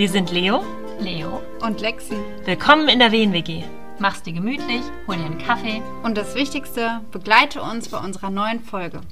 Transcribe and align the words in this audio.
Wir 0.00 0.08
sind 0.08 0.32
Leo, 0.32 0.64
Leo 0.98 1.42
und 1.60 1.82
Lexi. 1.82 2.16
Willkommen 2.46 2.88
in 2.88 3.00
der 3.00 3.12
WNWG. 3.12 3.64
Mach's 3.98 4.22
dir 4.22 4.32
gemütlich, 4.32 4.80
hol 5.06 5.14
dir 5.14 5.26
einen 5.26 5.36
Kaffee. 5.36 5.82
Und 6.02 6.16
das 6.16 6.34
Wichtigste, 6.34 7.02
begleite 7.12 7.60
uns 7.60 7.90
bei 7.90 7.98
unserer 7.98 8.30
neuen 8.30 8.60
Folge. 8.60 9.02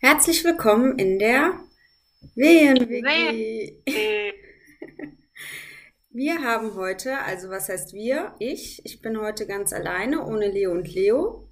Herzlich 0.00 0.44
willkommen 0.44 0.98
in 0.98 1.18
der 1.18 1.54
WNWG. 2.34 3.72
Wir 6.10 6.42
haben 6.42 6.74
heute, 6.74 7.20
also 7.20 7.48
was 7.48 7.70
heißt 7.70 7.94
wir? 7.94 8.34
Ich. 8.38 8.84
Ich 8.84 9.00
bin 9.00 9.18
heute 9.18 9.46
ganz 9.46 9.72
alleine, 9.72 10.26
ohne 10.26 10.50
Leo 10.50 10.72
und 10.72 10.92
Leo. 10.92 11.48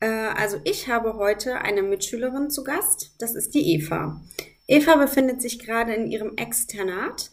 Äh, 0.00 0.06
also 0.06 0.58
ich 0.64 0.88
habe 0.88 1.18
heute 1.18 1.56
eine 1.56 1.82
Mitschülerin 1.82 2.48
zu 2.48 2.64
Gast. 2.64 3.14
Das 3.18 3.34
ist 3.34 3.54
die 3.54 3.74
Eva. 3.74 4.22
Eva 4.66 4.96
befindet 4.96 5.42
sich 5.42 5.58
gerade 5.58 5.94
in 5.94 6.10
ihrem 6.10 6.36
Externat 6.36 7.30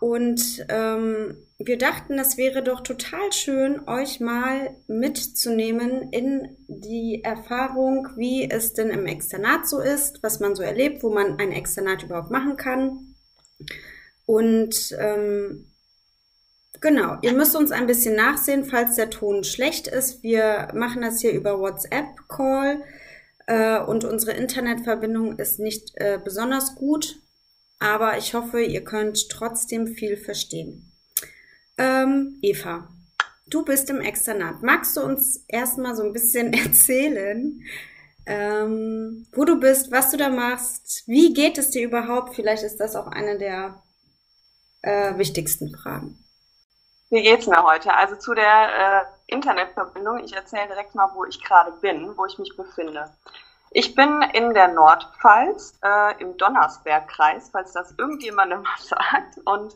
und 0.00 0.64
ähm, 0.68 1.36
wir 1.58 1.76
dachten, 1.76 2.16
das 2.16 2.38
wäre 2.38 2.62
doch 2.62 2.80
total 2.80 3.32
schön, 3.32 3.86
euch 3.86 4.20
mal 4.20 4.74
mitzunehmen 4.86 6.10
in 6.10 6.56
die 6.68 7.22
Erfahrung, 7.22 8.08
wie 8.16 8.50
es 8.50 8.72
denn 8.72 8.88
im 8.88 9.06
Externat 9.06 9.68
so 9.68 9.80
ist, 9.80 10.22
was 10.22 10.40
man 10.40 10.56
so 10.56 10.62
erlebt, 10.62 11.02
wo 11.02 11.10
man 11.10 11.38
ein 11.38 11.52
Externat 11.52 12.02
überhaupt 12.02 12.30
machen 12.30 12.56
kann. 12.56 13.14
Und 14.24 14.96
ähm, 14.98 15.66
genau, 16.80 17.18
ihr 17.20 17.32
müsst 17.32 17.56
uns 17.56 17.72
ein 17.72 17.86
bisschen 17.86 18.16
nachsehen, 18.16 18.64
falls 18.64 18.96
der 18.96 19.10
Ton 19.10 19.44
schlecht 19.44 19.86
ist. 19.86 20.22
Wir 20.22 20.68
machen 20.74 21.02
das 21.02 21.20
hier 21.20 21.32
über 21.32 21.58
WhatsApp-Call 21.60 22.82
äh, 23.50 23.80
und 23.80 24.04
unsere 24.04 24.36
Internetverbindung 24.36 25.36
ist 25.40 25.58
nicht 25.58 25.90
äh, 25.96 26.20
besonders 26.22 26.76
gut, 26.76 27.20
aber 27.80 28.16
ich 28.16 28.32
hoffe, 28.32 28.62
ihr 28.62 28.84
könnt 28.84 29.28
trotzdem 29.28 29.88
viel 29.88 30.16
verstehen. 30.16 30.92
Ähm, 31.76 32.38
Eva, 32.42 32.88
du 33.48 33.64
bist 33.64 33.90
im 33.90 34.00
Externat. 34.00 34.62
Magst 34.62 34.96
du 34.96 35.00
uns 35.00 35.44
erstmal 35.48 35.96
so 35.96 36.04
ein 36.04 36.12
bisschen 36.12 36.52
erzählen, 36.64 37.60
ähm, 38.26 39.26
wo 39.32 39.44
du 39.44 39.58
bist, 39.58 39.90
was 39.90 40.12
du 40.12 40.16
da 40.16 40.28
machst, 40.28 41.02
wie 41.08 41.34
geht 41.34 41.58
es 41.58 41.70
dir 41.70 41.84
überhaupt? 41.84 42.36
Vielleicht 42.36 42.62
ist 42.62 42.76
das 42.76 42.94
auch 42.94 43.08
eine 43.08 43.36
der 43.36 43.82
äh, 44.82 45.18
wichtigsten 45.18 45.74
Fragen. 45.74 46.24
Wie 47.10 47.22
geht's 47.22 47.48
mir 47.48 47.64
heute? 47.64 47.92
Also 47.92 48.14
zu 48.14 48.34
der 48.34 49.00
äh, 49.00 49.04
Internetverbindung. 49.26 50.18
Ich 50.20 50.32
erzähle 50.32 50.68
direkt 50.68 50.94
mal, 50.94 51.10
wo 51.14 51.24
ich 51.24 51.42
gerade 51.42 51.72
bin, 51.72 52.16
wo 52.16 52.24
ich 52.26 52.38
mich 52.38 52.56
befinde. 52.56 53.10
Ich 53.72 53.96
bin 53.96 54.22
in 54.32 54.54
der 54.54 54.68
Nordpfalz 54.68 55.78
äh, 55.82 56.20
im 56.22 56.36
Donnersbergkreis, 56.36 57.50
falls 57.50 57.72
das 57.72 57.94
irgendjemandem 57.98 58.64
was 58.76 58.88
sagt, 58.88 59.38
und 59.44 59.74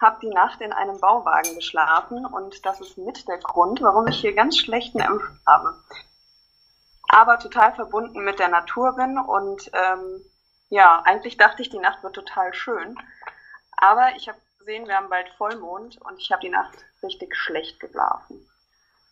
habe 0.00 0.18
die 0.22 0.30
Nacht 0.30 0.62
in 0.62 0.72
einem 0.72 0.98
Bauwagen 0.98 1.54
geschlafen 1.54 2.24
und 2.24 2.64
das 2.64 2.80
ist 2.80 2.96
mit 2.96 3.28
der 3.28 3.38
Grund, 3.38 3.82
warum 3.82 4.08
ich 4.08 4.20
hier 4.20 4.34
ganz 4.34 4.58
schlechten 4.58 5.00
Empfang 5.00 5.38
habe. 5.46 5.74
Aber 7.08 7.38
total 7.38 7.74
verbunden 7.74 8.24
mit 8.24 8.38
der 8.38 8.48
Natur 8.48 8.96
bin 8.96 9.18
und 9.18 9.70
ähm, 9.74 10.24
ja, 10.70 11.02
eigentlich 11.04 11.36
dachte 11.36 11.60
ich, 11.60 11.68
die 11.68 11.78
Nacht 11.78 12.02
wird 12.02 12.14
total 12.14 12.54
schön. 12.54 12.98
Aber 13.76 14.16
ich 14.16 14.28
habe 14.28 14.38
gesehen, 14.62 14.86
wir 14.86 14.96
haben 14.96 15.08
bald 15.08 15.28
Vollmond 15.36 16.00
und 16.02 16.18
ich 16.18 16.30
habe 16.30 16.40
die 16.40 16.48
Nacht 16.48 16.84
richtig 17.02 17.34
schlecht 17.36 17.80
geschlafen. 17.80 18.46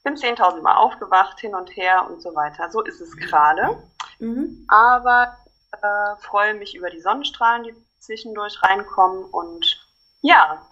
Bin 0.04 0.14
10.000 0.14 0.62
Mal 0.62 0.76
aufgewacht, 0.76 1.40
hin 1.40 1.54
und 1.54 1.76
her 1.76 2.06
und 2.08 2.22
so 2.22 2.34
weiter. 2.34 2.70
So 2.70 2.82
ist 2.82 3.00
es 3.00 3.16
gerade. 3.16 3.82
Mhm. 4.20 4.64
Aber 4.69 5.36
äh, 5.72 6.16
freue 6.20 6.54
mich 6.54 6.75
über 6.75 6.88
die 6.88 7.00
Sonnenstrahlen, 7.00 7.64
die 7.64 7.75
zwischendurch 7.98 8.62
reinkommen. 8.62 9.25
Und 9.25 9.86
ja, 10.22 10.64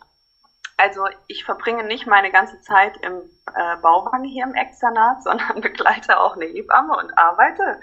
also 0.76 1.06
ich 1.26 1.44
verbringe 1.44 1.82
nicht 1.84 2.06
meine 2.06 2.30
ganze 2.30 2.60
Zeit 2.60 2.97
im 2.98 3.20
äh, 3.54 3.76
Bauwagen 3.82 4.24
hier 4.24 4.44
im 4.44 4.54
Externat, 4.54 5.22
sondern 5.24 5.60
begleite 5.60 6.20
auch 6.20 6.36
eine 6.36 6.47
Hebamme 6.47 6.97
und 6.97 7.19
arbeite. 7.19 7.80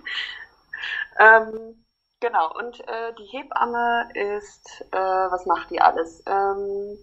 ähm, 1.20 1.79
Genau, 2.20 2.52
und 2.54 2.80
äh, 2.86 3.14
die 3.14 3.24
Hebamme 3.24 4.08
ist, 4.14 4.84
äh, 4.92 4.96
was 4.96 5.46
macht 5.46 5.70
die 5.70 5.80
alles? 5.80 6.22
Ähm, 6.26 6.98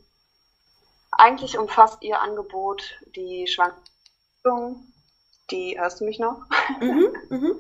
eigentlich 1.11 1.57
umfasst 1.57 2.03
ihr 2.03 2.21
Angebot 2.21 2.83
die 3.15 3.47
Schwangerschaftsbegleitung. 3.47 4.93
Die, 5.49 5.79
hörst 5.79 6.01
du 6.01 6.05
mich 6.05 6.19
noch? 6.19 6.45
Mhm, 6.79 7.15
mhm. 7.29 7.59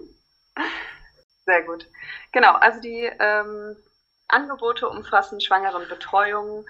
Sehr 1.45 1.63
gut. 1.63 1.87
Genau, 2.31 2.53
also 2.53 2.81
die 2.81 3.09
ähm, 3.19 3.77
Angebote 4.27 4.89
umfassen 4.89 5.39
Schwangerenbetreuung, 5.39 6.65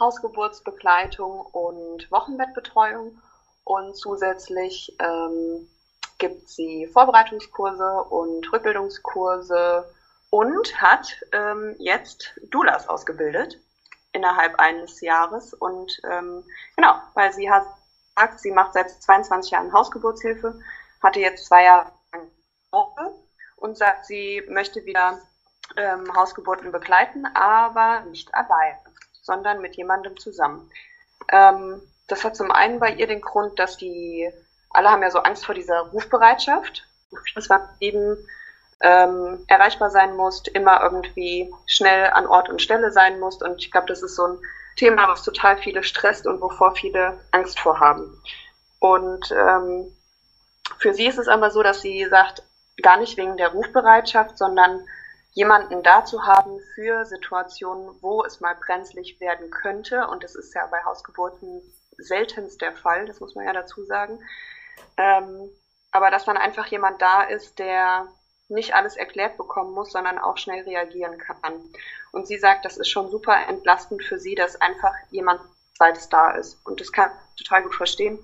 Hausgeburtsbegleitung 0.00 1.40
und 1.40 2.10
Wochenbettbetreuung. 2.10 3.20
Und 3.64 3.96
zusätzlich 3.96 4.96
ähm, 4.98 5.68
gibt 6.18 6.48
sie 6.48 6.86
Vorbereitungskurse 6.86 8.04
und 8.04 8.50
Rückbildungskurse, 8.52 9.84
und 10.32 10.80
hat 10.80 11.20
ähm, 11.32 11.76
jetzt 11.78 12.40
Doulas 12.50 12.88
ausgebildet 12.88 13.60
innerhalb 14.12 14.58
eines 14.58 15.02
Jahres. 15.02 15.52
Und 15.52 16.00
ähm, 16.10 16.42
genau, 16.74 16.94
weil 17.12 17.34
sie 17.34 17.50
hat 17.50 17.66
gesagt, 18.14 18.40
sie 18.40 18.50
macht 18.50 18.72
seit 18.72 18.90
22 18.90 19.50
Jahren 19.50 19.74
Hausgeburtshilfe, 19.74 20.58
hatte 21.02 21.20
jetzt 21.20 21.44
zwei 21.44 21.64
Jahre 21.64 21.92
und 23.56 23.76
sagt, 23.76 24.06
sie 24.06 24.42
möchte 24.48 24.86
wieder 24.86 25.20
ähm, 25.76 26.10
Hausgeburten 26.16 26.72
begleiten, 26.72 27.26
aber 27.34 28.00
nicht 28.08 28.34
allein, 28.34 28.78
sondern 29.20 29.60
mit 29.60 29.76
jemandem 29.76 30.16
zusammen. 30.16 30.70
Ähm, 31.28 31.82
das 32.08 32.24
hat 32.24 32.36
zum 32.36 32.50
einen 32.50 32.80
bei 32.80 32.94
ihr 32.94 33.06
den 33.06 33.20
Grund, 33.20 33.58
dass 33.58 33.76
die, 33.76 34.32
alle 34.70 34.90
haben 34.90 35.02
ja 35.02 35.10
so 35.10 35.18
Angst 35.18 35.44
vor 35.44 35.54
dieser 35.54 35.80
Rufbereitschaft. 35.90 36.88
Das 37.34 37.50
war 37.50 37.76
eben 37.80 38.16
ähm, 38.82 39.44
erreichbar 39.48 39.90
sein 39.90 40.16
musst, 40.16 40.48
immer 40.48 40.82
irgendwie 40.82 41.52
schnell 41.66 42.10
an 42.10 42.26
Ort 42.26 42.48
und 42.48 42.60
Stelle 42.60 42.90
sein 42.90 43.20
musst. 43.20 43.42
Und 43.42 43.58
ich 43.58 43.70
glaube, 43.70 43.86
das 43.86 44.02
ist 44.02 44.16
so 44.16 44.26
ein 44.26 44.38
Thema, 44.76 45.08
was 45.08 45.22
total 45.22 45.56
viele 45.58 45.82
stresst 45.82 46.26
und 46.26 46.40
wovor 46.40 46.74
viele 46.74 47.20
Angst 47.30 47.60
vorhaben. 47.60 48.20
Und 48.80 49.30
ähm, 49.30 49.96
für 50.78 50.94
sie 50.94 51.06
ist 51.06 51.18
es 51.18 51.28
aber 51.28 51.50
so, 51.50 51.62
dass 51.62 51.80
sie 51.80 52.06
sagt, 52.08 52.42
gar 52.82 52.96
nicht 52.96 53.16
wegen 53.16 53.36
der 53.36 53.48
Rufbereitschaft, 53.48 54.36
sondern 54.36 54.84
jemanden 55.32 55.82
da 55.82 56.04
zu 56.04 56.26
haben 56.26 56.58
für 56.74 57.04
Situationen, 57.04 57.96
wo 58.00 58.24
es 58.24 58.40
mal 58.40 58.56
brenzlig 58.56 59.20
werden 59.20 59.50
könnte. 59.50 60.08
Und 60.08 60.24
das 60.24 60.34
ist 60.34 60.54
ja 60.54 60.66
bei 60.66 60.82
Hausgeburten 60.84 61.62
seltenst 61.98 62.60
der 62.60 62.72
Fall, 62.72 63.06
das 63.06 63.20
muss 63.20 63.34
man 63.34 63.44
ja 63.44 63.52
dazu 63.52 63.84
sagen. 63.84 64.18
Ähm, 64.96 65.50
aber 65.92 66.10
dass 66.10 66.24
dann 66.24 66.36
einfach 66.36 66.66
jemand 66.66 67.00
da 67.00 67.22
ist, 67.22 67.58
der 67.58 68.08
nicht 68.52 68.74
alles 68.74 68.96
erklärt 68.96 69.36
bekommen 69.36 69.72
muss, 69.72 69.92
sondern 69.92 70.18
auch 70.18 70.38
schnell 70.38 70.62
reagieren 70.62 71.18
kann. 71.18 71.36
Und 72.12 72.26
sie 72.26 72.38
sagt, 72.38 72.64
das 72.64 72.76
ist 72.76 72.88
schon 72.88 73.10
super 73.10 73.36
entlastend 73.48 74.04
für 74.04 74.18
sie, 74.18 74.34
dass 74.34 74.60
einfach 74.60 74.94
jemand 75.10 75.40
zweites 75.76 76.08
da 76.08 76.32
ist. 76.32 76.58
Und 76.64 76.80
das 76.80 76.92
kann 76.92 77.10
ich 77.36 77.44
total 77.44 77.62
gut 77.62 77.74
verstehen. 77.74 78.18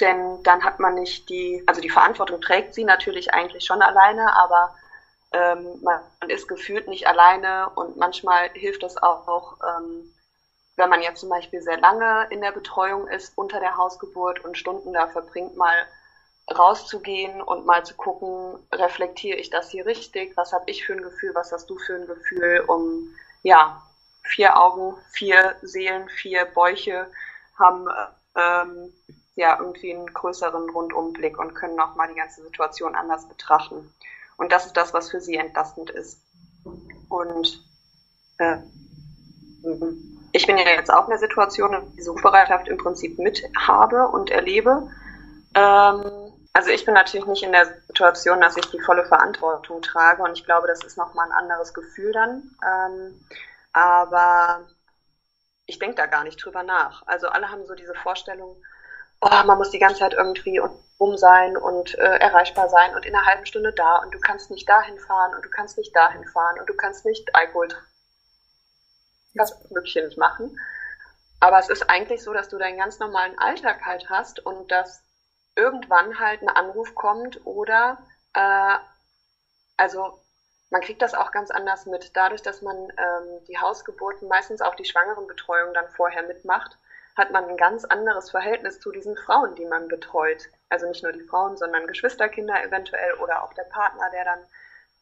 Denn 0.00 0.42
dann 0.42 0.64
hat 0.64 0.80
man 0.80 0.94
nicht 0.94 1.28
die, 1.28 1.62
also 1.66 1.80
die 1.80 1.90
Verantwortung 1.90 2.40
trägt 2.40 2.74
sie 2.74 2.84
natürlich 2.84 3.32
eigentlich 3.32 3.64
schon 3.64 3.80
alleine, 3.80 4.36
aber 4.36 4.74
ähm, 5.32 5.80
man 5.82 6.00
ist 6.28 6.48
gefühlt 6.48 6.88
nicht 6.88 7.06
alleine 7.06 7.70
und 7.74 7.96
manchmal 7.96 8.48
hilft 8.50 8.82
es 8.82 8.96
auch, 8.96 9.28
auch 9.28 9.58
ähm, 9.62 10.12
wenn 10.76 10.90
man 10.90 11.02
jetzt 11.02 11.20
zum 11.20 11.28
Beispiel 11.28 11.62
sehr 11.62 11.78
lange 11.78 12.26
in 12.30 12.40
der 12.40 12.52
Betreuung 12.52 13.06
ist 13.08 13.36
unter 13.36 13.60
der 13.60 13.76
Hausgeburt 13.76 14.44
und 14.44 14.58
Stunden 14.58 14.92
da 14.92 15.06
verbringt, 15.06 15.56
mal 15.56 15.74
rauszugehen 16.50 17.40
und 17.40 17.64
mal 17.64 17.84
zu 17.84 17.94
gucken, 17.94 18.58
reflektiere 18.72 19.38
ich 19.38 19.50
das 19.50 19.70
hier 19.70 19.86
richtig, 19.86 20.36
was 20.36 20.52
habe 20.52 20.70
ich 20.70 20.84
für 20.84 20.92
ein 20.92 21.02
Gefühl, 21.02 21.34
was 21.34 21.52
hast 21.52 21.70
du 21.70 21.78
für 21.78 21.94
ein 21.94 22.06
Gefühl, 22.06 22.64
um 22.66 23.08
ja, 23.42 23.82
vier 24.22 24.60
Augen, 24.60 24.96
vier 25.12 25.56
Seelen, 25.62 26.08
vier 26.08 26.44
Bäuche 26.46 27.10
haben 27.58 27.86
ähm, 28.36 28.92
ja 29.36 29.58
irgendwie 29.58 29.94
einen 29.94 30.06
größeren 30.06 30.70
Rundumblick 30.70 31.38
und 31.38 31.54
können 31.54 31.76
nochmal 31.76 32.08
die 32.08 32.18
ganze 32.18 32.42
Situation 32.42 32.94
anders 32.94 33.28
betrachten. 33.28 33.92
Und 34.36 34.52
das 34.52 34.66
ist 34.66 34.76
das, 34.76 34.92
was 34.92 35.10
für 35.10 35.20
sie 35.20 35.36
entlastend 35.36 35.90
ist. 35.90 36.20
Und 37.08 37.64
äh, 38.38 38.56
ich 40.32 40.46
bin 40.46 40.58
ja 40.58 40.68
jetzt 40.70 40.92
auch 40.92 41.04
in 41.04 41.10
der 41.10 41.18
Situation, 41.18 41.72
dass 41.72 41.84
ich 41.84 41.96
die 41.96 42.02
Suchbereitschaft 42.02 42.68
im 42.68 42.78
Prinzip 42.78 43.18
mit 43.18 43.42
habe 43.56 44.08
und 44.08 44.30
erlebe. 44.30 44.90
Ähm, 45.54 46.23
also 46.54 46.70
ich 46.70 46.84
bin 46.84 46.94
natürlich 46.94 47.26
nicht 47.26 47.42
in 47.42 47.52
der 47.52 47.66
Situation, 47.88 48.40
dass 48.40 48.56
ich 48.56 48.66
die 48.70 48.80
volle 48.80 49.04
Verantwortung 49.04 49.82
trage 49.82 50.22
und 50.22 50.38
ich 50.38 50.44
glaube, 50.44 50.68
das 50.68 50.84
ist 50.84 50.96
nochmal 50.96 51.26
ein 51.26 51.32
anderes 51.32 51.74
Gefühl 51.74 52.12
dann. 52.12 52.56
Ähm, 52.64 53.28
aber 53.72 54.64
ich 55.66 55.80
denke 55.80 55.96
da 55.96 56.06
gar 56.06 56.22
nicht 56.22 56.36
drüber 56.36 56.62
nach. 56.62 57.02
Also 57.06 57.28
alle 57.28 57.50
haben 57.50 57.66
so 57.66 57.74
diese 57.74 57.94
Vorstellung, 57.94 58.56
oh, 59.20 59.44
man 59.44 59.58
muss 59.58 59.70
die 59.70 59.80
ganze 59.80 59.98
Zeit 59.98 60.14
irgendwie 60.14 60.60
um 60.98 61.16
sein 61.16 61.56
und 61.56 61.98
äh, 61.98 62.18
erreichbar 62.18 62.68
sein 62.68 62.94
und 62.94 63.04
in 63.04 63.16
einer 63.16 63.26
halben 63.26 63.46
Stunde 63.46 63.72
da 63.72 63.96
und 63.96 64.14
du 64.14 64.20
kannst 64.20 64.52
nicht 64.52 64.68
dahin 64.68 64.98
fahren 65.00 65.34
und 65.34 65.44
du 65.44 65.50
kannst 65.50 65.76
nicht 65.76 65.94
dahin 65.94 66.24
fahren 66.28 66.60
und 66.60 66.68
du 66.68 66.74
kannst 66.74 67.04
nicht 67.04 67.34
Alkohol 67.34 67.68
das 69.34 69.58
Mögliche 69.70 70.04
nicht 70.04 70.18
machen. 70.18 70.56
Aber 71.40 71.58
es 71.58 71.68
ist 71.68 71.90
eigentlich 71.90 72.22
so, 72.22 72.32
dass 72.32 72.48
du 72.48 72.58
deinen 72.58 72.78
ganz 72.78 73.00
normalen 73.00 73.36
Alltag 73.40 73.84
halt 73.84 74.08
hast 74.08 74.38
und 74.46 74.70
dass 74.70 75.03
irgendwann 75.56 76.18
halt 76.18 76.42
ein 76.42 76.48
Anruf 76.48 76.94
kommt 76.94 77.44
oder 77.46 77.98
äh, 78.34 78.76
also 79.76 80.20
man 80.70 80.80
kriegt 80.80 81.02
das 81.02 81.14
auch 81.14 81.30
ganz 81.30 81.50
anders 81.50 81.86
mit. 81.86 82.16
Dadurch, 82.16 82.42
dass 82.42 82.62
man 82.62 82.76
ähm, 82.76 83.44
die 83.46 83.58
Hausgeburten, 83.58 84.28
meistens 84.28 84.60
auch 84.60 84.74
die 84.74 84.84
Schwangerenbetreuung 84.84 85.72
dann 85.72 85.88
vorher 85.88 86.24
mitmacht, 86.24 86.76
hat 87.16 87.30
man 87.30 87.44
ein 87.48 87.56
ganz 87.56 87.84
anderes 87.84 88.30
Verhältnis 88.30 88.80
zu 88.80 88.90
diesen 88.90 89.16
Frauen, 89.16 89.54
die 89.54 89.66
man 89.66 89.86
betreut. 89.86 90.48
Also 90.68 90.88
nicht 90.88 91.02
nur 91.02 91.12
die 91.12 91.22
Frauen, 91.22 91.56
sondern 91.56 91.86
Geschwisterkinder 91.86 92.64
eventuell 92.64 93.14
oder 93.14 93.44
auch 93.44 93.54
der 93.54 93.64
Partner, 93.64 94.10
der 94.10 94.24
dann 94.24 94.40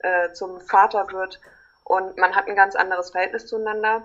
äh, 0.00 0.32
zum 0.34 0.60
Vater 0.60 1.10
wird. 1.10 1.40
Und 1.84 2.18
man 2.18 2.34
hat 2.36 2.48
ein 2.48 2.56
ganz 2.56 2.76
anderes 2.76 3.10
Verhältnis 3.10 3.46
zueinander 3.46 4.02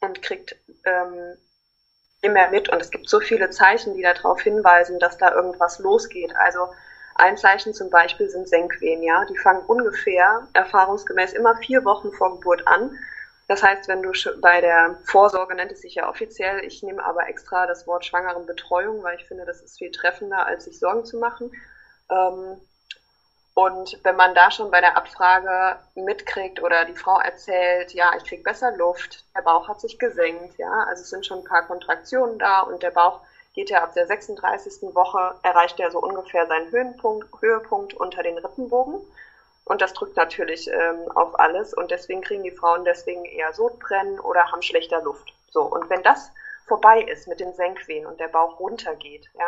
und 0.00 0.22
kriegt 0.22 0.54
ähm, 0.84 1.36
immer 2.20 2.48
mit. 2.50 2.68
Und 2.68 2.80
es 2.80 2.90
gibt 2.90 3.08
so 3.08 3.20
viele 3.20 3.50
Zeichen, 3.50 3.94
die 3.94 4.02
darauf 4.02 4.40
hinweisen, 4.40 4.98
dass 4.98 5.18
da 5.18 5.32
irgendwas 5.34 5.78
losgeht. 5.78 6.34
Also 6.36 6.68
ein 7.14 7.36
Zeichen 7.36 7.74
zum 7.74 7.90
Beispiel 7.90 8.28
sind 8.28 8.48
Senkwehen, 8.48 9.02
ja. 9.02 9.24
Die 9.26 9.38
fangen 9.38 9.64
ungefähr 9.66 10.46
erfahrungsgemäß 10.52 11.32
immer 11.32 11.56
vier 11.56 11.84
Wochen 11.84 12.12
vor 12.12 12.36
Geburt 12.36 12.66
an. 12.66 12.96
Das 13.48 13.62
heißt, 13.62 13.88
wenn 13.88 14.02
du 14.02 14.12
bei 14.40 14.60
der 14.60 14.98
Vorsorge 15.04 15.54
nennt 15.54 15.72
es 15.72 15.80
sich 15.80 15.94
ja 15.94 16.08
offiziell, 16.08 16.62
ich 16.64 16.82
nehme 16.82 17.02
aber 17.04 17.28
extra 17.28 17.66
das 17.66 17.86
Wort 17.86 18.04
Schwangerenbetreuung, 18.04 19.02
weil 19.02 19.16
ich 19.16 19.26
finde, 19.26 19.46
das 19.46 19.62
ist 19.62 19.78
viel 19.78 19.90
treffender, 19.90 20.46
als 20.46 20.66
sich 20.66 20.78
Sorgen 20.78 21.04
zu 21.06 21.18
machen. 21.18 21.50
Ähm, 22.10 22.60
und 23.58 23.98
wenn 24.04 24.14
man 24.14 24.36
da 24.36 24.52
schon 24.52 24.70
bei 24.70 24.80
der 24.80 24.96
Abfrage 24.96 25.80
mitkriegt 25.96 26.62
oder 26.62 26.84
die 26.84 26.94
Frau 26.94 27.18
erzählt, 27.18 27.92
ja, 27.92 28.12
ich 28.16 28.22
krieg 28.22 28.44
besser 28.44 28.70
Luft, 28.76 29.24
der 29.34 29.42
Bauch 29.42 29.66
hat 29.66 29.80
sich 29.80 29.98
gesenkt, 29.98 30.56
ja, 30.58 30.84
also 30.88 31.02
es 31.02 31.10
sind 31.10 31.26
schon 31.26 31.38
ein 31.38 31.44
paar 31.44 31.66
Kontraktionen 31.66 32.38
da 32.38 32.60
und 32.60 32.84
der 32.84 32.92
Bauch 32.92 33.18
geht 33.54 33.70
ja 33.70 33.82
ab 33.82 33.94
der 33.94 34.06
36. 34.06 34.94
Woche, 34.94 35.34
erreicht 35.42 35.80
er 35.80 35.90
so 35.90 35.98
ungefähr 35.98 36.46
seinen 36.46 36.70
Höhenpunkt, 36.70 37.26
Höhepunkt 37.40 37.94
unter 37.94 38.22
den 38.22 38.38
Rippenbogen. 38.38 39.00
Und 39.64 39.82
das 39.82 39.92
drückt 39.92 40.16
natürlich 40.16 40.70
ähm, 40.70 41.10
auf 41.16 41.36
alles. 41.40 41.74
Und 41.74 41.90
deswegen 41.90 42.22
kriegen 42.22 42.44
die 42.44 42.52
Frauen 42.52 42.84
deswegen 42.84 43.24
eher 43.24 43.52
Sodbrennen 43.52 44.20
oder 44.20 44.52
haben 44.52 44.62
schlechter 44.62 45.02
Luft. 45.02 45.34
So, 45.50 45.62
und 45.62 45.90
wenn 45.90 46.04
das 46.04 46.30
vorbei 46.68 47.00
ist 47.00 47.26
mit 47.26 47.40
den 47.40 47.52
Senkwehen 47.54 48.06
und 48.06 48.20
der 48.20 48.28
Bauch 48.28 48.60
runtergeht, 48.60 49.28
ja, 49.36 49.46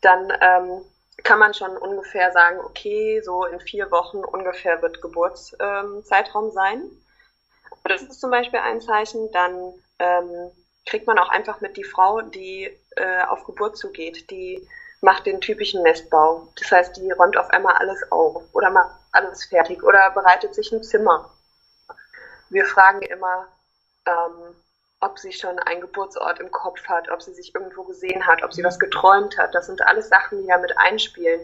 dann 0.00 0.32
ähm, 0.40 0.84
kann 1.24 1.38
man 1.38 1.54
schon 1.54 1.76
ungefähr 1.76 2.32
sagen, 2.32 2.58
okay, 2.60 3.20
so 3.22 3.44
in 3.44 3.60
vier 3.60 3.90
Wochen 3.90 4.18
ungefähr 4.18 4.82
wird 4.82 5.02
Geburtszeitraum 5.02 6.46
ähm, 6.46 6.52
sein. 6.52 6.90
Das 7.84 8.02
ist 8.02 8.20
zum 8.20 8.30
Beispiel 8.30 8.60
ein 8.60 8.80
Zeichen. 8.80 9.30
Dann 9.32 9.74
ähm, 9.98 10.50
kriegt 10.86 11.06
man 11.06 11.18
auch 11.18 11.28
einfach 11.28 11.60
mit 11.60 11.76
die 11.76 11.84
Frau, 11.84 12.22
die 12.22 12.76
äh, 12.96 13.22
auf 13.28 13.44
Geburt 13.44 13.76
zugeht, 13.76 14.30
die 14.30 14.66
macht 15.00 15.26
den 15.26 15.40
typischen 15.40 15.82
Nestbau. 15.82 16.48
Das 16.56 16.70
heißt, 16.70 16.96
die 16.96 17.10
räumt 17.10 17.36
auf 17.36 17.50
einmal 17.50 17.74
alles 17.74 18.00
auf 18.10 18.42
oder 18.52 18.70
macht 18.70 18.94
alles 19.12 19.44
fertig 19.44 19.82
oder 19.82 20.10
bereitet 20.10 20.54
sich 20.54 20.72
ein 20.72 20.82
Zimmer. 20.82 21.30
Wir 22.48 22.66
fragen 22.66 23.02
immer, 23.02 23.48
ähm, 24.06 24.54
ob 25.02 25.18
sie 25.18 25.32
schon 25.32 25.58
einen 25.58 25.80
Geburtsort 25.80 26.40
im 26.40 26.50
Kopf 26.50 26.86
hat, 26.88 27.10
ob 27.10 27.20
sie 27.20 27.34
sich 27.34 27.54
irgendwo 27.54 27.82
gesehen 27.82 28.26
hat, 28.26 28.42
ob 28.42 28.52
sie 28.52 28.64
was 28.64 28.78
geträumt 28.78 29.36
hat. 29.36 29.54
Das 29.54 29.66
sind 29.66 29.82
alles 29.82 30.08
Sachen, 30.08 30.40
die 30.40 30.48
da 30.48 30.58
mit 30.58 30.78
einspielen. 30.78 31.40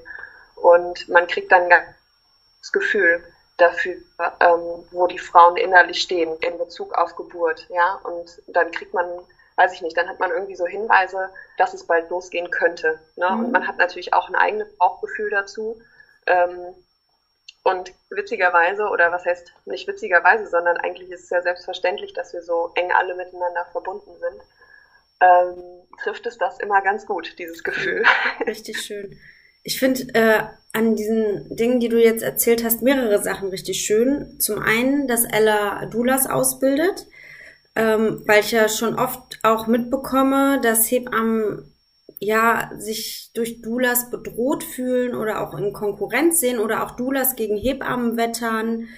Und 0.54 1.08
man 1.08 1.26
kriegt 1.26 1.52
dann 1.52 1.68
das 1.68 2.72
Gefühl 2.72 3.22
dafür, 3.56 3.96
ähm, 4.40 4.84
wo 4.92 5.06
die 5.08 5.18
Frauen 5.18 5.56
innerlich 5.56 6.00
stehen 6.00 6.36
in 6.40 6.56
Bezug 6.56 6.94
auf 6.94 7.16
Geburt. 7.16 7.66
Ja, 7.68 8.00
und 8.04 8.40
dann 8.46 8.70
kriegt 8.70 8.94
man 8.94 9.06
weiß 9.56 9.72
ich 9.72 9.82
nicht, 9.82 9.96
dann 9.96 10.08
hat 10.08 10.20
man 10.20 10.30
irgendwie 10.30 10.54
so 10.54 10.66
Hinweise, 10.66 11.30
dass 11.56 11.74
es 11.74 11.84
bald 11.84 12.08
losgehen 12.10 12.48
könnte. 12.48 13.00
Ne? 13.16 13.28
Mhm. 13.28 13.44
Und 13.46 13.52
man 13.52 13.66
hat 13.66 13.76
natürlich 13.76 14.14
auch 14.14 14.28
ein 14.28 14.36
eigenes 14.36 14.72
Bauchgefühl 14.76 15.30
dazu. 15.30 15.80
Ähm, 16.26 16.74
und 17.64 17.92
witzigerweise, 18.10 18.84
oder 18.84 19.12
was 19.12 19.24
heißt 19.24 19.52
nicht 19.66 19.86
witzigerweise, 19.86 20.46
sondern 20.46 20.76
eigentlich 20.78 21.10
ist 21.10 21.24
es 21.24 21.30
ja 21.30 21.42
selbstverständlich, 21.42 22.12
dass 22.14 22.32
wir 22.32 22.42
so 22.42 22.72
eng 22.74 22.90
alle 22.92 23.14
miteinander 23.14 23.66
verbunden 23.72 24.10
sind, 24.18 24.42
ähm, 25.20 25.86
trifft 26.02 26.26
es 26.26 26.38
das 26.38 26.60
immer 26.60 26.80
ganz 26.82 27.06
gut, 27.06 27.38
dieses 27.38 27.64
Gefühl. 27.64 28.04
Richtig 28.46 28.80
schön. 28.80 29.18
Ich 29.64 29.78
finde 29.78 30.14
äh, 30.14 30.42
an 30.72 30.96
diesen 30.96 31.54
Dingen, 31.54 31.80
die 31.80 31.88
du 31.88 32.00
jetzt 32.00 32.22
erzählt 32.22 32.64
hast, 32.64 32.80
mehrere 32.82 33.22
Sachen 33.22 33.48
richtig 33.48 33.84
schön. 33.84 34.38
Zum 34.38 34.60
einen, 34.60 35.08
dass 35.08 35.24
Ella 35.24 35.86
Dulas 35.86 36.30
ausbildet 36.30 37.06
ähm, 37.78 38.22
weil 38.26 38.40
ich 38.40 38.50
ja 38.50 38.68
schon 38.68 38.98
oft 38.98 39.38
auch 39.44 39.68
mitbekomme, 39.68 40.60
dass 40.60 40.90
Hebammen 40.90 41.72
ja 42.20 42.70
sich 42.78 43.30
durch 43.34 43.62
Doulas 43.62 44.10
bedroht 44.10 44.64
fühlen 44.64 45.14
oder 45.14 45.40
auch 45.40 45.56
in 45.56 45.72
Konkurrenz 45.72 46.40
sehen 46.40 46.58
oder 46.58 46.84
auch 46.84 46.92
Doulas 46.92 47.36
gegen 47.36 47.56
Hebammen 47.56 48.16
wettern. 48.16 48.88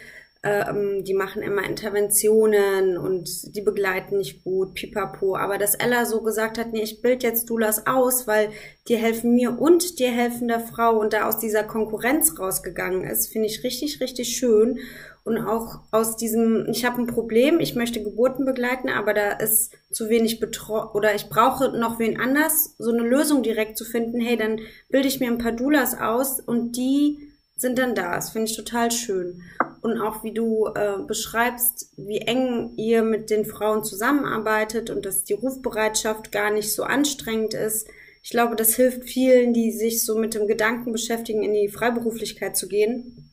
Ähm, 0.42 1.04
die 1.04 1.12
machen 1.12 1.42
immer 1.42 1.64
Interventionen 1.64 2.96
und 2.96 3.54
die 3.54 3.60
begleiten 3.60 4.16
nicht 4.16 4.42
gut, 4.42 4.74
pipapo. 4.74 5.36
Aber 5.36 5.58
dass 5.58 5.74
Ella 5.74 6.06
so 6.06 6.22
gesagt 6.22 6.56
hat, 6.56 6.72
nee, 6.72 6.82
ich 6.82 7.02
bild 7.02 7.22
jetzt 7.22 7.50
Doulas 7.50 7.86
aus, 7.86 8.26
weil 8.26 8.48
die 8.88 8.96
helfen 8.96 9.34
mir 9.34 9.60
und 9.60 9.98
dir 9.98 10.10
helfen 10.10 10.48
der 10.48 10.60
Frau 10.60 10.98
und 10.98 11.12
da 11.12 11.28
aus 11.28 11.38
dieser 11.38 11.62
Konkurrenz 11.62 12.38
rausgegangen 12.38 13.04
ist, 13.04 13.30
finde 13.30 13.48
ich 13.48 13.62
richtig, 13.64 14.00
richtig 14.00 14.34
schön 14.34 14.78
und 15.24 15.38
auch 15.38 15.80
aus 15.90 16.16
diesem, 16.16 16.66
ich 16.70 16.84
habe 16.84 17.02
ein 17.02 17.06
Problem, 17.06 17.60
ich 17.60 17.74
möchte 17.74 18.02
Geburten 18.02 18.46
begleiten, 18.46 18.88
aber 18.88 19.12
da 19.12 19.32
ist 19.32 19.72
zu 19.90 20.08
wenig 20.08 20.40
betreut 20.40 20.94
oder 20.94 21.14
ich 21.14 21.28
brauche 21.28 21.68
noch 21.78 21.98
wen 21.98 22.18
anders, 22.18 22.74
so 22.78 22.90
eine 22.90 23.02
Lösung 23.02 23.42
direkt 23.42 23.76
zu 23.76 23.84
finden, 23.84 24.20
hey, 24.20 24.36
dann 24.36 24.60
bilde 24.88 25.08
ich 25.08 25.20
mir 25.20 25.28
ein 25.28 25.38
paar 25.38 25.52
Doulas 25.52 26.00
aus 26.00 26.40
und 26.40 26.76
die 26.76 27.29
sind 27.60 27.78
dann 27.78 27.94
da. 27.94 28.14
Das 28.14 28.30
finde 28.30 28.50
ich 28.50 28.56
total 28.56 28.90
schön. 28.90 29.42
Und 29.82 30.00
auch 30.00 30.24
wie 30.24 30.32
du 30.32 30.66
äh, 30.74 30.98
beschreibst, 31.06 31.92
wie 31.96 32.18
eng 32.18 32.74
ihr 32.76 33.02
mit 33.02 33.30
den 33.30 33.44
Frauen 33.44 33.84
zusammenarbeitet 33.84 34.90
und 34.90 35.04
dass 35.04 35.24
die 35.24 35.34
Rufbereitschaft 35.34 36.32
gar 36.32 36.50
nicht 36.50 36.74
so 36.74 36.82
anstrengend 36.84 37.54
ist. 37.54 37.88
Ich 38.22 38.30
glaube, 38.30 38.56
das 38.56 38.74
hilft 38.74 39.04
vielen, 39.04 39.52
die 39.52 39.72
sich 39.72 40.04
so 40.04 40.18
mit 40.18 40.34
dem 40.34 40.46
Gedanken 40.46 40.92
beschäftigen, 40.92 41.42
in 41.42 41.54
die 41.54 41.68
Freiberuflichkeit 41.68 42.56
zu 42.56 42.68
gehen 42.68 43.30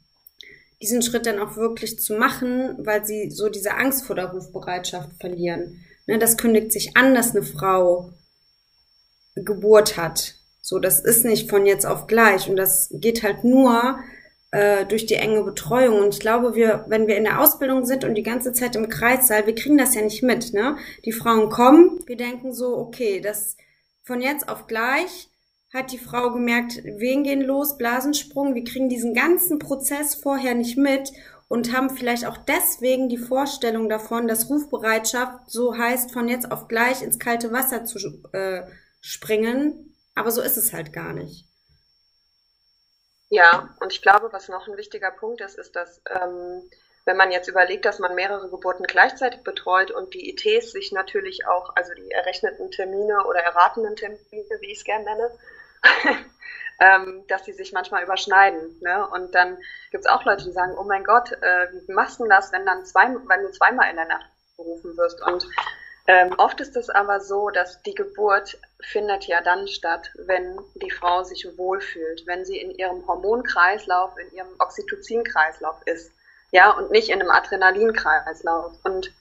diesen 0.81 1.01
Schritt 1.01 1.25
dann 1.25 1.39
auch 1.39 1.55
wirklich 1.55 1.99
zu 1.99 2.15
machen, 2.15 2.75
weil 2.85 3.05
sie 3.05 3.31
so 3.31 3.49
diese 3.49 3.75
Angst 3.75 4.05
vor 4.05 4.15
der 4.15 4.31
Rufbereitschaft 4.31 5.09
verlieren. 5.19 5.83
Ne, 6.05 6.19
das 6.19 6.37
kündigt 6.37 6.71
sich 6.71 6.95
an, 6.95 7.15
dass 7.15 7.35
eine 7.35 7.43
Frau 7.43 8.13
Geburt 9.35 9.97
hat. 9.97 10.35
So, 10.61 10.79
das 10.79 10.99
ist 10.99 11.25
nicht 11.25 11.49
von 11.49 11.65
jetzt 11.65 11.85
auf 11.85 12.07
gleich 12.07 12.49
und 12.49 12.57
das 12.57 12.89
geht 12.91 13.23
halt 13.23 13.43
nur 13.43 13.99
äh, 14.51 14.85
durch 14.85 15.05
die 15.05 15.15
enge 15.15 15.43
Betreuung. 15.43 15.99
Und 15.99 16.13
ich 16.13 16.19
glaube, 16.19 16.55
wir, 16.55 16.85
wenn 16.87 17.07
wir 17.07 17.17
in 17.17 17.25
der 17.25 17.39
Ausbildung 17.41 17.85
sind 17.85 18.03
und 18.03 18.15
die 18.15 18.23
ganze 18.23 18.53
Zeit 18.53 18.75
im 18.75 18.89
Kreissaal, 18.89 19.45
wir 19.45 19.55
kriegen 19.55 19.77
das 19.77 19.95
ja 19.95 20.01
nicht 20.01 20.23
mit. 20.23 20.53
Ne? 20.53 20.77
Die 21.05 21.11
Frauen 21.11 21.49
kommen, 21.49 21.99
wir 22.05 22.17
denken 22.17 22.53
so, 22.53 22.77
okay, 22.77 23.19
das 23.19 23.57
von 24.03 24.21
jetzt 24.21 24.47
auf 24.47 24.67
gleich 24.67 25.29
hat 25.73 25.91
die 25.91 25.97
Frau 25.97 26.31
gemerkt, 26.31 26.81
wen 26.83 27.23
gehen 27.23 27.41
los, 27.41 27.77
Blasensprung, 27.77 28.55
wir 28.55 28.63
kriegen 28.63 28.87
diesen 28.87 29.13
ganzen 29.13 29.59
Prozess 29.59 30.15
vorher 30.15 30.55
nicht 30.55 30.77
mit 30.77 31.11
und 31.49 31.75
haben 31.75 31.89
vielleicht 31.89 32.25
auch 32.25 32.37
deswegen 32.37 33.09
die 33.09 33.17
Vorstellung 33.17 33.89
davon, 33.89 34.27
dass 34.27 34.49
Rufbereitschaft 34.49 35.49
so 35.49 35.77
heißt, 35.77 36.11
von 36.11 36.27
jetzt 36.27 36.51
auf 36.51 36.67
gleich 36.67 37.01
ins 37.01 37.19
kalte 37.19 37.51
Wasser 37.51 37.85
zu 37.85 37.99
äh, 38.31 38.63
springen. 39.01 39.93
Aber 40.15 40.31
so 40.31 40.41
ist 40.41 40.57
es 40.57 40.73
halt 40.73 40.93
gar 40.93 41.13
nicht. 41.13 41.46
Ja, 43.29 43.69
und 43.81 43.91
ich 43.91 44.01
glaube, 44.01 44.31
was 44.31 44.47
noch 44.47 44.67
ein 44.67 44.77
wichtiger 44.77 45.11
Punkt 45.11 45.41
ist, 45.41 45.57
ist, 45.57 45.75
dass 45.75 46.01
ähm, 46.09 46.69
wenn 47.07 47.17
man 47.17 47.31
jetzt 47.31 47.47
überlegt, 47.47 47.85
dass 47.85 47.99
man 47.99 48.15
mehrere 48.15 48.49
Geburten 48.49 48.83
gleichzeitig 48.83 49.41
betreut 49.43 49.91
und 49.91 50.13
die 50.13 50.29
ITs 50.29 50.71
sich 50.71 50.91
natürlich 50.91 51.47
auch, 51.47 51.73
also 51.75 51.93
die 51.93 52.11
errechneten 52.11 52.69
Termine 52.69 53.25
oder 53.25 53.39
erratenen 53.39 53.95
Termine, 53.95 54.21
wie 54.59 54.71
ich 54.71 54.79
es 54.79 54.83
gerne 54.83 55.05
nenne, 55.05 55.31
ähm, 56.81 57.23
dass 57.27 57.43
die 57.43 57.53
sich 57.53 57.71
manchmal 57.71 58.03
überschneiden. 58.03 58.77
Ne? 58.81 59.07
Und 59.07 59.33
dann 59.33 59.57
gibt 59.91 60.05
es 60.05 60.11
auch 60.11 60.25
Leute, 60.25 60.43
die 60.43 60.51
sagen, 60.51 60.75
oh 60.77 60.83
mein 60.83 61.05
Gott, 61.05 61.31
äh, 61.31 61.67
wie 61.71 61.93
machst 61.93 62.19
du 62.19 62.25
das, 62.25 62.51
wenn 62.51 62.65
dann 62.65 62.85
zwei, 62.85 63.07
wenn 63.07 63.41
du 63.41 63.51
zweimal 63.51 63.89
in 63.89 63.95
der 63.95 64.05
Nacht 64.05 64.29
gerufen 64.57 64.97
wirst? 64.97 65.21
Und 65.21 65.47
ähm, 66.07 66.33
oft 66.37 66.61
ist 66.61 66.77
es 66.77 66.89
aber 66.89 67.19
so, 67.19 67.49
dass 67.49 67.81
die 67.83 67.93
Geburt 67.93 68.57
findet 68.79 69.25
ja 69.25 69.41
dann 69.41 69.67
statt, 69.67 70.09
wenn 70.15 70.57
die 70.75 70.91
Frau 70.91 71.23
sich 71.23 71.45
wohlfühlt, 71.57 72.25
wenn 72.25 72.45
sie 72.45 72.57
in 72.57 72.71
ihrem 72.71 73.05
Hormonkreislauf, 73.05 74.17
in 74.17 74.31
ihrem 74.33 74.55
Oxytocinkreislauf 74.59 75.81
ist. 75.85 76.11
Ja, 76.51 76.71
und 76.71 76.91
nicht 76.91 77.09
in 77.09 77.19
einem 77.19 77.29
Adrenalinkreislauf. 77.29 78.71
Und 78.83 79.13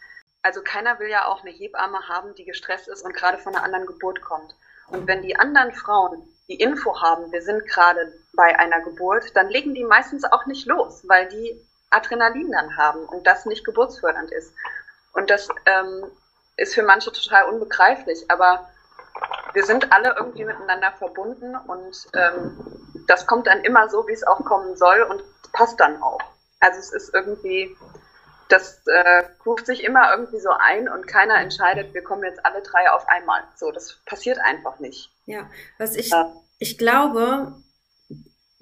also 0.42 0.62
keiner 0.62 1.00
will 1.00 1.08
ja 1.08 1.26
auch 1.26 1.42
eine 1.42 1.50
Hebamme 1.50 2.08
haben, 2.08 2.36
die 2.36 2.44
gestresst 2.44 2.86
ist 2.86 3.02
und 3.02 3.14
gerade 3.14 3.38
von 3.38 3.54
einer 3.54 3.64
anderen 3.64 3.86
Geburt 3.86 4.22
kommt. 4.22 4.54
Und 4.88 5.08
wenn 5.08 5.22
die 5.22 5.36
anderen 5.36 5.72
Frauen 5.72 6.22
die 6.46 6.60
Info 6.60 7.02
haben, 7.02 7.32
wir 7.32 7.42
sind 7.42 7.66
gerade 7.66 8.12
bei 8.34 8.56
einer 8.56 8.80
Geburt, 8.82 9.34
dann 9.34 9.48
legen 9.48 9.74
die 9.74 9.82
meistens 9.82 10.22
auch 10.22 10.46
nicht 10.46 10.66
los, 10.66 11.02
weil 11.08 11.26
die 11.28 11.60
Adrenalin 11.90 12.52
dann 12.52 12.76
haben 12.76 13.04
und 13.06 13.26
das 13.26 13.44
nicht 13.44 13.64
geburtsfördernd 13.64 14.30
ist. 14.30 14.54
Und 15.12 15.30
das 15.30 15.48
ähm, 15.64 16.04
ist 16.56 16.74
für 16.74 16.82
manche 16.82 17.12
total 17.12 17.48
unbegreiflich, 17.50 18.30
aber 18.30 18.68
wir 19.52 19.64
sind 19.64 19.92
alle 19.92 20.14
irgendwie 20.16 20.44
miteinander 20.44 20.92
verbunden 20.92 21.56
und 21.56 22.06
ähm, 22.14 23.04
das 23.06 23.26
kommt 23.26 23.46
dann 23.46 23.60
immer 23.60 23.88
so, 23.88 24.06
wie 24.06 24.12
es 24.12 24.26
auch 24.26 24.44
kommen 24.44 24.76
soll 24.76 25.02
und 25.02 25.22
passt 25.52 25.80
dann 25.80 26.02
auch. 26.02 26.20
Also 26.60 26.78
es 26.78 26.92
ist 26.92 27.14
irgendwie, 27.14 27.74
das 28.48 28.86
äh, 28.86 29.24
ruft 29.44 29.66
sich 29.66 29.84
immer 29.84 30.10
irgendwie 30.12 30.40
so 30.40 30.50
ein 30.50 30.88
und 30.88 31.06
keiner 31.06 31.36
entscheidet, 31.36 31.94
wir 31.94 32.02
kommen 32.02 32.24
jetzt 32.24 32.44
alle 32.44 32.62
drei 32.62 32.90
auf 32.90 33.08
einmal. 33.08 33.42
So, 33.56 33.72
das 33.72 34.00
passiert 34.04 34.38
einfach 34.44 34.78
nicht. 34.78 35.10
Ja, 35.24 35.48
was 35.78 35.96
ich, 35.96 36.10
ja. 36.10 36.32
ich 36.58 36.76
glaube, 36.76 37.54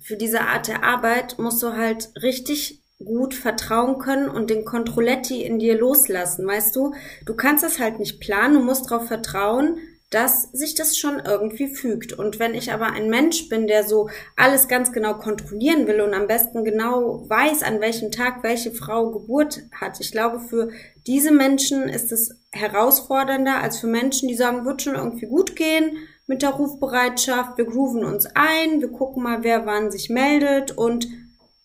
für 0.00 0.16
diese 0.16 0.42
Art 0.42 0.68
der 0.68 0.84
Arbeit 0.84 1.38
musst 1.38 1.62
du 1.62 1.72
halt 1.72 2.10
richtig 2.22 2.83
gut 3.02 3.34
vertrauen 3.34 3.98
können 3.98 4.28
und 4.28 4.50
den 4.50 4.64
Controletti 4.64 5.42
in 5.42 5.58
dir 5.58 5.78
loslassen, 5.78 6.46
weißt 6.46 6.74
du? 6.76 6.94
Du 7.26 7.34
kannst 7.34 7.64
es 7.64 7.78
halt 7.78 7.98
nicht 7.98 8.20
planen, 8.20 8.54
du 8.54 8.60
musst 8.60 8.90
darauf 8.90 9.06
vertrauen, 9.06 9.78
dass 10.10 10.44
sich 10.52 10.76
das 10.76 10.96
schon 10.96 11.18
irgendwie 11.18 11.66
fügt. 11.66 12.12
Und 12.12 12.38
wenn 12.38 12.54
ich 12.54 12.72
aber 12.72 12.86
ein 12.86 13.10
Mensch 13.10 13.48
bin, 13.48 13.66
der 13.66 13.82
so 13.82 14.08
alles 14.36 14.68
ganz 14.68 14.92
genau 14.92 15.14
kontrollieren 15.14 15.88
will 15.88 16.00
und 16.00 16.14
am 16.14 16.28
besten 16.28 16.64
genau 16.64 17.28
weiß, 17.28 17.64
an 17.64 17.80
welchem 17.80 18.12
Tag 18.12 18.44
welche 18.44 18.70
Frau 18.70 19.10
Geburt 19.10 19.62
hat, 19.72 19.98
ich 19.98 20.12
glaube, 20.12 20.38
für 20.38 20.70
diese 21.06 21.32
Menschen 21.32 21.88
ist 21.88 22.12
es 22.12 22.38
herausfordernder 22.52 23.60
als 23.60 23.80
für 23.80 23.88
Menschen, 23.88 24.28
die 24.28 24.36
sagen, 24.36 24.64
wird 24.64 24.82
schon 24.82 24.94
irgendwie 24.94 25.26
gut 25.26 25.56
gehen 25.56 25.96
mit 26.26 26.42
der 26.42 26.50
Rufbereitschaft, 26.50 27.58
wir 27.58 27.66
grooven 27.66 28.04
uns 28.04 28.26
ein, 28.34 28.80
wir 28.80 28.92
gucken 28.92 29.22
mal, 29.24 29.42
wer 29.42 29.66
wann 29.66 29.90
sich 29.90 30.10
meldet 30.10 30.70
und 30.78 31.08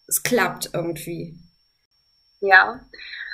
es 0.10 0.24
klappt 0.24 0.72
irgendwie. 0.74 1.38
Ja, 2.42 2.80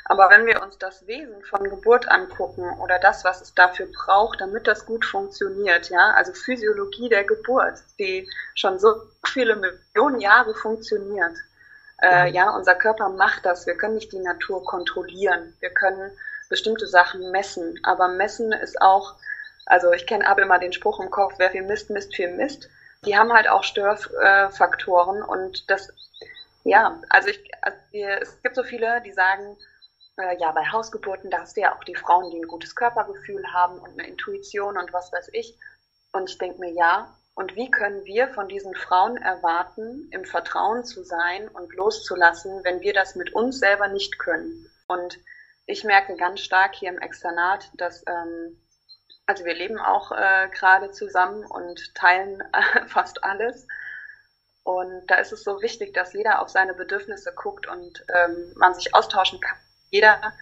aber 0.05 0.29
wenn 0.29 0.45
wir 0.45 0.61
uns 0.61 0.77
das 0.77 1.07
Wesen 1.07 1.43
von 1.43 1.63
Geburt 1.67 2.07
angucken 2.09 2.69
oder 2.79 2.99
das, 2.99 3.23
was 3.23 3.41
es 3.41 3.53
dafür 3.55 3.87
braucht, 3.87 4.39
damit 4.39 4.67
das 4.67 4.85
gut 4.85 5.03
funktioniert, 5.03 5.89
ja, 5.89 6.11
also 6.11 6.31
Physiologie 6.33 7.09
der 7.09 7.23
Geburt, 7.23 7.79
die 7.97 8.29
schon 8.53 8.77
so 8.77 8.93
viele 9.25 9.55
Millionen 9.55 10.21
Jahre 10.21 10.53
funktioniert, 10.53 11.35
äh, 12.01 12.29
ja, 12.29 12.51
unser 12.55 12.75
Körper 12.75 13.09
macht 13.09 13.45
das. 13.45 13.65
Wir 13.65 13.75
können 13.75 13.95
nicht 13.95 14.11
die 14.11 14.19
Natur 14.19 14.63
kontrollieren. 14.63 15.55
Wir 15.59 15.71
können 15.71 16.11
bestimmte 16.49 16.87
Sachen 16.87 17.31
messen, 17.31 17.79
aber 17.83 18.07
messen 18.09 18.51
ist 18.51 18.79
auch, 18.81 19.15
also 19.65 19.91
ich 19.91 20.05
kenne 20.05 20.25
habe 20.25 20.41
immer 20.41 20.59
den 20.59 20.73
Spruch 20.73 20.99
im 20.99 21.09
Kopf, 21.09 21.33
wer 21.37 21.49
viel 21.49 21.63
misst, 21.63 21.89
misst 21.89 22.15
viel 22.15 22.35
Mist. 22.35 22.69
Die 23.05 23.17
haben 23.17 23.33
halt 23.33 23.47
auch 23.47 23.63
Störfaktoren 23.63 25.23
und 25.23 25.69
das, 25.69 25.91
ja, 26.65 26.99
also 27.09 27.29
ich, 27.29 27.39
also 27.61 27.77
es 27.93 28.41
gibt 28.41 28.55
so 28.55 28.63
viele, 28.63 29.01
die 29.01 29.13
sagen, 29.13 29.55
äh, 30.17 30.37
ja, 30.39 30.51
bei 30.51 30.65
Hausgeburten, 30.65 31.29
da 31.29 31.39
hast 31.39 31.55
du 31.55 31.61
ja 31.61 31.75
auch 31.75 31.83
die 31.83 31.95
Frauen, 31.95 32.31
die 32.31 32.39
ein 32.39 32.47
gutes 32.47 32.75
Körpergefühl 32.75 33.53
haben 33.53 33.79
und 33.79 33.91
eine 33.91 34.07
Intuition 34.07 34.77
und 34.77 34.91
was 34.91 35.11
weiß 35.13 35.29
ich. 35.33 35.57
Und 36.11 36.29
ich 36.29 36.37
denke 36.37 36.59
mir, 36.59 36.71
ja, 36.71 37.15
und 37.35 37.55
wie 37.55 37.69
können 37.69 38.03
wir 38.05 38.29
von 38.29 38.47
diesen 38.47 38.73
Frauen 38.75 39.17
erwarten, 39.17 40.07
im 40.11 40.25
Vertrauen 40.25 40.85
zu 40.85 41.03
sein 41.03 41.49
und 41.49 41.73
loszulassen, 41.75 42.63
wenn 42.63 42.79
wir 42.79 42.93
das 42.93 43.15
mit 43.15 43.33
uns 43.33 43.59
selber 43.59 43.89
nicht 43.89 44.17
können? 44.17 44.69
Und 44.87 45.19
ich 45.67 45.83
merke 45.83 46.15
ganz 46.15 46.39
stark 46.39 46.73
hier 46.75 46.89
im 46.89 46.99
Externat, 46.99 47.69
dass, 47.75 48.03
ähm, 48.07 48.59
also 49.27 49.45
wir 49.45 49.53
leben 49.53 49.79
auch 49.79 50.11
äh, 50.13 50.49
gerade 50.49 50.91
zusammen 50.91 51.45
und 51.45 51.93
teilen 51.93 52.41
äh, 52.53 52.85
fast 52.87 53.23
alles. 53.23 53.67
Und 54.65 55.07
da 55.07 55.15
ist 55.15 55.31
es 55.31 55.43
so 55.43 55.61
wichtig, 55.61 55.93
dass 55.93 56.11
jeder 56.11 56.41
auf 56.41 56.49
seine 56.49 56.73
Bedürfnisse 56.73 57.31
guckt 57.33 57.67
und 57.67 58.03
ähm, 58.13 58.53
man 58.57 58.73
sich 58.73 58.93
austauschen 58.93 59.39
kann 59.39 59.57
jeder 59.95 60.33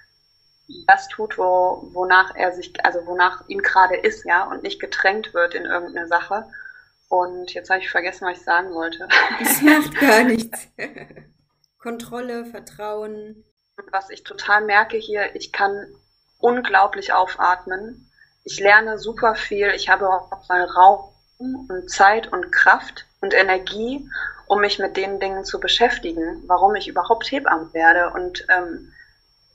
das 0.88 1.08
tut, 1.10 1.38
wo, 1.38 1.90
wonach 1.94 2.36
er 2.36 2.54
sich, 2.54 2.74
also 2.84 3.06
wonach 3.06 3.48
ihm 3.48 3.60
gerade 3.60 3.96
ist, 3.96 4.26
ja, 4.26 4.46
und 4.46 4.64
nicht 4.64 4.80
gedrängt 4.80 5.34
wird 5.34 5.54
in 5.54 5.66
irgendeine 5.66 6.08
Sache. 6.08 6.50
Und 7.10 7.54
jetzt 7.54 7.70
habe 7.70 7.82
ich 7.82 7.92
vergessen, 7.92 8.28
was 8.28 8.40
ich 8.40 8.44
sagen 8.44 8.74
wollte. 8.74 9.08
Das 9.40 9.62
macht 9.62 9.96
gar 10.00 10.24
nichts. 10.24 10.68
Kontrolle, 11.80 12.46
Vertrauen. 12.46 13.44
Was 13.92 14.10
ich 14.10 14.24
total 14.24 14.64
merke 14.66 14.98
hier, 14.98 15.36
ich 15.36 15.52
kann 15.52 15.94
unglaublich 16.40 17.14
aufatmen. 17.14 18.10
Ich 18.44 18.60
lerne 18.60 18.98
super 18.98 19.36
viel. 19.36 19.68
Ich 19.76 19.90
habe 19.90 20.10
auch 20.10 20.48
mal 20.48 20.64
Raum 20.64 21.14
und 21.70 21.90
Zeit 21.92 22.32
und 22.32 22.52
Kraft 22.52 23.06
und 23.24 23.34
Energie, 23.34 24.10
um 24.48 24.60
mich 24.60 24.80
mit 24.80 24.98
den 24.98 25.18
Dingen 25.18 25.46
zu 25.46 25.62
beschäftigen, 25.62 26.44
warum 26.46 26.76
ich 26.76 26.90
überhaupt 26.90 27.32
Hebamme 27.32 27.74
werde. 27.74 28.10
Und 28.10 28.46
ähm, 28.50 28.92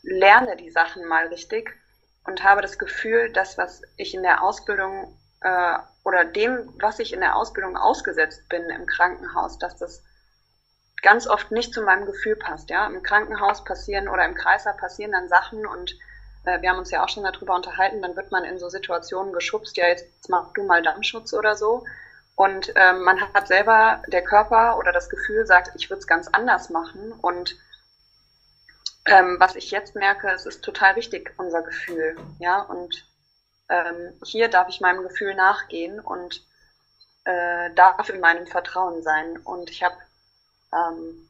lerne 0.02 0.56
die 0.56 0.70
Sachen 0.70 1.04
mal 1.04 1.26
richtig 1.26 1.76
und 2.24 2.42
habe 2.42 2.62
das 2.62 2.78
Gefühl, 2.78 3.30
dass 3.30 3.58
was 3.58 3.82
ich 3.98 4.14
in 4.14 4.22
der 4.22 4.42
Ausbildung 4.42 5.14
äh, 5.42 5.74
oder 6.02 6.24
dem, 6.24 6.72
was 6.80 6.98
ich 6.98 7.12
in 7.12 7.20
der 7.20 7.36
Ausbildung 7.36 7.76
ausgesetzt 7.76 8.48
bin 8.48 8.62
im 8.70 8.86
Krankenhaus, 8.86 9.58
dass 9.58 9.76
das 9.76 10.02
ganz 11.02 11.28
oft 11.28 11.50
nicht 11.50 11.74
zu 11.74 11.82
meinem 11.82 12.06
Gefühl 12.06 12.36
passt. 12.36 12.70
Ja, 12.70 12.86
im 12.86 13.02
Krankenhaus 13.02 13.64
passieren 13.64 14.08
oder 14.08 14.24
im 14.24 14.34
Kreiser 14.34 14.72
passieren 14.72 15.12
dann 15.12 15.28
Sachen 15.28 15.66
und 15.66 15.94
äh, 16.44 16.62
wir 16.62 16.70
haben 16.70 16.78
uns 16.78 16.90
ja 16.90 17.04
auch 17.04 17.10
schon 17.10 17.24
darüber 17.24 17.54
unterhalten. 17.54 18.00
Dann 18.00 18.16
wird 18.16 18.32
man 18.32 18.44
in 18.44 18.58
so 18.58 18.70
Situationen 18.70 19.34
geschubst. 19.34 19.76
Ja, 19.76 19.88
jetzt 19.88 20.30
mach 20.30 20.54
du 20.54 20.64
mal 20.64 20.82
Dammschutz 20.82 21.34
oder 21.34 21.54
so. 21.54 21.84
Und 22.38 22.70
äh, 22.76 22.92
man 22.92 23.20
hat 23.20 23.48
selber 23.48 24.00
der 24.06 24.22
Körper 24.22 24.78
oder 24.78 24.92
das 24.92 25.10
Gefühl 25.10 25.44
sagt, 25.44 25.72
ich 25.74 25.90
würde 25.90 25.98
es 25.98 26.06
ganz 26.06 26.28
anders 26.28 26.70
machen 26.70 27.10
und 27.20 27.56
ähm, 29.06 29.38
was 29.40 29.56
ich 29.56 29.72
jetzt 29.72 29.96
merke, 29.96 30.30
es 30.30 30.46
ist 30.46 30.62
total 30.62 30.94
wichtig, 30.94 31.34
unser 31.36 31.62
Gefühl. 31.62 32.16
Ja, 32.38 32.60
und 32.60 33.04
ähm, 33.68 34.12
hier 34.22 34.46
darf 34.46 34.68
ich 34.68 34.80
meinem 34.80 35.02
Gefühl 35.02 35.34
nachgehen 35.34 35.98
und 35.98 36.46
äh, 37.24 37.74
darf 37.74 38.08
in 38.08 38.20
meinem 38.20 38.46
Vertrauen 38.46 39.02
sein. 39.02 39.38
Und 39.38 39.68
ich 39.70 39.82
habe 39.82 39.96
ähm, 40.72 41.28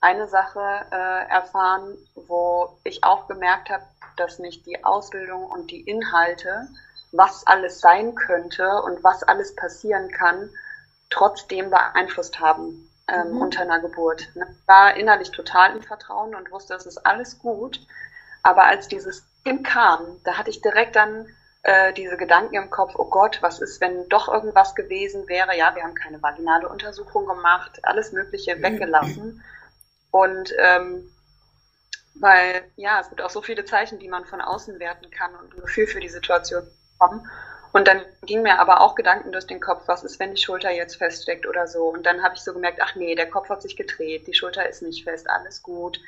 eine 0.00 0.26
Sache 0.26 0.60
äh, 0.90 1.30
erfahren, 1.30 1.96
wo 2.16 2.76
ich 2.82 3.04
auch 3.04 3.28
gemerkt 3.28 3.70
habe, 3.70 3.84
dass 4.16 4.40
mich 4.40 4.64
die 4.64 4.84
Ausbildung 4.84 5.44
und 5.46 5.70
die 5.70 5.82
Inhalte, 5.82 6.66
was 7.12 7.46
alles 7.46 7.80
sein 7.80 8.14
könnte 8.14 8.82
und 8.82 9.02
was 9.02 9.22
alles 9.22 9.54
passieren 9.56 10.10
kann, 10.10 10.50
trotzdem 11.10 11.70
beeinflusst 11.70 12.38
haben 12.40 12.88
ähm, 13.08 13.32
mhm. 13.32 13.42
unter 13.42 13.62
einer 13.62 13.80
Geburt. 13.80 14.28
Ne? 14.34 14.46
War 14.66 14.94
innerlich 14.96 15.30
total 15.30 15.76
im 15.76 15.82
Vertrauen 15.82 16.34
und 16.34 16.50
wusste, 16.52 16.74
es 16.74 16.86
ist 16.86 17.04
alles 17.04 17.38
gut. 17.38 17.80
Aber 18.42 18.64
als 18.64 18.88
dieses 18.88 19.24
Kind 19.44 19.66
kam, 19.66 20.20
da 20.24 20.38
hatte 20.38 20.50
ich 20.50 20.62
direkt 20.62 20.96
dann 20.96 21.26
äh, 21.62 21.92
diese 21.92 22.16
Gedanken 22.16 22.54
im 22.54 22.70
Kopf, 22.70 22.94
oh 22.96 23.10
Gott, 23.10 23.38
was 23.42 23.60
ist, 23.60 23.80
wenn 23.80 24.08
doch 24.08 24.28
irgendwas 24.28 24.74
gewesen 24.74 25.28
wäre? 25.28 25.56
Ja, 25.56 25.74
wir 25.74 25.82
haben 25.82 25.94
keine 25.94 26.22
vaginale 26.22 26.68
Untersuchung 26.68 27.26
gemacht, 27.26 27.80
alles 27.82 28.12
Mögliche 28.12 28.56
mhm. 28.56 28.62
weggelassen. 28.62 29.44
Und 30.12 30.54
ähm, 30.58 31.12
weil, 32.14 32.62
ja, 32.76 33.00
es 33.00 33.08
gibt 33.08 33.22
auch 33.22 33.30
so 33.30 33.42
viele 33.42 33.64
Zeichen, 33.64 33.98
die 33.98 34.08
man 34.08 34.24
von 34.26 34.40
außen 34.40 34.78
werten 34.78 35.10
kann 35.10 35.34
und 35.36 35.54
ein 35.54 35.60
Gefühl 35.60 35.86
für 35.86 36.00
die 36.00 36.08
Situation 36.08 36.62
bekommen. 37.00 37.28
Und 37.72 37.86
dann 37.86 38.02
ging 38.22 38.42
mir 38.42 38.58
aber 38.58 38.80
auch 38.80 38.96
Gedanken 38.96 39.30
durch 39.30 39.46
den 39.46 39.60
Kopf, 39.60 39.82
was 39.86 40.02
ist, 40.02 40.18
wenn 40.18 40.34
die 40.34 40.42
Schulter 40.42 40.70
jetzt 40.70 40.96
feststeckt 40.96 41.46
oder 41.46 41.68
so. 41.68 41.84
Und 41.84 42.04
dann 42.04 42.22
habe 42.22 42.34
ich 42.34 42.40
so 42.40 42.52
gemerkt, 42.52 42.80
ach 42.82 42.96
nee, 42.96 43.14
der 43.14 43.30
Kopf 43.30 43.48
hat 43.48 43.62
sich 43.62 43.76
gedreht, 43.76 44.26
die 44.26 44.34
Schulter 44.34 44.68
ist 44.68 44.82
nicht 44.82 45.04
fest, 45.04 45.30
alles 45.30 45.62
gut. 45.62 46.00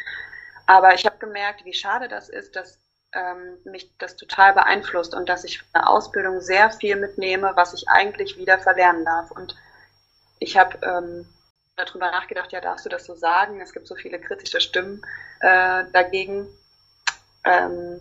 Aber 0.67 0.95
ich 0.95 1.07
habe 1.07 1.19
gemerkt, 1.19 1.65
wie 1.65 1.73
schade 1.73 2.09
das 2.09 2.29
ist, 2.29 2.57
dass 2.57 2.79
ähm, 3.13 3.59
mich 3.65 3.97
das 3.99 4.17
total 4.17 4.55
beeinflusst 4.55 5.15
und 5.15 5.29
dass 5.29 5.45
ich 5.45 5.59
von 5.61 5.69
der 5.75 5.89
Ausbildung 5.89 6.41
sehr 6.41 6.71
viel 6.71 6.97
mitnehme, 6.97 7.53
was 7.55 7.75
ich 7.75 7.89
eigentlich 7.89 8.37
wieder 8.39 8.59
verlernen 8.59 9.05
darf. 9.05 9.31
Und 9.31 9.55
ich 10.41 10.57
habe 10.59 10.79
ähm, 10.83 11.29
darüber 11.77 12.11
nachgedacht, 12.11 12.51
ja, 12.51 12.61
darfst 12.61 12.87
du 12.87 12.89
das 12.89 13.05
so 13.05 13.15
sagen? 13.15 13.61
Es 13.61 13.73
gibt 13.73 13.87
so 13.87 13.95
viele 13.95 14.19
kritische 14.19 14.61
Stimmen 14.61 15.03
äh, 15.41 15.85
dagegen. 15.93 16.49
Ähm, 17.45 18.01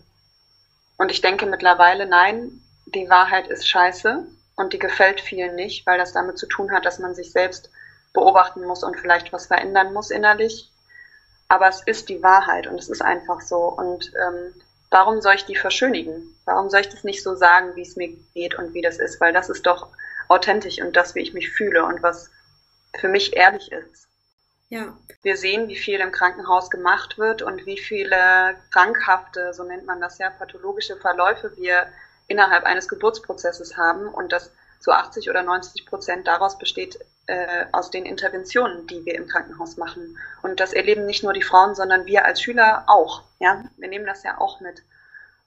und 0.97 1.11
ich 1.11 1.21
denke 1.21 1.45
mittlerweile, 1.45 2.07
nein, 2.07 2.61
die 2.93 3.09
Wahrheit 3.09 3.47
ist 3.47 3.67
scheiße 3.67 4.25
und 4.55 4.73
die 4.73 4.79
gefällt 4.79 5.21
vielen 5.21 5.55
nicht, 5.55 5.85
weil 5.85 5.97
das 5.97 6.13
damit 6.13 6.37
zu 6.37 6.47
tun 6.47 6.71
hat, 6.71 6.85
dass 6.85 6.99
man 6.99 7.15
sich 7.15 7.31
selbst 7.31 7.69
beobachten 8.13 8.63
muss 8.63 8.83
und 8.83 8.99
vielleicht 8.99 9.31
was 9.31 9.47
verändern 9.47 9.93
muss 9.93 10.11
innerlich. 10.11 10.69
Aber 11.47 11.67
es 11.67 11.81
ist 11.81 12.09
die 12.09 12.23
Wahrheit 12.23 12.67
und 12.67 12.79
es 12.79 12.89
ist 12.89 13.01
einfach 13.01 13.41
so. 13.41 13.57
Und 13.57 14.11
ähm, 14.15 14.53
warum 14.89 15.21
soll 15.21 15.35
ich 15.35 15.45
die 15.45 15.55
verschönigen? 15.55 16.35
Warum 16.45 16.69
soll 16.69 16.81
ich 16.81 16.89
das 16.89 17.03
nicht 17.03 17.23
so 17.23 17.35
sagen, 17.35 17.75
wie 17.75 17.81
es 17.81 17.95
mir 17.95 18.09
geht 18.33 18.55
und 18.55 18.73
wie 18.73 18.81
das 18.81 18.99
ist? 18.99 19.19
Weil 19.19 19.33
das 19.33 19.49
ist 19.49 19.65
doch 19.65 19.87
authentisch 20.27 20.81
und 20.81 20.95
das, 20.95 21.15
wie 21.15 21.21
ich 21.21 21.33
mich 21.33 21.49
fühle 21.49 21.83
und 21.83 22.01
was 22.01 22.29
für 22.97 23.09
mich 23.09 23.35
ehrlich 23.35 23.71
ist. 23.71 24.07
Ja. 24.69 24.97
Wir 25.21 25.35
sehen, 25.35 25.67
wie 25.67 25.75
viel 25.75 25.99
im 25.99 26.13
Krankenhaus 26.13 26.69
gemacht 26.69 27.17
wird 27.17 27.41
und 27.41 27.65
wie 27.65 27.77
viele 27.77 28.55
krankhafte, 28.71 29.53
so 29.53 29.63
nennt 29.63 29.85
man 29.85 29.99
das 29.99 30.17
ja, 30.17 30.29
pathologische 30.29 30.95
Verläufe 30.95 31.51
wir 31.57 31.87
innerhalb 32.31 32.63
eines 32.63 32.87
Geburtsprozesses 32.87 33.77
haben 33.77 34.07
und 34.07 34.31
das 34.31 34.51
zu 34.79 34.91
80 34.91 35.29
oder 35.29 35.43
90 35.43 35.85
Prozent 35.85 36.27
daraus 36.27 36.57
besteht 36.57 36.99
äh, 37.27 37.65
aus 37.71 37.91
den 37.91 38.05
Interventionen, 38.05 38.87
die 38.87 39.05
wir 39.05 39.15
im 39.15 39.27
Krankenhaus 39.27 39.77
machen. 39.77 40.17
Und 40.41 40.59
das 40.59 40.73
erleben 40.73 41.05
nicht 41.05 41.23
nur 41.23 41.33
die 41.33 41.43
Frauen, 41.43 41.75
sondern 41.75 42.05
wir 42.07 42.25
als 42.25 42.41
Schüler 42.41 42.83
auch. 42.87 43.23
Ja, 43.39 43.63
wir 43.77 43.87
nehmen 43.87 44.07
das 44.07 44.23
ja 44.23 44.39
auch 44.39 44.59
mit. 44.59 44.81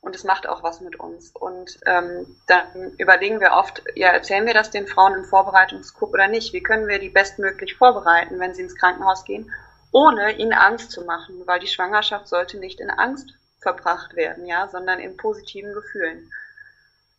und 0.00 0.14
es 0.14 0.22
macht 0.22 0.46
auch 0.46 0.62
was 0.62 0.80
mit 0.80 1.00
uns. 1.00 1.30
Und 1.30 1.78
ähm, 1.86 2.36
dann 2.46 2.92
überlegen 2.98 3.40
wir 3.40 3.52
oft, 3.52 3.82
ja, 3.94 4.08
erzählen 4.08 4.46
wir 4.46 4.54
das 4.54 4.70
den 4.70 4.86
Frauen 4.86 5.14
im 5.14 5.24
Vorbereitungskurs 5.24 6.12
oder 6.12 6.28
nicht? 6.28 6.52
Wie 6.52 6.62
können 6.62 6.86
wir 6.86 6.98
die 6.98 7.08
bestmöglich 7.08 7.74
vorbereiten, 7.74 8.38
wenn 8.38 8.54
sie 8.54 8.62
ins 8.62 8.76
Krankenhaus 8.76 9.24
gehen, 9.24 9.50
ohne 9.90 10.32
ihnen 10.38 10.52
Angst 10.52 10.92
zu 10.92 11.02
machen? 11.04 11.42
Weil 11.46 11.58
die 11.58 11.66
Schwangerschaft 11.66 12.28
sollte 12.28 12.58
nicht 12.58 12.80
in 12.80 12.90
Angst 12.90 13.34
verbracht 13.60 14.14
werden, 14.14 14.46
ja, 14.46 14.68
sondern 14.68 15.00
in 15.00 15.16
positiven 15.16 15.72
Gefühlen. 15.72 16.30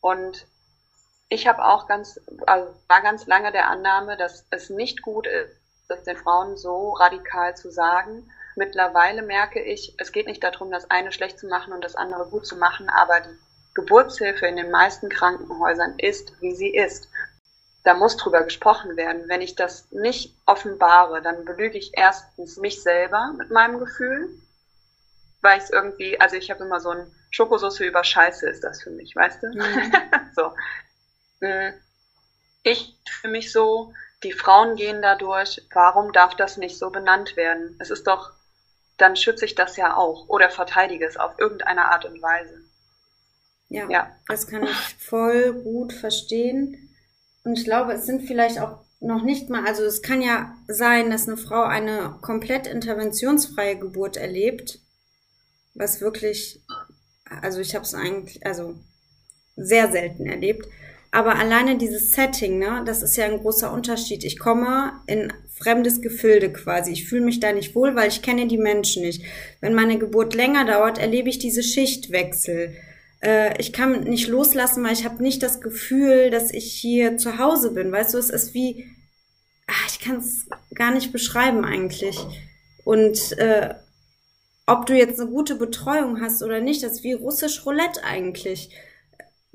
Und 0.05 0.45
ich 1.29 1.47
habe 1.47 1.65
auch 1.65 1.87
ganz, 1.87 2.19
also 2.45 2.73
war 2.87 3.01
ganz 3.01 3.25
lange 3.25 3.51
der 3.51 3.69
Annahme, 3.69 4.17
dass 4.17 4.45
es 4.51 4.69
nicht 4.69 5.01
gut 5.01 5.25
ist, 5.25 5.59
das 5.87 6.03
den 6.03 6.17
Frauen 6.17 6.57
so 6.57 6.91
radikal 6.91 7.55
zu 7.55 7.71
sagen, 7.71 8.29
Mittlerweile 8.55 9.21
merke 9.21 9.61
ich, 9.61 9.93
es 9.97 10.13
geht 10.13 10.27
nicht 10.27 10.43
darum, 10.43 10.71
das 10.71 10.89
eine 10.89 11.11
schlecht 11.11 11.39
zu 11.39 11.47
machen 11.47 11.73
und 11.73 11.83
das 11.83 11.95
andere 11.95 12.25
gut 12.25 12.47
zu 12.47 12.55
machen, 12.55 12.89
aber 12.89 13.19
die 13.19 13.37
Geburtshilfe 13.73 14.47
in 14.47 14.55
den 14.55 14.71
meisten 14.71 15.09
Krankenhäusern 15.09 15.95
ist, 15.97 16.31
wie 16.41 16.55
sie 16.55 16.73
ist. 16.73 17.09
Da 17.83 17.93
muss 17.93 18.15
drüber 18.15 18.43
gesprochen 18.43 18.95
werden. 18.95 19.27
Wenn 19.27 19.41
ich 19.41 19.55
das 19.55 19.91
nicht 19.91 20.33
offenbare, 20.45 21.21
dann 21.21 21.43
belüge 21.43 21.77
ich 21.77 21.91
erstens 21.95 22.55
mich 22.55 22.81
selber 22.81 23.33
mit 23.37 23.51
meinem 23.51 23.77
Gefühl, 23.77 24.29
weil 25.45 25.59
ich 25.59 25.63
es 25.65 25.69
irgendwie, 25.69 26.19
also 26.19 26.35
ich 26.35 26.51
habe 26.51 26.65
immer 26.65 26.81
so 26.81 26.89
ein 26.89 27.11
Schokosauce 27.31 27.79
über 27.81 28.03
Scheiße 28.03 28.49
ist 28.49 28.63
das 28.63 28.81
für 28.83 28.89
mich, 28.89 29.15
weißt 29.15 29.43
du? 29.43 29.47
Mhm. 29.47 29.93
so. 30.35 30.51
Hm. 31.41 31.73
Ich 32.63 32.97
für 33.21 33.29
mich 33.29 33.51
so, 33.51 33.93
die 34.23 34.33
Frauen 34.33 34.75
gehen 34.75 35.01
dadurch, 35.01 35.61
warum 35.73 36.11
darf 36.11 36.35
das 36.35 36.57
nicht 36.57 36.77
so 36.77 36.89
benannt 36.89 37.37
werden? 37.37 37.77
Es 37.79 37.89
ist 37.89 38.07
doch 38.07 38.33
dann 38.97 39.15
schütze 39.15 39.45
ich 39.45 39.55
das 39.55 39.77
ja 39.77 39.95
auch 39.95 40.27
oder 40.29 40.49
verteidige 40.49 41.05
es 41.05 41.17
auf 41.17 41.37
irgendeine 41.37 41.85
Art 41.85 42.05
und 42.05 42.21
Weise. 42.21 42.61
Ja, 43.67 43.89
ja, 43.89 44.15
das 44.27 44.47
kann 44.47 44.63
ich 44.63 44.95
voll 44.99 45.53
gut 45.63 45.91
verstehen. 45.91 46.95
Und 47.43 47.57
ich 47.57 47.65
glaube, 47.65 47.93
es 47.93 48.05
sind 48.05 48.23
vielleicht 48.23 48.59
auch 48.59 48.79
noch 48.99 49.23
nicht 49.23 49.49
mal, 49.49 49.65
also 49.65 49.83
es 49.83 50.01
kann 50.01 50.21
ja 50.21 50.55
sein, 50.67 51.11
dass 51.11 51.27
eine 51.27 51.37
Frau 51.37 51.63
eine 51.63 52.17
komplett 52.21 52.67
interventionsfreie 52.67 53.77
Geburt 53.77 54.17
erlebt, 54.17 54.79
was 55.75 56.01
wirklich, 56.01 56.61
also 57.41 57.59
ich 57.59 57.75
habe 57.75 57.85
es 57.85 57.93
eigentlich, 57.93 58.45
also 58.45 58.75
sehr 59.55 59.91
selten 59.91 60.25
erlebt. 60.25 60.65
Aber 61.11 61.37
alleine 61.37 61.77
dieses 61.77 62.11
Setting, 62.11 62.59
ne, 62.59 62.83
das 62.85 63.01
ist 63.01 63.15
ja 63.15 63.25
ein 63.25 63.39
großer 63.39 63.71
Unterschied. 63.71 64.23
Ich 64.25 64.37
komme 64.37 64.93
in 65.07 65.31
fremdes 65.53 66.01
Gefilde 66.01 66.51
quasi. 66.51 66.91
Ich 66.91 67.07
fühle 67.07 67.23
mich 67.23 67.39
da 67.39 67.53
nicht 67.53 67.73
wohl, 67.73 67.95
weil 67.95 68.09
ich 68.09 68.21
kenne 68.21 68.47
die 68.47 68.57
Menschen 68.57 69.03
nicht. 69.03 69.23
Wenn 69.61 69.73
meine 69.73 69.97
Geburt 69.97 70.33
länger 70.33 70.65
dauert, 70.65 70.97
erlebe 70.97 71.29
ich 71.29 71.39
diese 71.39 71.63
Schichtwechsel. 71.63 72.75
Äh, 73.21 73.57
ich 73.61 73.71
kann 73.71 74.03
nicht 74.03 74.27
loslassen, 74.27 74.83
weil 74.83 74.91
ich 74.91 75.05
habe 75.05 75.23
nicht 75.23 75.41
das 75.41 75.61
Gefühl, 75.61 76.31
dass 76.31 76.51
ich 76.51 76.73
hier 76.73 77.17
zu 77.17 77.37
Hause 77.37 77.71
bin. 77.71 77.93
Weißt 77.93 78.13
du, 78.13 78.17
es 78.17 78.29
ist 78.29 78.53
wie, 78.53 78.85
ach, 79.67 79.87
ich 79.89 80.01
kann 80.01 80.17
es 80.17 80.47
gar 80.73 80.91
nicht 80.91 81.13
beschreiben 81.13 81.63
eigentlich. 81.63 82.19
Und 82.83 83.37
äh, 83.37 83.73
ob 84.67 84.85
du 84.85 84.95
jetzt 84.95 85.19
eine 85.19 85.29
gute 85.29 85.55
Betreuung 85.55 86.21
hast 86.21 86.43
oder 86.43 86.59
nicht, 86.61 86.83
das 86.83 86.93
ist 86.93 87.03
wie 87.03 87.13
russisch 87.13 87.65
Roulette 87.65 88.03
eigentlich 88.03 88.69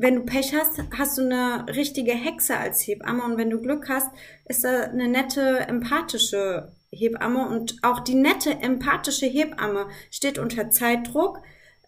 wenn 0.01 0.15
du 0.15 0.23
Pech 0.23 0.55
hast, 0.55 0.83
hast 0.97 1.19
du 1.19 1.23
eine 1.23 1.67
richtige 1.69 2.13
Hexe 2.13 2.57
als 2.57 2.81
Hebamme 2.81 3.23
und 3.23 3.37
wenn 3.37 3.51
du 3.51 3.61
Glück 3.61 3.91
hast, 3.91 4.09
ist 4.47 4.65
da 4.65 4.85
eine 4.85 5.09
nette, 5.09 5.61
empathische 5.69 6.73
Hebamme 6.91 7.47
und 7.47 7.77
auch 7.83 8.01
die 8.01 8.15
nette, 8.15 8.51
empathische 8.51 9.27
Hebamme 9.27 9.89
steht 10.11 10.39
unter 10.39 10.71
Zeitdruck. 10.71 11.43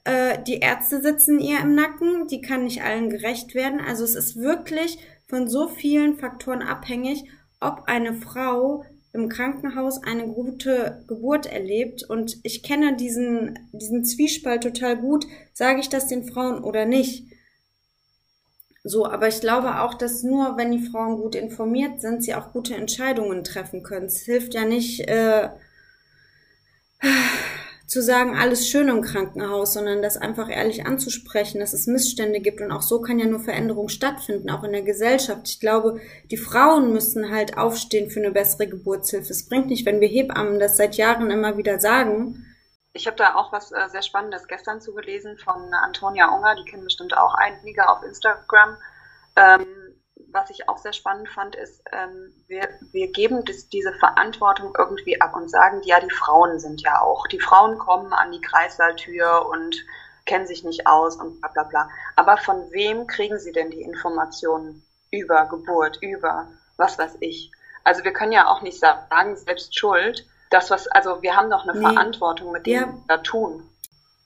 Äh, 0.04 0.42
die 0.46 0.58
Ärzte 0.58 1.00
sitzen 1.00 1.40
ihr 1.40 1.60
im 1.60 1.74
Nacken, 1.74 2.26
die 2.28 2.42
kann 2.42 2.64
nicht 2.64 2.82
allen 2.82 3.08
gerecht 3.08 3.54
werden. 3.54 3.80
Also 3.80 4.04
es 4.04 4.14
ist 4.14 4.36
wirklich 4.36 4.98
von 5.26 5.48
so 5.48 5.68
vielen 5.68 6.18
Faktoren 6.18 6.60
abhängig, 6.60 7.24
ob 7.60 7.84
eine 7.86 8.12
Frau 8.12 8.84
im 9.12 9.28
Krankenhaus 9.28 10.02
eine 10.02 10.26
gute 10.26 11.04
Geburt 11.06 11.46
erlebt. 11.46 12.02
Und 12.08 12.38
ich 12.42 12.62
kenne 12.62 12.96
diesen, 12.96 13.58
diesen 13.72 14.04
Zwiespalt 14.04 14.62
total 14.62 14.96
gut. 14.96 15.26
Sage 15.52 15.80
ich 15.80 15.88
das 15.88 16.06
den 16.06 16.24
Frauen 16.24 16.64
oder 16.64 16.86
nicht? 16.86 17.26
So, 18.84 19.06
aber 19.06 19.28
ich 19.28 19.40
glaube 19.40 19.80
auch, 19.80 19.94
dass 19.94 20.22
nur 20.22 20.56
wenn 20.56 20.72
die 20.72 20.84
Frauen 20.84 21.16
gut 21.16 21.34
informiert 21.34 22.00
sind, 22.00 22.24
sie 22.24 22.34
auch 22.34 22.52
gute 22.52 22.74
Entscheidungen 22.74 23.44
treffen 23.44 23.82
können. 23.82 24.06
Es 24.06 24.22
hilft 24.22 24.54
ja 24.54 24.64
nicht 24.64 25.08
äh, 25.08 25.50
zu 27.92 28.02
sagen, 28.02 28.38
alles 28.38 28.68
schön 28.68 28.88
im 28.88 29.02
Krankenhaus, 29.02 29.74
sondern 29.74 30.00
das 30.00 30.16
einfach 30.16 30.48
ehrlich 30.48 30.86
anzusprechen, 30.86 31.60
dass 31.60 31.74
es 31.74 31.86
Missstände 31.86 32.40
gibt 32.40 32.62
und 32.62 32.72
auch 32.72 32.80
so 32.80 33.02
kann 33.02 33.18
ja 33.18 33.26
nur 33.26 33.40
Veränderung 33.40 33.90
stattfinden, 33.90 34.50
auch 34.50 34.64
in 34.64 34.72
der 34.72 34.80
Gesellschaft. 34.80 35.46
Ich 35.46 35.60
glaube, 35.60 36.00
die 36.30 36.38
Frauen 36.38 36.94
müssen 36.94 37.30
halt 37.30 37.58
aufstehen 37.58 38.10
für 38.10 38.20
eine 38.20 38.30
bessere 38.30 38.66
Geburtshilfe. 38.66 39.30
Es 39.30 39.46
bringt 39.46 39.66
nicht, 39.66 39.84
wenn 39.84 40.00
wir 40.00 40.08
Hebammen 40.08 40.58
das 40.58 40.78
seit 40.78 40.96
Jahren 40.96 41.30
immer 41.30 41.58
wieder 41.58 41.78
sagen, 41.80 42.46
ich 42.94 43.06
habe 43.06 43.16
da 43.16 43.34
auch 43.36 43.52
was 43.52 43.72
äh, 43.72 43.88
sehr 43.90 44.02
Spannendes 44.02 44.46
gestern 44.48 44.80
zugelesen 44.80 45.36
von 45.38 45.72
Antonia 45.74 46.28
Unger, 46.34 46.56
die 46.56 46.70
kennen 46.70 46.84
bestimmt 46.84 47.16
auch 47.16 47.34
einige 47.34 47.88
auf 47.88 48.02
Instagram. 48.02 48.76
Ähm, 49.36 49.66
was 50.32 50.50
ich 50.50 50.68
auch 50.68 50.78
sehr 50.78 50.92
spannend 50.92 51.28
fand, 51.28 51.54
ist, 51.54 51.82
ähm, 51.92 52.32
wir, 52.48 52.68
wir 52.92 53.12
geben 53.12 53.44
das, 53.44 53.68
diese 53.68 53.92
Verantwortung 53.94 54.74
irgendwie 54.76 55.20
ab 55.20 55.36
und 55.36 55.50
sagen, 55.50 55.82
ja, 55.84 56.00
die 56.00 56.10
Frauen 56.10 56.58
sind 56.58 56.82
ja 56.82 57.00
auch. 57.00 57.26
Die 57.26 57.40
Frauen 57.40 57.78
kommen 57.78 58.12
an 58.12 58.32
die 58.32 58.40
Kreissaaltür 58.40 59.46
und 59.48 59.76
kennen 60.24 60.46
sich 60.46 60.64
nicht 60.64 60.86
aus 60.86 61.16
und 61.16 61.40
bla 61.40 61.50
bla 61.50 61.62
bla. 61.64 61.90
Aber 62.16 62.36
von 62.36 62.70
wem 62.70 63.06
kriegen 63.06 63.38
sie 63.38 63.52
denn 63.52 63.70
die 63.70 63.82
Informationen 63.82 64.82
über 65.10 65.46
Geburt, 65.46 65.98
über 66.00 66.48
was 66.76 66.98
weiß 66.98 67.16
ich? 67.20 67.52
Also 67.84 68.04
wir 68.04 68.12
können 68.12 68.32
ja 68.32 68.46
auch 68.48 68.62
nicht 68.62 68.78
sagen, 68.78 69.36
selbst 69.36 69.76
schuld, 69.78 70.26
das, 70.50 70.70
was, 70.70 70.86
also 70.88 71.22
wir 71.22 71.34
haben 71.34 71.50
doch 71.50 71.66
eine 71.66 71.78
nee. 71.78 71.84
Verantwortung 71.84 72.52
mit 72.52 72.66
dem, 72.66 72.74
ja. 72.74 72.86
wir 72.86 73.04
da 73.08 73.18
tun. 73.18 73.68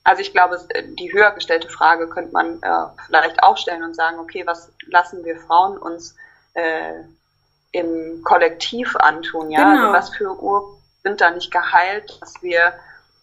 Also 0.06 0.22
ich 0.22 0.32
glaube, 0.32 0.56
die 1.00 1.12
höher 1.12 1.32
gestellte 1.32 1.68
Frage 1.68 2.08
könnte 2.08 2.32
man 2.32 2.62
äh, 2.62 2.86
vielleicht 3.06 3.42
auch 3.42 3.56
stellen 3.56 3.82
und 3.82 3.96
sagen, 3.96 4.20
okay, 4.20 4.46
was 4.46 4.72
lassen 4.86 5.24
wir 5.24 5.36
Frauen 5.40 5.76
uns 5.76 6.14
äh, 6.54 7.02
im 7.72 8.22
Kollektiv 8.22 8.94
antun, 8.94 9.50
ja? 9.50 9.64
Also 9.64 9.72
genau. 9.72 9.88
Also 9.88 9.98
was 9.98 10.16
für 10.16 10.40
Uhr 10.40 10.78
sind 11.02 11.20
da 11.20 11.30
nicht 11.30 11.50
geheilt, 11.50 12.18
dass 12.20 12.40
wir 12.40 12.74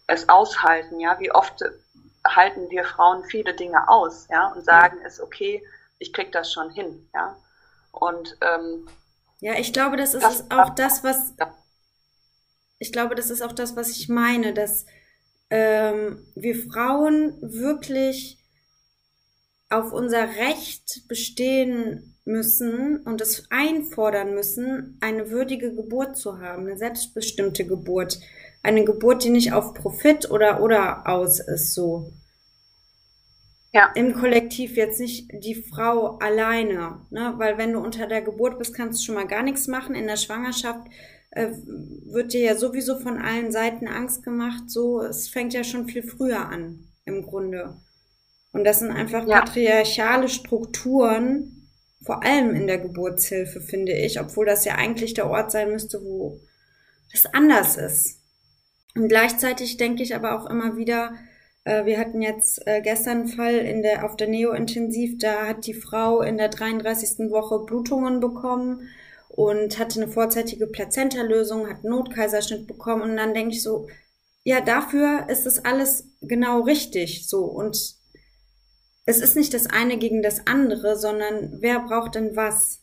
es 0.08 0.28
aushalten, 0.28 1.00
ja? 1.00 1.18
Wie 1.18 1.32
oft 1.32 1.58
halten 2.26 2.68
wir 2.68 2.84
Frauen 2.84 3.24
viele 3.24 3.54
Dinge 3.54 3.88
aus, 3.88 4.28
ja? 4.28 4.48
Und 4.48 4.62
sagen 4.62 4.98
es, 5.06 5.22
okay, 5.22 5.66
ich 5.98 6.12
krieg 6.12 6.32
das 6.32 6.52
schon 6.52 6.70
hin, 6.70 7.08
ja? 7.14 7.34
Und 7.92 8.36
ähm, 8.42 8.86
ja, 9.40 9.54
ich 9.54 9.72
glaube, 9.72 9.96
das 9.96 10.12
ist 10.12 10.22
das, 10.22 10.50
auch 10.50 10.68
das, 10.74 11.02
was 11.02 11.32
ja 11.40 11.50
ich 12.78 12.92
glaube, 12.92 13.14
das 13.14 13.30
ist 13.30 13.40
auch 13.40 13.52
das, 13.52 13.76
was 13.76 13.90
ich 13.90 14.08
meine, 14.08 14.52
dass 14.52 14.84
ähm, 15.50 16.26
wir 16.34 16.56
Frauen 16.56 17.36
wirklich 17.40 18.38
auf 19.70 19.92
unser 19.92 20.28
Recht 20.36 21.02
bestehen 21.08 22.14
müssen 22.24 22.98
und 22.98 23.20
es 23.20 23.46
einfordern 23.50 24.34
müssen, 24.34 24.96
eine 25.00 25.30
würdige 25.30 25.74
Geburt 25.74 26.16
zu 26.16 26.40
haben, 26.40 26.66
eine 26.66 26.78
selbstbestimmte 26.78 27.66
Geburt, 27.66 28.18
eine 28.62 28.84
Geburt, 28.84 29.24
die 29.24 29.30
nicht 29.30 29.52
auf 29.52 29.74
Profit 29.74 30.30
oder 30.30 30.62
oder 30.62 31.06
aus 31.06 31.40
ist, 31.40 31.74
so. 31.74 32.12
Ja. 33.72 33.90
Im 33.96 34.14
Kollektiv 34.14 34.76
jetzt 34.76 35.00
nicht 35.00 35.28
die 35.32 35.56
Frau 35.56 36.16
alleine, 36.18 37.00
ne? 37.10 37.34
weil 37.38 37.58
wenn 37.58 37.72
du 37.72 37.80
unter 37.80 38.06
der 38.06 38.22
Geburt 38.22 38.56
bist, 38.56 38.72
kannst 38.72 39.00
du 39.00 39.04
schon 39.04 39.16
mal 39.16 39.26
gar 39.26 39.42
nichts 39.42 39.66
machen. 39.66 39.96
In 39.96 40.06
der 40.06 40.16
Schwangerschaft 40.16 40.86
äh, 41.34 41.50
wird 42.06 42.32
dir 42.32 42.40
ja 42.40 42.56
sowieso 42.56 42.98
von 42.98 43.18
allen 43.18 43.50
Seiten 43.50 43.88
Angst 43.88 44.22
gemacht. 44.22 44.64
So, 44.68 45.02
es 45.02 45.28
fängt 45.28 45.52
ja 45.52 45.64
schon 45.64 45.86
viel 45.86 46.02
früher 46.02 46.48
an, 46.48 46.86
im 47.04 47.22
Grunde. 47.22 47.76
Und 48.52 48.64
das 48.64 48.78
sind 48.78 48.92
einfach 48.92 49.26
ja. 49.26 49.40
patriarchale 49.40 50.28
Strukturen, 50.28 51.68
vor 52.04 52.22
allem 52.22 52.54
in 52.54 52.66
der 52.66 52.78
Geburtshilfe, 52.78 53.60
finde 53.60 53.92
ich, 53.92 54.20
obwohl 54.20 54.46
das 54.46 54.64
ja 54.64 54.76
eigentlich 54.76 55.14
der 55.14 55.28
Ort 55.28 55.50
sein 55.50 55.70
müsste, 55.70 56.02
wo 56.02 56.38
das 57.10 57.26
anders 57.26 57.76
ist. 57.76 58.20
Und 58.94 59.08
gleichzeitig 59.08 59.76
denke 59.76 60.02
ich 60.02 60.14
aber 60.14 60.38
auch 60.38 60.48
immer 60.48 60.76
wieder, 60.76 61.14
äh, 61.64 61.84
wir 61.84 61.98
hatten 61.98 62.22
jetzt 62.22 62.64
äh, 62.66 62.80
gestern 62.80 63.22
einen 63.22 63.28
Fall 63.28 63.54
in 63.56 63.82
der, 63.82 64.04
auf 64.04 64.16
der 64.16 64.28
Neo-Intensiv, 64.28 65.18
da 65.18 65.48
hat 65.48 65.66
die 65.66 65.74
Frau 65.74 66.22
in 66.22 66.36
der 66.36 66.48
33. 66.48 67.30
Woche 67.30 67.64
Blutungen 67.64 68.20
bekommen 68.20 68.88
und 69.36 69.80
hatte 69.80 70.00
eine 70.00 70.12
vorzeitige 70.12 70.68
Plazenta-Lösung, 70.68 71.68
hat 71.68 71.82
Notkaiserschnitt 71.82 72.68
bekommen 72.68 73.02
und 73.02 73.16
dann 73.16 73.34
denke 73.34 73.54
ich 73.54 73.64
so, 73.64 73.88
ja, 74.44 74.60
dafür 74.60 75.28
ist 75.28 75.44
es 75.44 75.64
alles 75.64 76.06
genau 76.20 76.60
richtig 76.60 77.26
so 77.28 77.44
und 77.44 77.96
es 79.06 79.20
ist 79.20 79.34
nicht 79.34 79.52
das 79.52 79.66
eine 79.66 79.98
gegen 79.98 80.22
das 80.22 80.46
andere, 80.46 80.96
sondern 80.96 81.58
wer 81.60 81.80
braucht 81.80 82.14
denn 82.14 82.36
was? 82.36 82.80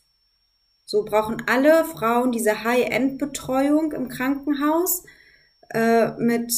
So 0.84 1.04
brauchen 1.04 1.42
alle 1.46 1.86
Frauen 1.86 2.32
diese 2.32 2.64
High-End-Betreuung 2.64 3.92
im 3.92 4.08
Krankenhaus 4.10 5.04
äh, 5.70 6.10
mit 6.18 6.52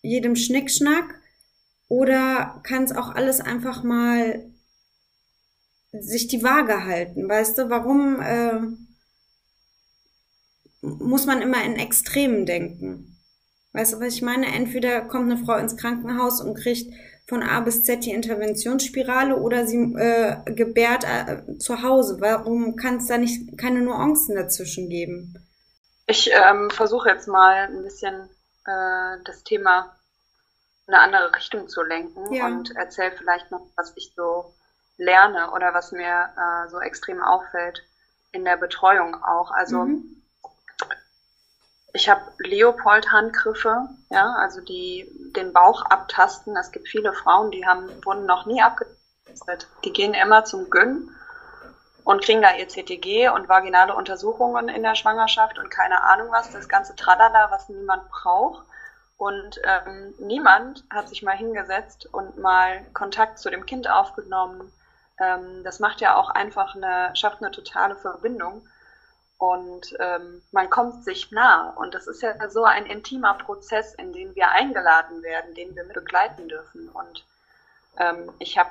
jedem 0.00 0.36
Schnickschnack 0.36 1.20
Oder 1.88 2.60
kann 2.62 2.84
es 2.84 2.92
auch 2.92 3.16
alles 3.16 3.40
einfach 3.40 3.82
mal 3.82 4.48
sich 5.92 6.28
die 6.28 6.44
Waage 6.44 6.84
halten? 6.84 7.28
Weißt 7.28 7.58
du, 7.58 7.68
warum 7.68 8.20
äh, 8.20 8.60
muss 10.84 11.26
man 11.26 11.42
immer 11.42 11.62
in 11.64 11.76
Extremen 11.76 12.46
denken? 12.46 13.18
Weißt 13.72 13.94
du, 13.94 14.00
was 14.00 14.14
ich 14.14 14.22
meine? 14.22 14.46
Entweder 14.46 15.00
kommt 15.02 15.30
eine 15.30 15.44
Frau 15.44 15.56
ins 15.56 15.76
Krankenhaus 15.76 16.40
und 16.40 16.54
kriegt 16.54 16.92
von 17.26 17.42
A 17.42 17.60
bis 17.60 17.82
Z 17.84 18.04
die 18.04 18.12
Interventionsspirale 18.12 19.36
oder 19.36 19.66
sie 19.66 19.94
äh, 19.96 20.36
gebärt 20.52 21.04
äh, 21.04 21.58
zu 21.58 21.82
Hause. 21.82 22.18
Warum 22.20 22.76
kann 22.76 22.98
es 22.98 23.06
da 23.06 23.18
nicht 23.18 23.58
keine 23.58 23.80
Nuancen 23.80 24.36
dazwischen 24.36 24.88
geben? 24.88 25.34
Ich 26.06 26.30
ähm, 26.30 26.70
versuche 26.70 27.08
jetzt 27.08 27.26
mal 27.26 27.68
ein 27.68 27.82
bisschen 27.82 28.28
äh, 28.66 29.16
das 29.24 29.42
Thema 29.42 29.96
in 30.86 30.94
eine 30.94 31.02
andere 31.02 31.34
Richtung 31.34 31.66
zu 31.66 31.82
lenken 31.82 32.32
ja. 32.32 32.46
und 32.46 32.76
erzähle 32.76 33.12
vielleicht 33.16 33.50
noch, 33.50 33.66
was 33.74 33.92
ich 33.96 34.12
so 34.14 34.54
lerne 34.98 35.50
oder 35.52 35.72
was 35.72 35.92
mir 35.92 36.28
äh, 36.36 36.68
so 36.68 36.78
extrem 36.78 37.22
auffällt 37.22 37.82
in 38.32 38.44
der 38.44 38.58
Betreuung 38.58 39.14
auch. 39.14 39.50
Also 39.50 39.78
mhm. 39.78 40.22
Ich 41.94 42.08
habe 42.08 42.22
Leopold-Handgriffe, 42.38 43.88
ja, 44.10 44.34
also 44.34 44.60
die 44.60 45.08
den 45.36 45.52
Bauch 45.52 45.82
abtasten. 45.82 46.56
Es 46.56 46.72
gibt 46.72 46.88
viele 46.88 47.12
Frauen, 47.12 47.52
die 47.52 47.64
haben 47.64 47.88
wurden 48.04 48.26
noch 48.26 48.46
nie 48.46 48.60
abgetastet. 48.60 49.68
Die 49.84 49.92
gehen 49.92 50.12
immer 50.12 50.44
zum 50.44 50.70
Gyn 50.70 51.08
und 52.02 52.22
kriegen 52.22 52.42
da 52.42 52.56
ihr 52.56 52.66
CTG 52.66 53.28
und 53.28 53.48
vaginale 53.48 53.94
Untersuchungen 53.94 54.68
in 54.68 54.82
der 54.82 54.96
Schwangerschaft 54.96 55.58
und 55.58 55.70
keine 55.70 56.02
Ahnung 56.02 56.28
was, 56.30 56.50
das 56.50 56.68
ganze 56.68 56.96
Tralala, 56.96 57.52
was 57.52 57.68
niemand 57.68 58.08
braucht. 58.10 58.66
Und 59.16 59.60
ähm, 59.62 60.14
niemand 60.18 60.84
hat 60.90 61.08
sich 61.08 61.22
mal 61.22 61.36
hingesetzt 61.36 62.12
und 62.12 62.38
mal 62.38 62.84
Kontakt 62.92 63.38
zu 63.38 63.50
dem 63.50 63.66
Kind 63.66 63.88
aufgenommen. 63.88 64.72
Ähm, 65.20 65.62
das 65.62 65.78
macht 65.78 66.00
ja 66.00 66.16
auch 66.16 66.30
einfach 66.30 66.74
eine, 66.74 67.14
schafft 67.14 67.40
eine 67.40 67.52
totale 67.52 67.94
Verbindung. 67.94 68.66
Und 69.38 69.94
ähm, 69.98 70.42
man 70.52 70.70
kommt 70.70 71.04
sich 71.04 71.30
nah. 71.30 71.70
Und 71.70 71.94
das 71.94 72.06
ist 72.06 72.22
ja 72.22 72.48
so 72.48 72.64
ein 72.64 72.86
intimer 72.86 73.34
Prozess, 73.34 73.94
in 73.94 74.12
den 74.12 74.34
wir 74.34 74.50
eingeladen 74.50 75.22
werden, 75.22 75.54
den 75.54 75.74
wir 75.74 75.84
mit 75.84 75.94
begleiten 75.94 76.48
dürfen. 76.48 76.88
Und 76.88 77.24
ähm, 77.98 78.32
ich 78.38 78.58
habe 78.58 78.70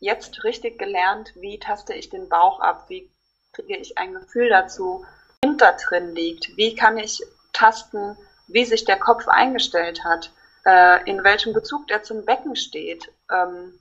jetzt 0.00 0.44
richtig 0.44 0.78
gelernt, 0.78 1.32
wie 1.36 1.58
taste 1.58 1.94
ich 1.94 2.10
den 2.10 2.28
Bauch 2.28 2.60
ab, 2.60 2.84
wie 2.88 3.10
kriege 3.52 3.76
ich 3.76 3.98
ein 3.98 4.14
Gefühl 4.14 4.48
dazu, 4.48 5.04
was 5.42 5.56
da 5.56 5.72
drin 5.72 6.14
liegt, 6.14 6.56
wie 6.56 6.74
kann 6.74 6.98
ich 6.98 7.22
tasten, 7.52 8.16
wie 8.46 8.64
sich 8.64 8.84
der 8.84 8.98
Kopf 8.98 9.28
eingestellt 9.28 10.04
hat, 10.04 10.30
äh, 10.66 11.08
in 11.08 11.24
welchem 11.24 11.52
Bezug 11.52 11.86
der 11.86 12.02
zum 12.02 12.24
Becken 12.24 12.56
steht, 12.56 13.10
ähm, 13.30 13.78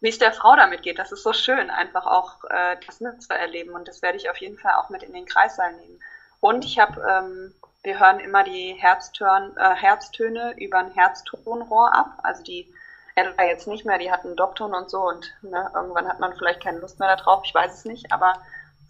wie 0.00 0.08
es 0.08 0.18
der 0.18 0.32
Frau 0.32 0.56
damit 0.56 0.82
geht. 0.82 0.98
Das 0.98 1.12
ist 1.12 1.22
so 1.22 1.32
schön, 1.32 1.70
einfach 1.70 2.06
auch 2.06 2.44
äh, 2.50 2.76
das 2.86 3.00
mitzuerleben 3.00 3.74
und 3.74 3.88
das 3.88 4.02
werde 4.02 4.18
ich 4.18 4.30
auf 4.30 4.36
jeden 4.38 4.58
Fall 4.58 4.74
auch 4.74 4.90
mit 4.90 5.02
in 5.02 5.12
den 5.12 5.26
Kreissaal 5.26 5.72
nehmen. 5.74 6.00
Und 6.40 6.64
ich 6.64 6.78
habe, 6.78 7.00
ähm, 7.00 7.54
wir 7.82 7.98
hören 7.98 8.20
immer 8.20 8.44
die 8.44 8.74
Herztön, 8.78 9.56
äh, 9.56 9.74
Herztöne 9.74 10.54
über 10.58 10.78
ein 10.78 10.92
Herztonrohr 10.92 11.94
ab, 11.94 12.18
also 12.22 12.42
die 12.42 12.72
Ella 13.14 13.44
jetzt 13.44 13.66
nicht 13.66 13.86
mehr, 13.86 13.98
die 13.98 14.12
hatten 14.12 14.36
Doktoren 14.36 14.74
und 14.74 14.90
so 14.90 15.08
und 15.08 15.32
ne, 15.40 15.70
irgendwann 15.74 16.06
hat 16.06 16.20
man 16.20 16.36
vielleicht 16.36 16.62
keine 16.62 16.80
Lust 16.80 17.00
mehr 17.00 17.16
darauf, 17.16 17.42
ich 17.44 17.54
weiß 17.54 17.72
es 17.72 17.84
nicht, 17.86 18.12
aber 18.12 18.34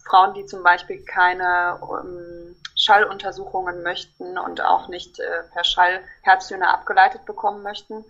Frauen, 0.05 0.33
die 0.33 0.45
zum 0.45 0.63
Beispiel 0.63 1.03
keine 1.05 1.77
um, 1.81 2.55
Schalluntersuchungen 2.75 3.83
möchten 3.83 4.37
und 4.37 4.61
auch 4.61 4.89
nicht 4.89 5.19
äh, 5.19 5.43
per 5.53 5.63
Schall 5.63 6.01
Herztöne 6.21 6.67
abgeleitet 6.67 7.25
bekommen 7.25 7.63
möchten, 7.63 8.03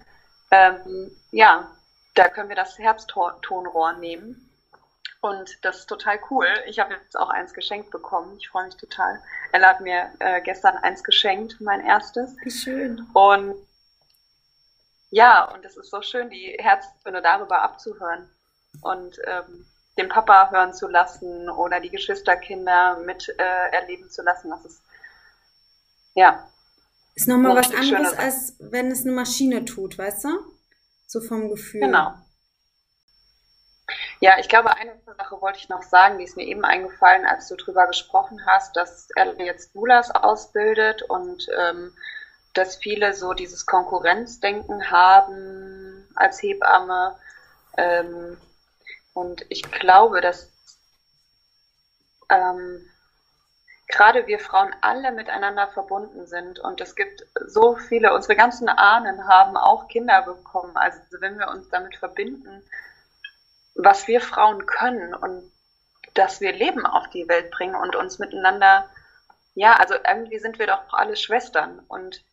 ähm, 0.51 1.12
ja, 1.31 1.67
da 2.17 2.30
können 2.30 2.49
wir 2.49 2.56
das 2.56 2.77
Herztonrohr 2.80 3.93
nehmen. 3.93 4.43
Und 5.21 5.63
das 5.63 5.80
ist 5.80 5.88
total 5.88 6.19
cool. 6.30 6.47
Ich 6.67 6.80
habe 6.80 6.93
jetzt 6.93 7.17
auch 7.17 7.30
eins 7.30 7.53
geschenkt 7.53 7.91
bekommen. 7.91 8.38
Ich 8.38 8.49
freue 8.49 8.65
mich 8.65 8.75
total. 8.75 9.21
Ella 9.51 9.69
hat 9.69 9.82
mir 9.82 10.12
äh, 10.19 10.41
gestern 10.41 10.77
eins 10.77 11.03
geschenkt, 11.03 11.60
mein 11.60 11.86
erstes. 11.86 12.36
Wie 12.43 12.51
schön. 12.51 13.06
Und 13.13 13.56
ja, 15.10 15.45
und 15.45 15.65
es 15.65 15.77
ist 15.77 15.89
so 15.89 16.01
schön, 16.01 16.30
die 16.30 16.58
Herztöne 16.60 17.21
darüber 17.21 17.62
abzuhören 17.62 18.30
und 18.82 19.17
ähm, 19.25 19.65
den 19.97 20.10
Papa 20.10 20.51
hören 20.51 20.73
zu 20.73 20.88
lassen 20.88 21.49
oder 21.49 21.80
die 21.80 21.89
Geschwisterkinder 21.89 22.99
mit 22.99 23.27
äh, 23.30 23.75
erleben 23.75 24.10
zu 24.10 24.21
lassen. 24.21 24.49
Das 24.49 24.65
ist 24.65 24.82
ja. 26.13 26.47
Ist 27.15 27.27
nochmal 27.27 27.56
was 27.56 27.73
anderes, 27.73 28.13
als 28.13 28.56
wenn 28.60 28.91
es 28.91 29.01
eine 29.01 29.13
Maschine 29.13 29.65
tut, 29.65 29.97
weißt 29.97 30.25
du? 30.25 30.57
So 31.08 31.22
vom 31.22 31.50
Gefühl. 31.50 31.82
Genau. 31.82 32.13
Ja, 34.20 34.38
ich 34.39 34.50
glaube, 34.50 34.76
eine 34.76 35.00
Sache 35.17 35.41
wollte 35.41 35.60
ich 35.60 35.70
noch 35.70 35.84
sagen, 35.84 36.17
die 36.17 36.26
ist 36.26 36.36
mir 36.36 36.46
eben 36.46 36.65
eingefallen, 36.65 37.26
als 37.26 37.48
du 37.48 37.56
drüber 37.56 37.88
gesprochen 37.88 38.46
hast, 38.46 38.76
dass 38.76 39.08
er 39.15 39.34
jetzt 39.39 39.74
Bulas 39.74 40.12
ausbildet 40.12 41.04
und 41.04 41.48
ähm, 41.58 41.96
dass 42.54 42.76
viele 42.76 43.13
so 43.13 43.34
dieses 43.34 43.65
Konkurrenzdenken 43.65 44.91
haben 44.91 46.08
als 46.15 46.41
Hebamme. 46.41 47.17
Ähm, 47.78 48.38
und 49.13 49.46
ich 49.50 49.63
glaube, 49.72 50.20
dass 50.20 50.52
ähm, 52.30 52.86
gerade 53.88 54.28
wir 54.28 54.39
Frauen 54.39 54.76
alle 54.82 55.12
miteinander 55.12 55.67
verbunden 55.69 56.28
sind 56.28 56.60
und 56.60 56.82
es 56.82 56.95
gibt 56.95 57.26
so 57.45 57.76
viele, 57.76 58.13
unsere 58.13 58.36
ganzen 58.36 58.67
Ahnen 58.69 59.28
haben 59.28 59.56
auch 59.56 59.88
Kinder 59.88 60.21
bekommen. 60.23 60.76
Also 60.76 61.00
wenn 61.19 61.39
wir 61.39 61.47
uns 61.50 61.69
damit 61.69 61.95
verbinden, 61.95 62.63
was 63.76 64.08
wir 64.08 64.21
Frauen 64.21 64.65
können 64.65 65.13
und 65.13 65.52
dass 66.15 66.41
wir 66.41 66.52
Leben 66.52 66.86
auf 66.86 67.10
die 67.10 67.28
Welt 67.30 67.52
bringen 67.52 67.76
und 67.76 67.95
uns 67.95 68.19
miteinander, 68.19 68.89
ja, 69.54 69.73
also 69.76 69.93
irgendwie 69.93 70.39
sind 70.39 70.60
wir 70.60 70.67
doch 70.67 70.93
alle 70.93 71.15
Schwestern 71.15 71.80
und 71.88 72.23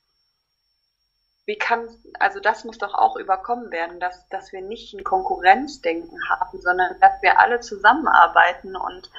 wie 1.46 1.58
kann, 1.58 1.88
also 2.18 2.40
das 2.40 2.64
muss 2.64 2.78
doch 2.78 2.94
auch 2.94 3.16
überkommen 3.16 3.70
werden, 3.70 4.00
dass, 4.00 4.26
dass 4.28 4.52
wir 4.52 4.62
nicht 4.62 4.94
ein 4.94 5.04
Konkurrenzdenken 5.04 6.18
haben, 6.30 6.60
sondern 6.60 6.98
dass 7.00 7.20
wir 7.20 7.38
alle 7.38 7.60
zusammenarbeiten 7.60 8.74
und 8.76 9.10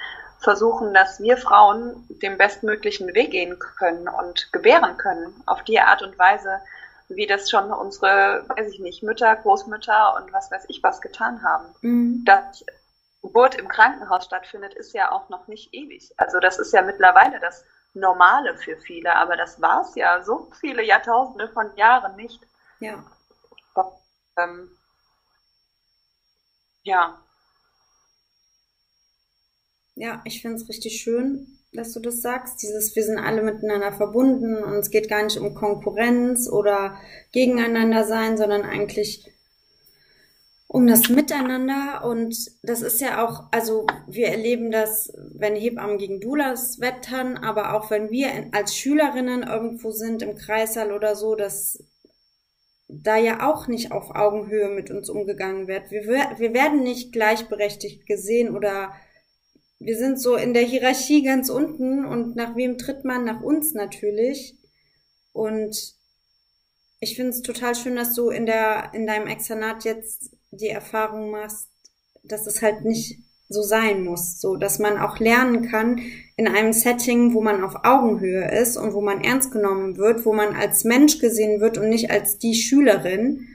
versuchen, 0.45 0.93
dass 0.93 1.19
wir 1.19 1.37
Frauen 1.37 2.07
den 2.21 2.37
bestmöglichen 2.37 3.13
Weg 3.13 3.31
gehen 3.31 3.59
können 3.59 4.07
und 4.07 4.53
gebären 4.53 4.95
können, 4.95 5.43
auf 5.47 5.63
die 5.63 5.79
Art 5.81 6.03
und 6.03 6.17
Weise, 6.17 6.61
wie 7.09 7.25
das 7.25 7.49
schon 7.49 7.71
unsere, 7.71 8.45
weiß 8.47 8.71
ich 8.71 8.79
nicht, 8.79 9.03
Mütter, 9.03 9.35
Großmütter 9.35 10.15
und 10.15 10.31
was 10.31 10.51
weiß 10.51 10.65
ich 10.69 10.81
was 10.83 11.01
getan 11.01 11.43
haben. 11.43 11.65
Mhm. 11.81 12.23
Dass 12.25 12.63
Geburt 13.21 13.55
im 13.55 13.67
Krankenhaus 13.67 14.25
stattfindet, 14.25 14.75
ist 14.75 14.93
ja 14.93 15.11
auch 15.11 15.29
noch 15.29 15.47
nicht 15.47 15.73
ewig. 15.73 16.13
Also 16.17 16.39
das 16.39 16.59
ist 16.59 16.71
ja 16.73 16.83
mittlerweile 16.83 17.39
das 17.39 17.65
Normale 17.95 18.55
für 18.55 18.77
viele, 18.77 19.15
aber 19.15 19.35
das 19.35 19.59
war 19.61 19.81
es 19.81 19.95
ja 19.95 20.21
so 20.21 20.51
viele 20.59 20.83
Jahrtausende 20.83 21.49
von 21.49 21.75
Jahren 21.75 22.15
nicht. 22.15 22.39
Ja. 22.79 23.03
Ähm, 24.37 24.69
ja. 26.83 27.17
Ja, 29.95 30.21
ich 30.25 30.41
finde 30.41 30.57
es 30.57 30.67
richtig 30.67 31.01
schön, 31.01 31.47
dass 31.71 31.93
du 31.93 32.01
das 32.01 32.21
sagst. 32.21 32.61
Dieses, 32.61 32.95
wir 32.95 33.03
sind 33.03 33.17
alle 33.17 33.41
miteinander 33.41 33.93
verbunden 33.93 34.57
und 34.57 34.75
es 34.75 34.91
geht 34.91 35.07
gar 35.07 35.23
nicht 35.23 35.37
um 35.37 35.55
Konkurrenz 35.55 36.49
oder 36.49 36.97
gegeneinander 37.31 38.03
sein, 38.03 38.37
sondern 38.37 38.63
eigentlich 38.63 39.25
um 40.67 40.87
das 40.87 41.07
Miteinander 41.07 42.03
und 42.03 42.35
das 42.61 42.81
ist 42.81 42.99
ja 42.99 43.25
auch, 43.25 43.43
also 43.51 43.87
wir 44.07 44.27
erleben 44.27 44.71
das, 44.71 45.13
wenn 45.33 45.55
Hebammen 45.55 45.97
gegen 45.97 46.19
Doulas 46.19 46.81
wettern, 46.81 47.37
aber 47.37 47.75
auch 47.75 47.89
wenn 47.91 48.09
wir 48.09 48.49
als 48.51 48.75
Schülerinnen 48.75 49.43
irgendwo 49.43 49.91
sind 49.91 50.21
im 50.21 50.35
Kreissaal 50.35 50.91
oder 50.91 51.15
so, 51.15 51.35
dass 51.35 51.81
da 52.89 53.15
ja 53.15 53.49
auch 53.49 53.67
nicht 53.67 53.93
auf 53.93 54.13
Augenhöhe 54.13 54.67
mit 54.67 54.91
uns 54.91 55.09
umgegangen 55.09 55.69
wird. 55.69 55.91
Wir, 55.91 56.03
wir 56.03 56.53
werden 56.53 56.83
nicht 56.83 57.13
gleichberechtigt 57.13 58.05
gesehen 58.05 58.53
oder 58.53 58.91
wir 59.79 59.97
sind 59.97 60.19
so 60.19 60.35
in 60.35 60.53
der 60.53 60.63
Hierarchie 60.63 61.23
ganz 61.23 61.49
unten 61.49 62.05
und 62.05 62.35
nach 62.35 62.55
wem 62.55 62.77
tritt 62.77 63.03
man? 63.03 63.25
Nach 63.25 63.41
uns 63.41 63.73
natürlich. 63.73 64.55
Und 65.33 65.95
ich 66.99 67.15
finde 67.15 67.31
es 67.31 67.41
total 67.41 67.75
schön, 67.75 67.95
dass 67.95 68.13
du 68.15 68.29
in 68.29 68.45
der, 68.45 68.91
in 68.93 69.05
deinem 69.05 69.27
Externat 69.27 69.83
jetzt 69.83 70.31
die 70.51 70.69
Erfahrung 70.69 71.29
machst, 71.31 71.69
dass 72.23 72.47
es 72.47 72.61
halt 72.61 72.85
nicht 72.85 73.19
so 73.47 73.61
sein 73.61 74.03
muss, 74.03 74.41
so 74.41 74.55
dass 74.55 74.79
man 74.79 74.97
auch 74.97 75.19
lernen 75.19 75.69
kann 75.69 76.01
in 76.35 76.47
einem 76.47 76.73
Setting, 76.73 77.33
wo 77.33 77.41
man 77.41 77.63
auf 77.63 77.75
Augenhöhe 77.83 78.49
ist 78.59 78.75
und 78.77 78.93
wo 78.93 79.01
man 79.01 79.21
ernst 79.21 79.51
genommen 79.51 79.97
wird, 79.97 80.25
wo 80.25 80.33
man 80.33 80.55
als 80.55 80.83
Mensch 80.83 81.19
gesehen 81.19 81.61
wird 81.61 81.77
und 81.77 81.89
nicht 81.89 82.09
als 82.09 82.39
die 82.39 82.55
Schülerin. 82.55 83.47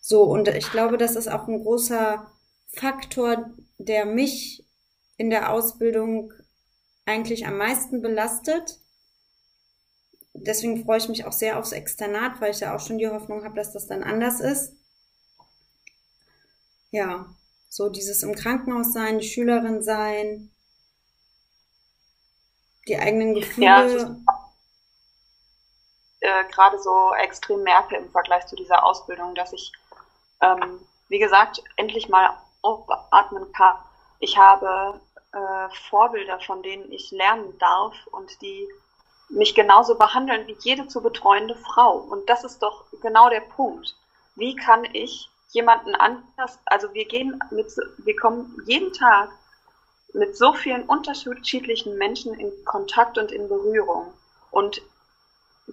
So 0.00 0.22
und 0.22 0.48
ich 0.48 0.70
glaube, 0.70 0.96
das 0.96 1.16
ist 1.16 1.28
auch 1.28 1.48
ein 1.48 1.60
großer 1.62 2.30
Faktor, 2.68 3.50
der 3.78 4.06
mich 4.06 4.64
in 5.20 5.28
der 5.28 5.52
Ausbildung 5.52 6.32
eigentlich 7.04 7.46
am 7.46 7.58
meisten 7.58 8.00
belastet, 8.00 8.80
deswegen 10.32 10.82
freue 10.82 10.96
ich 10.96 11.10
mich 11.10 11.26
auch 11.26 11.32
sehr 11.32 11.58
aufs 11.58 11.72
Externat, 11.72 12.40
weil 12.40 12.52
ich 12.52 12.60
ja 12.60 12.74
auch 12.74 12.80
schon 12.80 12.96
die 12.96 13.06
Hoffnung 13.06 13.44
habe, 13.44 13.54
dass 13.54 13.70
das 13.70 13.86
dann 13.86 14.02
anders 14.02 14.40
ist. 14.40 14.72
Ja, 16.90 17.26
so 17.68 17.90
dieses 17.90 18.22
im 18.22 18.34
Krankenhaus 18.34 18.94
sein, 18.94 19.18
die 19.18 19.28
Schülerin 19.28 19.82
sein, 19.82 20.50
die 22.88 22.96
eigenen 22.96 23.34
Gefühle. 23.34 23.66
Ja, 23.66 24.20
äh, 26.20 26.44
gerade 26.50 26.78
so 26.78 27.12
extrem 27.22 27.62
merke 27.62 27.94
im 27.96 28.10
Vergleich 28.10 28.46
zu 28.46 28.56
dieser 28.56 28.84
Ausbildung, 28.84 29.34
dass 29.34 29.52
ich, 29.52 29.70
ähm, 30.40 30.80
wie 31.08 31.18
gesagt, 31.18 31.62
endlich 31.76 32.08
mal 32.08 32.38
aufatmen 32.62 33.52
kann. 33.52 33.76
Ich 34.18 34.38
habe 34.38 34.98
äh, 35.32 35.68
Vorbilder, 35.88 36.40
von 36.40 36.62
denen 36.62 36.90
ich 36.92 37.10
lernen 37.10 37.58
darf 37.58 37.94
und 38.12 38.40
die 38.42 38.68
mich 39.28 39.54
genauso 39.54 39.96
behandeln 39.96 40.46
wie 40.46 40.56
jede 40.60 40.88
zu 40.88 41.02
betreuende 41.02 41.54
Frau. 41.54 41.98
Und 41.98 42.28
das 42.28 42.44
ist 42.44 42.62
doch 42.62 42.84
genau 43.00 43.28
der 43.30 43.40
Punkt. 43.40 43.94
Wie 44.34 44.56
kann 44.56 44.84
ich 44.92 45.30
jemanden 45.50 45.94
anders, 45.94 46.58
also 46.66 46.92
wir 46.94 47.06
gehen 47.06 47.40
mit, 47.50 47.72
wir 47.98 48.16
kommen 48.16 48.56
jeden 48.66 48.92
Tag 48.92 49.30
mit 50.12 50.36
so 50.36 50.52
vielen 50.52 50.84
unterschiedlichen 50.84 51.96
Menschen 51.96 52.34
in 52.34 52.52
Kontakt 52.64 53.18
und 53.18 53.30
in 53.32 53.48
Berührung. 53.48 54.12
Und 54.50 54.82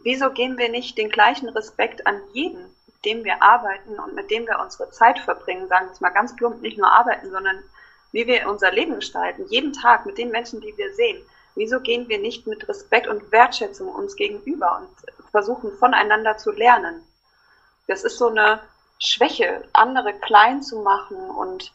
wieso 0.03 0.31
gehen 0.31 0.57
wir 0.57 0.69
nicht 0.69 0.97
den 0.97 1.09
gleichen 1.09 1.49
Respekt 1.49 2.05
an 2.05 2.21
jeden, 2.33 2.63
mit 2.85 3.05
dem 3.05 3.23
wir 3.23 3.41
arbeiten 3.41 3.99
und 3.99 4.13
mit 4.13 4.29
dem 4.29 4.45
wir 4.45 4.59
unsere 4.59 4.89
Zeit 4.91 5.19
verbringen, 5.19 5.67
sagen 5.67 5.87
wir 5.87 5.93
es 5.93 6.01
mal 6.01 6.09
ganz 6.09 6.35
plump, 6.35 6.61
nicht 6.61 6.77
nur 6.77 6.91
arbeiten, 6.91 7.31
sondern 7.31 7.63
wie 8.11 8.27
wir 8.27 8.49
unser 8.49 8.71
Leben 8.71 8.95
gestalten, 8.95 9.45
jeden 9.49 9.73
Tag 9.73 10.05
mit 10.05 10.17
den 10.17 10.31
Menschen, 10.31 10.61
die 10.61 10.75
wir 10.77 10.93
sehen. 10.93 11.21
Wieso 11.55 11.79
gehen 11.79 12.07
wir 12.07 12.19
nicht 12.19 12.45
mit 12.47 12.67
Respekt 12.69 13.07
und 13.07 13.31
Wertschätzung 13.31 13.89
uns 13.89 14.15
gegenüber 14.15 14.79
und 14.79 15.31
versuchen 15.31 15.75
voneinander 15.77 16.37
zu 16.37 16.51
lernen? 16.51 17.03
Das 17.87 18.03
ist 18.03 18.17
so 18.17 18.27
eine 18.27 18.59
Schwäche, 18.99 19.63
andere 19.73 20.13
klein 20.13 20.61
zu 20.61 20.79
machen 20.79 21.17
und 21.17 21.71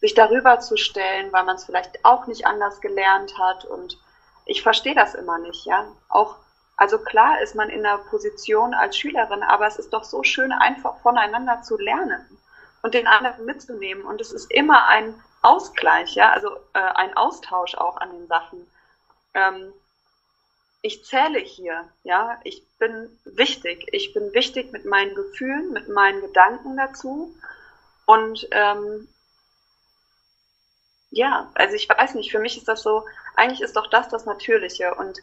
sich 0.00 0.14
darüber 0.14 0.60
zu 0.60 0.76
stellen, 0.76 1.32
weil 1.32 1.44
man 1.44 1.56
es 1.56 1.64
vielleicht 1.64 2.04
auch 2.04 2.26
nicht 2.26 2.46
anders 2.46 2.80
gelernt 2.80 3.38
hat. 3.38 3.64
Und 3.64 3.98
ich 4.46 4.62
verstehe 4.62 4.94
das 4.94 5.14
immer 5.14 5.38
nicht, 5.38 5.66
ja. 5.66 5.86
Auch, 6.08 6.36
also 6.76 6.98
klar 6.98 7.40
ist 7.42 7.54
man 7.54 7.68
in 7.68 7.82
der 7.82 7.98
Position 7.98 8.72
als 8.74 8.96
Schülerin, 8.96 9.42
aber 9.42 9.66
es 9.66 9.78
ist 9.78 9.92
doch 9.92 10.04
so 10.04 10.22
schön, 10.22 10.52
einfach 10.52 10.96
voneinander 11.02 11.62
zu 11.62 11.76
lernen 11.76 12.24
und 12.82 12.94
den 12.94 13.06
anderen 13.06 13.44
mitzunehmen. 13.44 14.04
Und 14.04 14.20
es 14.20 14.32
ist 14.32 14.50
immer 14.50 14.88
ein 14.88 15.14
Ausgleich, 15.42 16.14
ja, 16.14 16.30
also 16.30 16.56
äh, 16.74 16.78
ein 16.78 17.16
Austausch 17.16 17.74
auch 17.74 17.96
an 17.96 18.10
den 18.10 18.26
Sachen. 18.26 18.66
Ähm, 19.34 19.72
ich 20.82 21.04
zähle 21.04 21.38
hier, 21.38 21.88
ja, 22.04 22.40
ich 22.44 22.66
bin 22.78 23.18
wichtig. 23.24 23.86
Ich 23.92 24.12
bin 24.14 24.32
wichtig 24.32 24.72
mit 24.72 24.84
meinen 24.84 25.14
Gefühlen, 25.14 25.72
mit 25.72 25.88
meinen 25.88 26.20
Gedanken 26.22 26.76
dazu. 26.76 27.34
Und 28.06 28.48
ähm, 28.50 29.08
ja, 31.10 31.50
also 31.54 31.74
ich 31.74 31.88
weiß 31.88 32.14
nicht, 32.14 32.30
für 32.30 32.38
mich 32.38 32.56
ist 32.56 32.68
das 32.68 32.82
so, 32.82 33.04
eigentlich 33.36 33.60
ist 33.60 33.76
doch 33.76 33.88
das 33.88 34.08
das 34.08 34.24
Natürliche. 34.24 34.94
Und 34.94 35.18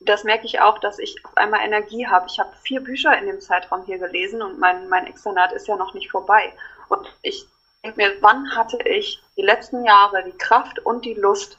das 0.00 0.24
merke 0.24 0.46
ich 0.46 0.60
auch, 0.60 0.78
dass 0.78 0.98
ich 0.98 1.24
auf 1.24 1.36
einmal 1.36 1.60
Energie 1.60 2.06
habe. 2.06 2.26
Ich 2.28 2.38
habe 2.40 2.54
vier 2.62 2.82
Bücher 2.82 3.16
in 3.16 3.26
dem 3.26 3.40
Zeitraum 3.40 3.84
hier 3.84 3.98
gelesen 3.98 4.42
und 4.42 4.58
mein, 4.58 4.88
mein 4.88 5.06
Externat 5.06 5.52
ist 5.52 5.68
ja 5.68 5.76
noch 5.76 5.94
nicht 5.94 6.10
vorbei. 6.10 6.52
Und 6.88 7.06
ich 7.22 7.46
denke 7.82 7.96
mir, 7.96 8.22
wann 8.22 8.54
hatte 8.54 8.78
ich 8.84 9.22
die 9.36 9.42
letzten 9.42 9.84
Jahre 9.84 10.22
die 10.24 10.36
Kraft 10.36 10.78
und 10.80 11.04
die 11.04 11.14
Lust, 11.14 11.58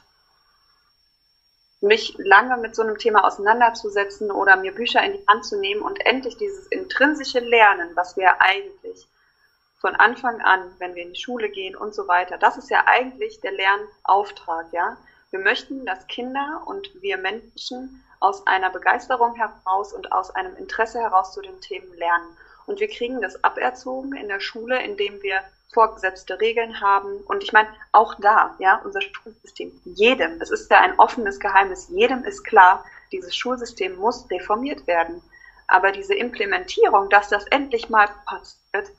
mich 1.80 2.14
lange 2.18 2.58
mit 2.58 2.76
so 2.76 2.82
einem 2.82 2.96
Thema 2.96 3.24
auseinanderzusetzen 3.24 4.30
oder 4.30 4.56
mir 4.56 4.72
Bücher 4.72 5.02
in 5.02 5.14
die 5.14 5.26
Hand 5.26 5.44
zu 5.44 5.58
nehmen 5.58 5.82
und 5.82 6.04
endlich 6.06 6.36
dieses 6.36 6.68
intrinsische 6.68 7.40
Lernen, 7.40 7.90
was 7.96 8.16
wir 8.16 8.40
eigentlich 8.40 9.08
von 9.80 9.96
Anfang 9.96 10.40
an, 10.42 10.72
wenn 10.78 10.94
wir 10.94 11.02
in 11.02 11.12
die 11.12 11.20
Schule 11.20 11.48
gehen 11.48 11.74
und 11.74 11.92
so 11.92 12.06
weiter, 12.06 12.38
das 12.38 12.56
ist 12.56 12.70
ja 12.70 12.84
eigentlich 12.86 13.40
der 13.40 13.50
Lernauftrag, 13.52 14.66
ja. 14.72 14.96
Wir 15.30 15.40
möchten, 15.40 15.84
dass 15.86 16.06
Kinder 16.06 16.62
und 16.66 16.88
wir 17.02 17.16
Menschen 17.16 18.04
aus 18.20 18.46
einer 18.46 18.70
Begeisterung 18.70 19.34
heraus 19.34 19.92
und 19.92 20.12
aus 20.12 20.30
einem 20.30 20.54
Interesse 20.56 21.00
heraus 21.00 21.32
zu 21.32 21.40
den 21.40 21.60
Themen 21.62 21.92
lernen. 21.94 22.36
Und 22.66 22.78
wir 22.78 22.88
kriegen 22.88 23.20
das 23.20 23.42
aberzogen 23.42 24.14
in 24.14 24.28
der 24.28 24.40
Schule, 24.40 24.80
indem 24.82 25.20
wir 25.22 25.42
vorgesetzte 25.72 26.40
Regeln 26.40 26.80
haben. 26.80 27.18
Und 27.26 27.42
ich 27.42 27.52
meine, 27.52 27.68
auch 27.92 28.14
da, 28.20 28.54
ja, 28.58 28.80
unser 28.84 29.00
Schulsystem, 29.00 29.72
jedem, 29.84 30.40
es 30.40 30.50
ist 30.50 30.70
ja 30.70 30.80
ein 30.80 30.98
offenes 30.98 31.40
Geheimnis, 31.40 31.88
jedem 31.90 32.24
ist 32.24 32.44
klar, 32.44 32.84
dieses 33.10 33.36
Schulsystem 33.36 33.96
muss 33.96 34.30
reformiert 34.30 34.86
werden. 34.86 35.22
Aber 35.66 35.92
diese 35.92 36.14
Implementierung, 36.14 37.08
dass 37.08 37.28
das 37.28 37.46
endlich 37.46 37.88
mal 37.88 38.08
passiert, 38.26 38.90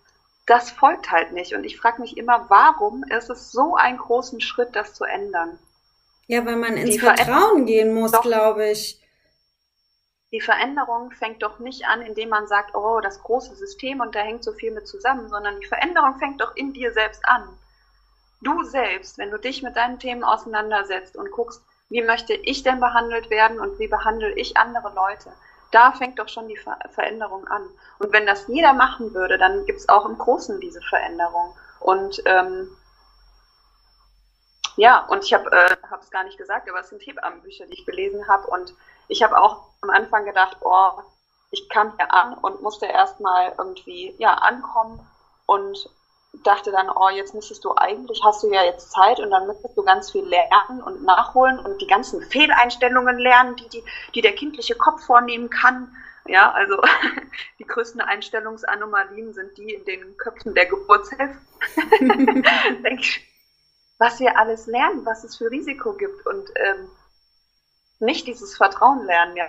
das 0.46 0.72
folgt 0.72 1.12
halt 1.12 1.32
nicht. 1.32 1.54
Und 1.54 1.64
ich 1.64 1.78
frage 1.78 2.02
mich 2.02 2.18
immer, 2.18 2.46
warum 2.50 3.04
ist 3.06 3.30
es 3.30 3.52
so 3.52 3.76
einen 3.76 3.98
großen 3.98 4.42
Schritt, 4.42 4.76
das 4.76 4.94
zu 4.94 5.04
ändern? 5.04 5.58
Ja, 6.28 6.46
weil 6.46 6.56
man 6.56 6.78
ins 6.78 6.92
Die 6.92 7.00
Vertrauen 7.00 7.66
gehen 7.66 7.94
muss, 7.94 8.12
glaube 8.22 8.70
ich 8.70 9.03
die 10.34 10.42
Veränderung 10.42 11.12
fängt 11.12 11.44
doch 11.44 11.60
nicht 11.60 11.86
an, 11.86 12.02
indem 12.02 12.30
man 12.30 12.48
sagt, 12.48 12.74
oh, 12.74 13.00
das 13.00 13.22
große 13.22 13.56
System 13.56 14.02
und 14.02 14.16
da 14.16 14.20
hängt 14.20 14.44
so 14.44 14.52
viel 14.52 14.72
mit 14.72 14.88
zusammen, 14.88 15.30
sondern 15.30 15.60
die 15.60 15.68
Veränderung 15.68 16.18
fängt 16.18 16.42
doch 16.42 16.56
in 16.56 16.74
dir 16.74 16.92
selbst 16.92 17.24
an. 17.28 17.48
Du 18.42 18.64
selbst, 18.64 19.20
wenn 19.20 19.30
du 19.30 19.38
dich 19.38 19.62
mit 19.62 19.76
deinen 19.76 20.00
Themen 20.00 20.24
auseinandersetzt 20.24 21.16
und 21.16 21.32
guckst, 21.32 21.62
wie 21.90 22.02
möchte 22.02 22.34
ich 22.34 22.64
denn 22.64 22.80
behandelt 22.80 23.30
werden 23.30 23.60
und 23.60 23.78
wie 23.78 23.88
behandle 23.88 24.34
ich 24.34 24.58
andere 24.58 24.92
Leute, 24.96 25.32
da 25.70 25.92
fängt 25.92 26.18
doch 26.18 26.28
schon 26.28 26.48
die 26.48 26.58
Ver 26.58 26.80
Veränderung 26.92 27.48
an. 27.48 27.64
Und 28.00 28.12
wenn 28.12 28.26
das 28.26 28.48
jeder 28.48 28.74
machen 28.74 29.14
würde, 29.14 29.38
dann 29.38 29.66
gibt 29.66 29.80
es 29.80 29.90
auch 29.90 30.06
im 30.08 30.18
Großen 30.18 30.60
diese 30.60 30.82
Veränderung. 30.82 31.56
Und 31.80 32.24
ähm, 32.26 32.70
ja, 34.76 35.06
und 35.08 35.24
ich 35.24 35.34
habe 35.34 35.50
es 35.50 36.08
äh, 36.08 36.12
gar 36.12 36.24
nicht 36.24 36.38
gesagt, 36.38 36.70
aber 36.70 36.80
es 36.80 36.90
sind 36.90 37.02
Hebammenbücher, 37.02 37.66
die 37.68 37.74
ich 37.74 37.86
gelesen 37.86 38.28
habe 38.28 38.48
und 38.48 38.74
ich 39.08 39.22
habe 39.22 39.38
auch 39.38 39.70
am 39.82 39.90
Anfang 39.90 40.26
gedacht, 40.26 40.58
oh, 40.62 40.92
ich 41.52 41.70
kam 41.70 41.96
hier 41.98 42.12
an 42.12 42.34
und 42.36 42.62
musste 42.62 42.88
erstmal 42.88 43.54
irgendwie 43.58 44.16
ja 44.18 44.34
ankommen 44.34 45.00
und 45.46 45.90
dachte 46.42 46.72
dann, 46.72 46.90
oh, 46.90 47.10
jetzt 47.10 47.36
müsstest 47.36 47.64
du 47.64 47.76
eigentlich, 47.76 48.22
hast 48.24 48.42
du 48.42 48.52
ja 48.52 48.64
jetzt 48.64 48.92
Zeit 48.92 49.20
und 49.20 49.30
dann 49.30 49.46
müsstest 49.46 49.78
du 49.78 49.84
ganz 49.84 50.12
viel 50.12 50.26
lernen 50.26 50.82
und 50.84 51.04
nachholen 51.04 51.60
und 51.60 51.80
die 51.80 51.88
ganzen 51.88 52.22
Fehleinstellungen 52.24 53.20
lernen, 53.20 53.56
die, 53.58 53.70
die, 53.70 53.84
die 54.16 54.22
der 54.22 54.34
kindliche 54.34 54.76
Kopf 54.76 55.06
vornehmen 55.06 55.52
kann. 55.52 55.96
Ja, 56.26 56.52
also 56.52 56.82
die 57.60 57.66
größten 57.66 58.02
Einstellungsanomalien 58.02 59.34
sind 59.34 59.56
die 59.58 59.74
in 59.74 59.86
den 59.86 60.18
Köpfen 60.18 60.56
der 60.56 60.66
Geburtshilfe. 60.66 61.38
Denke 62.00 63.02
ich, 63.02 63.33
was 64.04 64.20
wir 64.20 64.38
alles 64.38 64.68
lernen, 64.68 65.06
was 65.06 65.24
es 65.24 65.38
für 65.38 65.50
Risiko 65.50 65.94
gibt 65.94 66.28
und 66.28 66.50
ähm, 66.58 66.90
nicht 68.00 68.28
dieses 68.28 68.58
Vertrauen 68.58 69.06
lernen, 69.06 69.38
ja. 69.38 69.48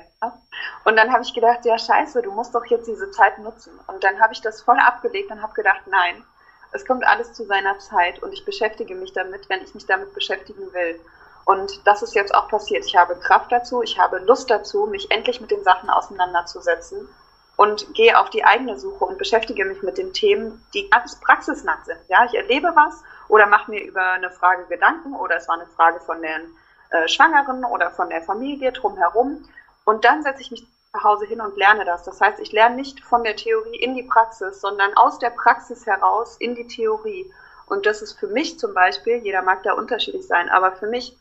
Und 0.84 0.94
dann 0.94 1.12
habe 1.12 1.24
ich 1.24 1.34
gedacht, 1.34 1.64
ja 1.64 1.76
scheiße, 1.76 2.22
du 2.22 2.30
musst 2.30 2.54
doch 2.54 2.64
jetzt 2.66 2.86
diese 2.86 3.10
Zeit 3.10 3.36
nutzen. 3.40 3.72
Und 3.88 4.04
dann 4.04 4.20
habe 4.20 4.32
ich 4.32 4.40
das 4.42 4.62
voll 4.62 4.78
abgelegt 4.78 5.32
und 5.32 5.42
habe 5.42 5.54
gedacht, 5.54 5.80
nein, 5.86 6.22
es 6.70 6.86
kommt 6.86 7.04
alles 7.04 7.32
zu 7.32 7.44
seiner 7.46 7.80
Zeit 7.80 8.22
und 8.22 8.32
ich 8.32 8.44
beschäftige 8.44 8.94
mich 8.94 9.12
damit, 9.12 9.48
wenn 9.48 9.60
ich 9.60 9.74
mich 9.74 9.86
damit 9.86 10.14
beschäftigen 10.14 10.72
will. 10.72 11.00
Und 11.46 11.84
das 11.84 12.04
ist 12.04 12.14
jetzt 12.14 12.32
auch 12.32 12.46
passiert. 12.48 12.84
Ich 12.84 12.94
habe 12.94 13.16
Kraft 13.16 13.50
dazu, 13.50 13.82
ich 13.82 13.98
habe 13.98 14.18
Lust 14.18 14.48
dazu, 14.50 14.86
mich 14.86 15.10
endlich 15.10 15.40
mit 15.40 15.50
den 15.50 15.64
Sachen 15.64 15.90
auseinanderzusetzen 15.90 17.08
und 17.56 17.94
gehe 17.94 18.18
auf 18.18 18.30
die 18.30 18.44
eigene 18.44 18.78
Suche 18.78 19.04
und 19.04 19.18
beschäftige 19.18 19.64
mich 19.64 19.82
mit 19.82 19.98
den 19.98 20.12
Themen, 20.12 20.64
die 20.74 20.88
ganz 20.90 21.20
praxisnah 21.20 21.78
sind. 21.84 21.98
Ja, 22.08 22.24
ich 22.24 22.34
erlebe 22.34 22.72
was 22.74 23.02
oder 23.28 23.46
mache 23.46 23.70
mir 23.70 23.84
über 23.84 24.12
eine 24.12 24.30
Frage 24.30 24.64
Gedanken 24.66 25.14
oder 25.14 25.36
es 25.36 25.48
war 25.48 25.56
eine 25.56 25.66
Frage 25.66 26.00
von 26.00 26.20
den 26.20 26.50
äh, 26.90 27.08
Schwangeren 27.08 27.64
oder 27.64 27.90
von 27.90 28.08
der 28.08 28.22
Familie 28.22 28.72
drumherum. 28.72 29.44
Und 29.84 30.04
dann 30.04 30.22
setze 30.22 30.42
ich 30.42 30.50
mich 30.50 30.66
zu 30.92 31.02
Hause 31.02 31.26
hin 31.26 31.40
und 31.40 31.56
lerne 31.56 31.84
das. 31.84 32.04
Das 32.04 32.20
heißt, 32.20 32.40
ich 32.40 32.52
lerne 32.52 32.76
nicht 32.76 33.00
von 33.00 33.22
der 33.24 33.36
Theorie 33.36 33.76
in 33.76 33.94
die 33.94 34.02
Praxis, 34.02 34.60
sondern 34.60 34.94
aus 34.96 35.18
der 35.18 35.30
Praxis 35.30 35.86
heraus 35.86 36.36
in 36.38 36.54
die 36.54 36.66
Theorie. 36.66 37.30
Und 37.66 37.86
das 37.86 38.02
ist 38.02 38.18
für 38.18 38.28
mich 38.28 38.58
zum 38.58 38.74
Beispiel, 38.74 39.16
jeder 39.16 39.42
mag 39.42 39.62
da 39.62 39.72
unterschiedlich 39.72 40.26
sein, 40.26 40.48
aber 40.48 40.72
für 40.72 40.86
mich 40.86 41.16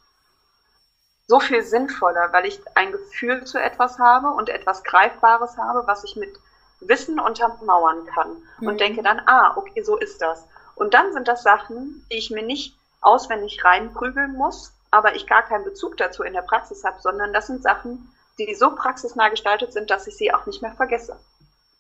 so 1.33 1.39
viel 1.39 1.63
sinnvoller, 1.63 2.31
weil 2.31 2.45
ich 2.45 2.61
ein 2.75 2.91
Gefühl 2.91 3.43
zu 3.43 3.57
etwas 3.59 3.97
habe 3.97 4.27
und 4.27 4.49
etwas 4.49 4.83
Greifbares 4.83 5.57
habe, 5.57 5.87
was 5.87 6.03
ich 6.03 6.15
mit 6.15 6.31
Wissen 6.79 7.19
untermauern 7.19 8.05
kann. 8.05 8.37
Mhm. 8.59 8.67
Und 8.67 8.79
denke 8.79 9.01
dann, 9.01 9.19
ah, 9.25 9.57
okay, 9.57 9.81
so 9.81 9.97
ist 9.97 10.21
das. 10.21 10.45
Und 10.75 10.93
dann 10.93 11.11
sind 11.11 11.27
das 11.27 11.41
Sachen, 11.41 12.05
die 12.11 12.17
ich 12.17 12.29
mir 12.29 12.43
nicht 12.43 12.77
auswendig 13.01 13.65
reinprügeln 13.65 14.33
muss, 14.33 14.73
aber 14.91 15.15
ich 15.15 15.25
gar 15.25 15.41
keinen 15.41 15.63
Bezug 15.63 15.97
dazu 15.97 16.21
in 16.21 16.33
der 16.33 16.43
Praxis 16.43 16.83
habe, 16.83 17.01
sondern 17.01 17.33
das 17.33 17.47
sind 17.47 17.63
Sachen, 17.63 18.13
die 18.37 18.53
so 18.53 18.75
praxisnah 18.75 19.29
gestaltet 19.29 19.73
sind, 19.73 19.89
dass 19.89 20.05
ich 20.05 20.15
sie 20.15 20.31
auch 20.31 20.45
nicht 20.45 20.61
mehr 20.61 20.73
vergesse. 20.73 21.17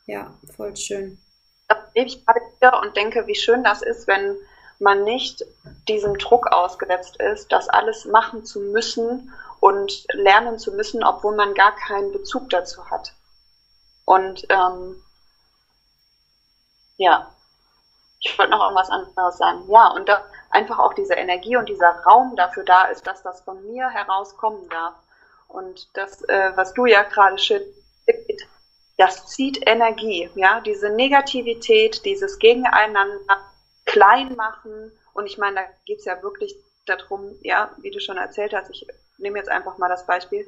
Ja, 0.07 0.33
voll 0.55 0.75
schön. 0.75 1.19
Da 1.67 1.77
lebe 1.93 2.07
ich 2.07 2.25
gerade 2.25 2.41
wieder 2.57 2.81
und 2.81 2.97
denke, 2.97 3.27
wie 3.27 3.35
schön 3.35 3.63
das 3.63 3.83
ist, 3.83 4.07
wenn 4.07 4.35
man 4.79 5.03
nicht 5.03 5.45
diesem 5.87 6.17
Druck 6.17 6.47
ausgesetzt 6.47 7.17
ist, 7.17 7.51
das 7.51 7.69
alles 7.69 8.05
machen 8.05 8.45
zu 8.45 8.59
müssen 8.59 9.31
und 9.63 10.03
lernen 10.11 10.59
zu 10.59 10.73
müssen, 10.73 11.05
obwohl 11.05 11.37
man 11.37 11.53
gar 11.53 11.73
keinen 11.73 12.11
Bezug 12.11 12.49
dazu 12.49 12.89
hat. 12.89 13.13
Und 14.03 14.45
ähm, 14.49 15.01
ja, 16.97 17.33
ich 18.19 18.37
wollte 18.37 18.51
noch 18.51 18.61
irgendwas 18.61 18.89
anderes 18.89 19.37
sagen. 19.37 19.63
Ja, 19.71 19.87
und 19.91 20.09
da 20.09 20.21
einfach 20.49 20.79
auch 20.79 20.93
diese 20.93 21.13
Energie 21.13 21.55
und 21.55 21.69
dieser 21.69 21.95
Raum 22.05 22.35
dafür 22.35 22.65
da 22.65 22.87
ist, 22.87 23.07
dass 23.07 23.23
das 23.23 23.39
von 23.39 23.65
mir 23.65 23.87
herauskommen 23.87 24.67
darf. 24.67 24.95
Und 25.47 25.87
das, 25.93 26.21
äh, 26.23 26.51
was 26.55 26.73
du 26.73 26.85
ja 26.85 27.03
gerade 27.03 27.37
schützt, 27.37 27.73
das 28.97 29.27
zieht 29.27 29.65
Energie, 29.65 30.29
ja, 30.35 30.59
diese 30.59 30.89
Negativität, 30.89 32.03
dieses 32.03 32.37
Gegeneinander 32.37 33.37
klein 33.85 34.35
machen. 34.35 34.91
Und 35.13 35.25
ich 35.25 35.37
meine, 35.37 35.55
da 35.55 35.61
geht's 35.85 36.03
ja 36.03 36.21
wirklich 36.21 36.53
darum, 36.85 37.33
ja, 37.43 37.71
wie 37.77 37.91
du 37.91 38.01
schon 38.01 38.17
erzählt 38.17 38.53
hast, 38.53 38.69
ich 38.69 38.85
nehme 39.23 39.39
jetzt 39.39 39.49
einfach 39.49 39.79
mal 39.79 39.89
das 39.89 40.05
Beispiel, 40.05 40.47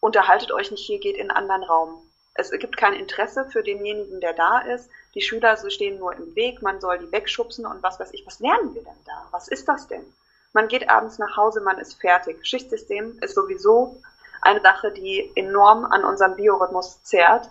unterhaltet 0.00 0.52
euch 0.52 0.70
nicht 0.70 0.84
hier, 0.84 1.00
geht 1.00 1.16
in 1.16 1.30
einen 1.30 1.50
anderen 1.50 1.64
Raum. 1.64 2.02
Es 2.34 2.50
gibt 2.50 2.76
kein 2.76 2.92
Interesse 2.92 3.46
für 3.46 3.62
denjenigen, 3.62 4.20
der 4.20 4.32
da 4.32 4.60
ist. 4.60 4.88
Die 5.14 5.22
Schüler 5.22 5.56
stehen 5.70 5.98
nur 5.98 6.14
im 6.14 6.36
Weg, 6.36 6.62
man 6.62 6.80
soll 6.80 6.98
die 6.98 7.10
wegschubsen 7.10 7.66
und 7.66 7.82
was 7.82 7.98
weiß 7.98 8.12
ich. 8.12 8.24
Was 8.26 8.38
lernen 8.38 8.74
wir 8.74 8.82
denn 8.82 9.04
da? 9.06 9.26
Was 9.32 9.48
ist 9.48 9.66
das 9.66 9.88
denn? 9.88 10.04
Man 10.52 10.68
geht 10.68 10.88
abends 10.88 11.18
nach 11.18 11.36
Hause, 11.36 11.60
man 11.60 11.78
ist 11.78 12.00
fertig. 12.00 12.46
Schichtsystem 12.46 13.18
ist 13.20 13.34
sowieso 13.34 14.00
eine 14.40 14.60
Sache, 14.60 14.92
die 14.92 15.32
enorm 15.34 15.84
an 15.84 16.04
unserem 16.04 16.36
Biorhythmus 16.36 17.02
zehrt. 17.02 17.50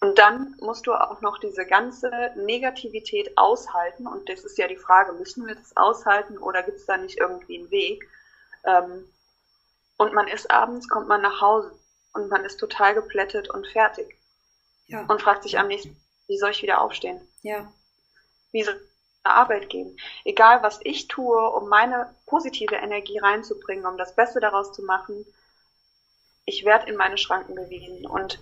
Und 0.00 0.18
dann 0.18 0.56
musst 0.60 0.86
du 0.86 0.94
auch 0.94 1.20
noch 1.20 1.38
diese 1.38 1.64
ganze 1.64 2.10
Negativität 2.34 3.36
aushalten. 3.36 4.06
Und 4.06 4.28
das 4.28 4.44
ist 4.44 4.58
ja 4.58 4.66
die 4.66 4.76
Frage, 4.76 5.12
müssen 5.12 5.46
wir 5.46 5.54
das 5.54 5.76
aushalten 5.76 6.38
oder 6.38 6.62
gibt 6.62 6.78
es 6.78 6.86
da 6.86 6.96
nicht 6.96 7.18
irgendwie 7.18 7.58
einen 7.58 7.70
Weg? 7.70 8.08
Ähm, 8.64 9.04
und 9.96 10.14
man 10.14 10.28
ist 10.28 10.50
abends, 10.50 10.88
kommt 10.88 11.08
man 11.08 11.22
nach 11.22 11.40
Hause 11.40 11.78
und 12.12 12.28
man 12.28 12.44
ist 12.44 12.58
total 12.58 12.94
geplättet 12.94 13.50
und 13.50 13.66
fertig. 13.68 14.18
Ja. 14.86 15.04
Und 15.06 15.22
fragt 15.22 15.42
sich 15.42 15.58
am 15.58 15.68
nächsten, 15.68 15.96
wie 16.26 16.38
soll 16.38 16.50
ich 16.50 16.62
wieder 16.62 16.80
aufstehen? 16.80 17.20
Ja. 17.42 17.72
Wie 18.50 18.62
soll 18.62 18.74
ich 18.74 19.22
zur 19.22 19.32
Arbeit 19.32 19.68
gehen? 19.70 19.96
Egal, 20.24 20.62
was 20.62 20.80
ich 20.82 21.08
tue, 21.08 21.50
um 21.50 21.68
meine 21.68 22.14
positive 22.26 22.74
Energie 22.74 23.18
reinzubringen, 23.18 23.86
um 23.86 23.96
das 23.96 24.14
Beste 24.14 24.40
daraus 24.40 24.72
zu 24.72 24.82
machen, 24.82 25.24
ich 26.44 26.64
werde 26.64 26.90
in 26.90 26.96
meine 26.96 27.18
Schranken 27.18 27.54
gewiesen. 27.54 28.06
Und 28.06 28.40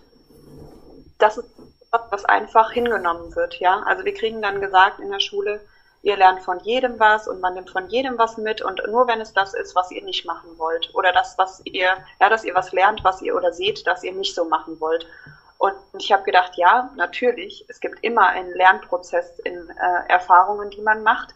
das 1.18 1.38
ist 1.38 1.50
was 1.90 2.24
einfach 2.24 2.70
hingenommen 2.72 3.34
wird, 3.34 3.58
ja. 3.58 3.82
Also 3.82 4.04
wir 4.04 4.14
kriegen 4.14 4.42
dann 4.42 4.60
gesagt 4.60 5.00
in 5.00 5.10
der 5.10 5.20
Schule, 5.20 5.60
ihr 6.02 6.16
lernt 6.16 6.42
von 6.42 6.58
jedem 6.60 6.98
was 6.98 7.28
und 7.28 7.40
man 7.40 7.54
nimmt 7.54 7.70
von 7.70 7.88
jedem 7.88 8.16
was 8.16 8.36
mit 8.38 8.62
und 8.62 8.80
nur 8.88 9.06
wenn 9.06 9.20
es 9.20 9.32
das 9.32 9.54
ist, 9.54 9.74
was 9.74 9.90
ihr 9.90 10.02
nicht 10.02 10.24
machen 10.24 10.56
wollt 10.58 10.94
oder 10.94 11.12
das, 11.12 11.36
was 11.36 11.60
ihr, 11.64 11.88
ja, 12.20 12.28
dass 12.28 12.44
ihr 12.44 12.54
was 12.54 12.72
lernt, 12.72 13.04
was 13.04 13.20
ihr 13.20 13.36
oder 13.36 13.52
seht, 13.52 13.86
dass 13.86 14.02
ihr 14.02 14.12
nicht 14.12 14.34
so 14.34 14.44
machen 14.46 14.80
wollt. 14.80 15.06
Und 15.58 15.74
ich 15.98 16.10
habe 16.10 16.22
gedacht, 16.22 16.52
ja, 16.56 16.90
natürlich, 16.96 17.66
es 17.68 17.80
gibt 17.80 18.02
immer 18.02 18.28
einen 18.28 18.54
Lernprozess 18.54 19.40
in 19.40 19.68
äh, 19.68 20.08
Erfahrungen, 20.08 20.70
die 20.70 20.80
man 20.80 21.02
macht. 21.02 21.34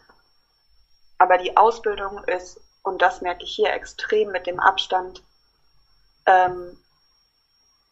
Aber 1.19 1.37
die 1.37 1.55
Ausbildung 1.55 2.23
ist, 2.23 2.59
und 2.81 3.03
das 3.03 3.21
merke 3.21 3.43
ich 3.43 3.55
hier 3.55 3.71
extrem 3.71 4.31
mit 4.31 4.47
dem 4.47 4.59
Abstand, 4.59 5.21
ähm, 6.25 6.75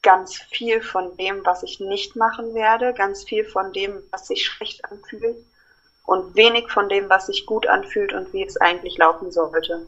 ganz 0.02 0.36
viel 0.36 0.82
von 0.82 1.16
dem, 1.18 1.46
was 1.46 1.62
ich 1.62 1.80
nicht 1.80 2.16
machen 2.16 2.56
werde, 2.56 2.96
ganz 2.96 3.24
viel 3.24 3.46
von 3.46 3.72
dem, 3.72 4.02
was 4.12 4.26
sich 4.26 4.44
schlecht 4.44 4.84
anfühlt 4.86 5.38
und 6.06 6.36
wenig 6.36 6.72
von 6.72 6.90
dem, 6.90 7.10
was 7.10 7.28
sich 7.28 7.46
gut 7.46 7.68
anfühlt 7.68 8.14
und 8.14 8.34
wie 8.34 8.44
es 8.44 8.60
eigentlich 8.60 8.98
laufen 8.98 9.32
sollte. 9.32 9.86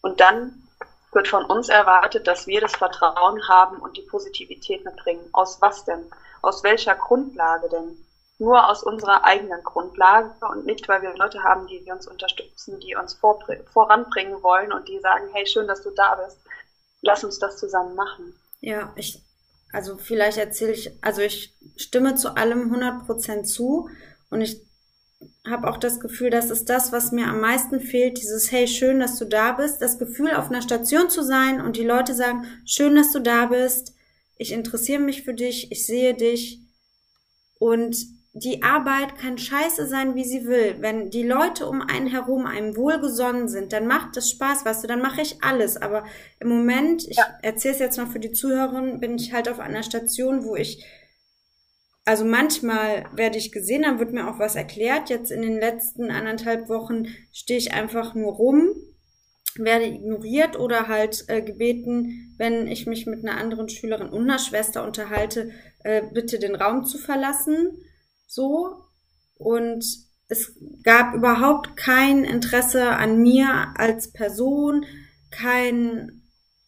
Und 0.00 0.20
dann 0.20 0.68
wird 1.12 1.28
von 1.28 1.44
uns 1.44 1.68
erwartet, 1.68 2.26
dass 2.26 2.46
wir 2.46 2.60
das 2.60 2.76
Vertrauen 2.76 3.48
haben 3.48 3.78
und 3.78 3.96
die 3.96 4.02
Positivität 4.02 4.84
mitbringen. 4.84 5.28
Aus 5.32 5.60
was 5.60 5.84
denn? 5.84 6.10
Aus 6.42 6.62
welcher 6.62 6.94
Grundlage 6.94 7.68
denn? 7.68 8.04
Nur 8.38 8.68
aus 8.68 8.84
unserer 8.84 9.24
eigenen 9.24 9.62
Grundlage 9.64 10.32
und 10.48 10.64
nicht, 10.64 10.88
weil 10.88 11.02
wir 11.02 11.16
Leute 11.16 11.42
haben, 11.42 11.66
die 11.66 11.82
uns 11.90 12.06
unterstützen, 12.06 12.78
die 12.78 12.94
uns 12.94 13.14
voranbringen 13.14 14.42
wollen 14.44 14.72
und 14.72 14.86
die 14.88 15.00
sagen, 15.00 15.28
hey, 15.32 15.44
schön, 15.46 15.66
dass 15.66 15.82
du 15.82 15.90
da 15.90 16.14
bist. 16.14 16.38
Lass 17.00 17.24
uns 17.24 17.40
das 17.40 17.56
zusammen 17.56 17.96
machen. 17.96 18.38
Ja, 18.60 18.92
ich, 18.94 19.20
also 19.72 19.96
vielleicht 19.96 20.38
erzähle 20.38 20.72
ich, 20.72 20.92
also 21.02 21.20
ich 21.20 21.56
stimme 21.76 22.14
zu 22.14 22.36
allem 22.36 22.72
100% 22.72 23.42
zu 23.42 23.88
und 24.30 24.40
ich 24.40 24.67
habe 25.48 25.68
auch 25.68 25.78
das 25.78 26.00
Gefühl, 26.00 26.30
das 26.30 26.50
ist 26.50 26.68
das, 26.68 26.92
was 26.92 27.12
mir 27.12 27.26
am 27.26 27.40
meisten 27.40 27.80
fehlt, 27.80 28.20
dieses 28.20 28.52
Hey, 28.52 28.68
schön, 28.68 29.00
dass 29.00 29.18
du 29.18 29.24
da 29.24 29.52
bist, 29.52 29.82
das 29.82 29.98
Gefühl, 29.98 30.32
auf 30.34 30.50
einer 30.50 30.62
Station 30.62 31.10
zu 31.10 31.22
sein 31.22 31.60
und 31.60 31.76
die 31.76 31.84
Leute 31.84 32.14
sagen, 32.14 32.46
schön, 32.64 32.94
dass 32.94 33.12
du 33.12 33.20
da 33.20 33.46
bist, 33.46 33.94
ich 34.36 34.52
interessiere 34.52 35.00
mich 35.00 35.22
für 35.22 35.34
dich, 35.34 35.72
ich 35.72 35.86
sehe 35.86 36.14
dich 36.14 36.60
und 37.58 37.96
die 38.34 38.62
Arbeit 38.62 39.18
kann 39.18 39.36
scheiße 39.36 39.88
sein, 39.88 40.14
wie 40.14 40.24
sie 40.24 40.44
will. 40.44 40.76
Wenn 40.78 41.10
die 41.10 41.24
Leute 41.24 41.66
um 41.66 41.80
einen 41.80 42.06
herum 42.06 42.46
einem 42.46 42.76
wohlgesonnen 42.76 43.48
sind, 43.48 43.72
dann 43.72 43.88
macht 43.88 44.16
es 44.16 44.30
Spaß, 44.30 44.64
weißt 44.64 44.84
du, 44.84 44.88
dann 44.88 45.02
mache 45.02 45.22
ich 45.22 45.42
alles. 45.42 45.76
Aber 45.76 46.04
im 46.38 46.48
Moment, 46.48 47.08
ich 47.08 47.16
ja. 47.16 47.26
erzähle 47.42 47.74
es 47.74 47.80
jetzt 47.80 47.98
mal 47.98 48.06
für 48.06 48.20
die 48.20 48.30
Zuhörerin, 48.30 49.00
bin 49.00 49.16
ich 49.16 49.32
halt 49.32 49.48
auf 49.48 49.58
einer 49.58 49.82
Station, 49.82 50.44
wo 50.44 50.54
ich 50.54 50.84
also 52.08 52.24
manchmal 52.24 53.04
werde 53.12 53.36
ich 53.36 53.52
gesehen, 53.52 53.82
dann 53.82 53.98
wird 53.98 54.14
mir 54.14 54.30
auch 54.30 54.38
was 54.38 54.56
erklärt. 54.56 55.10
Jetzt 55.10 55.30
in 55.30 55.42
den 55.42 55.60
letzten 55.60 56.10
anderthalb 56.10 56.70
Wochen 56.70 57.08
stehe 57.34 57.58
ich 57.58 57.74
einfach 57.74 58.14
nur 58.14 58.32
rum, 58.32 58.70
werde 59.56 59.84
ignoriert 59.84 60.58
oder 60.58 60.88
halt 60.88 61.26
äh, 61.28 61.42
gebeten, 61.42 62.34
wenn 62.38 62.66
ich 62.66 62.86
mich 62.86 63.04
mit 63.04 63.26
einer 63.26 63.36
anderen 63.36 63.68
Schülerin 63.68 64.08
und 64.08 64.22
einer 64.22 64.38
Schwester 64.38 64.86
unterhalte, 64.86 65.50
äh, 65.84 66.00
bitte 66.14 66.38
den 66.38 66.54
Raum 66.54 66.86
zu 66.86 66.96
verlassen. 66.96 67.76
So. 68.26 68.84
Und 69.36 69.84
es 70.28 70.56
gab 70.84 71.14
überhaupt 71.14 71.76
kein 71.76 72.24
Interesse 72.24 72.88
an 72.88 73.18
mir 73.18 73.74
als 73.76 74.12
Person, 74.12 74.86
kein 75.30 76.17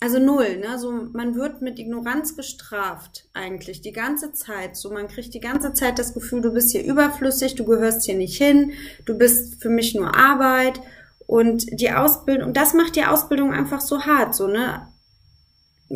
also 0.01 0.19
null, 0.19 0.57
ne? 0.57 0.79
So, 0.79 0.91
man 1.13 1.35
wird 1.35 1.61
mit 1.61 1.79
Ignoranz 1.79 2.35
gestraft, 2.35 3.29
eigentlich, 3.35 3.83
die 3.83 3.93
ganze 3.93 4.33
Zeit. 4.33 4.77
So, 4.77 4.91
man 4.91 5.09
kriegt 5.09 5.35
die 5.35 5.41
ganze 5.41 5.75
Zeit 5.75 5.99
das 5.99 6.15
Gefühl, 6.15 6.41
du 6.41 6.53
bist 6.53 6.73
hier 6.73 6.83
überflüssig, 6.83 7.55
du 7.55 7.65
gehörst 7.65 8.07
hier 8.07 8.17
nicht 8.17 8.39
hin, 8.39 8.73
du 9.05 9.19
bist 9.19 9.61
für 9.63 9.69
mich 9.69 9.95
nur 9.95 10.17
Arbeit. 10.17 10.81
Und 11.27 11.81
die 11.81 11.93
Ausbildung, 11.93 12.55
das 12.55 12.75
macht 12.75 12.97
die 12.97 13.05
Ausbildung 13.05 13.53
einfach 13.53 13.81
so 13.81 14.01
hart, 14.01 14.35
so, 14.35 14.49
ne? 14.49 14.89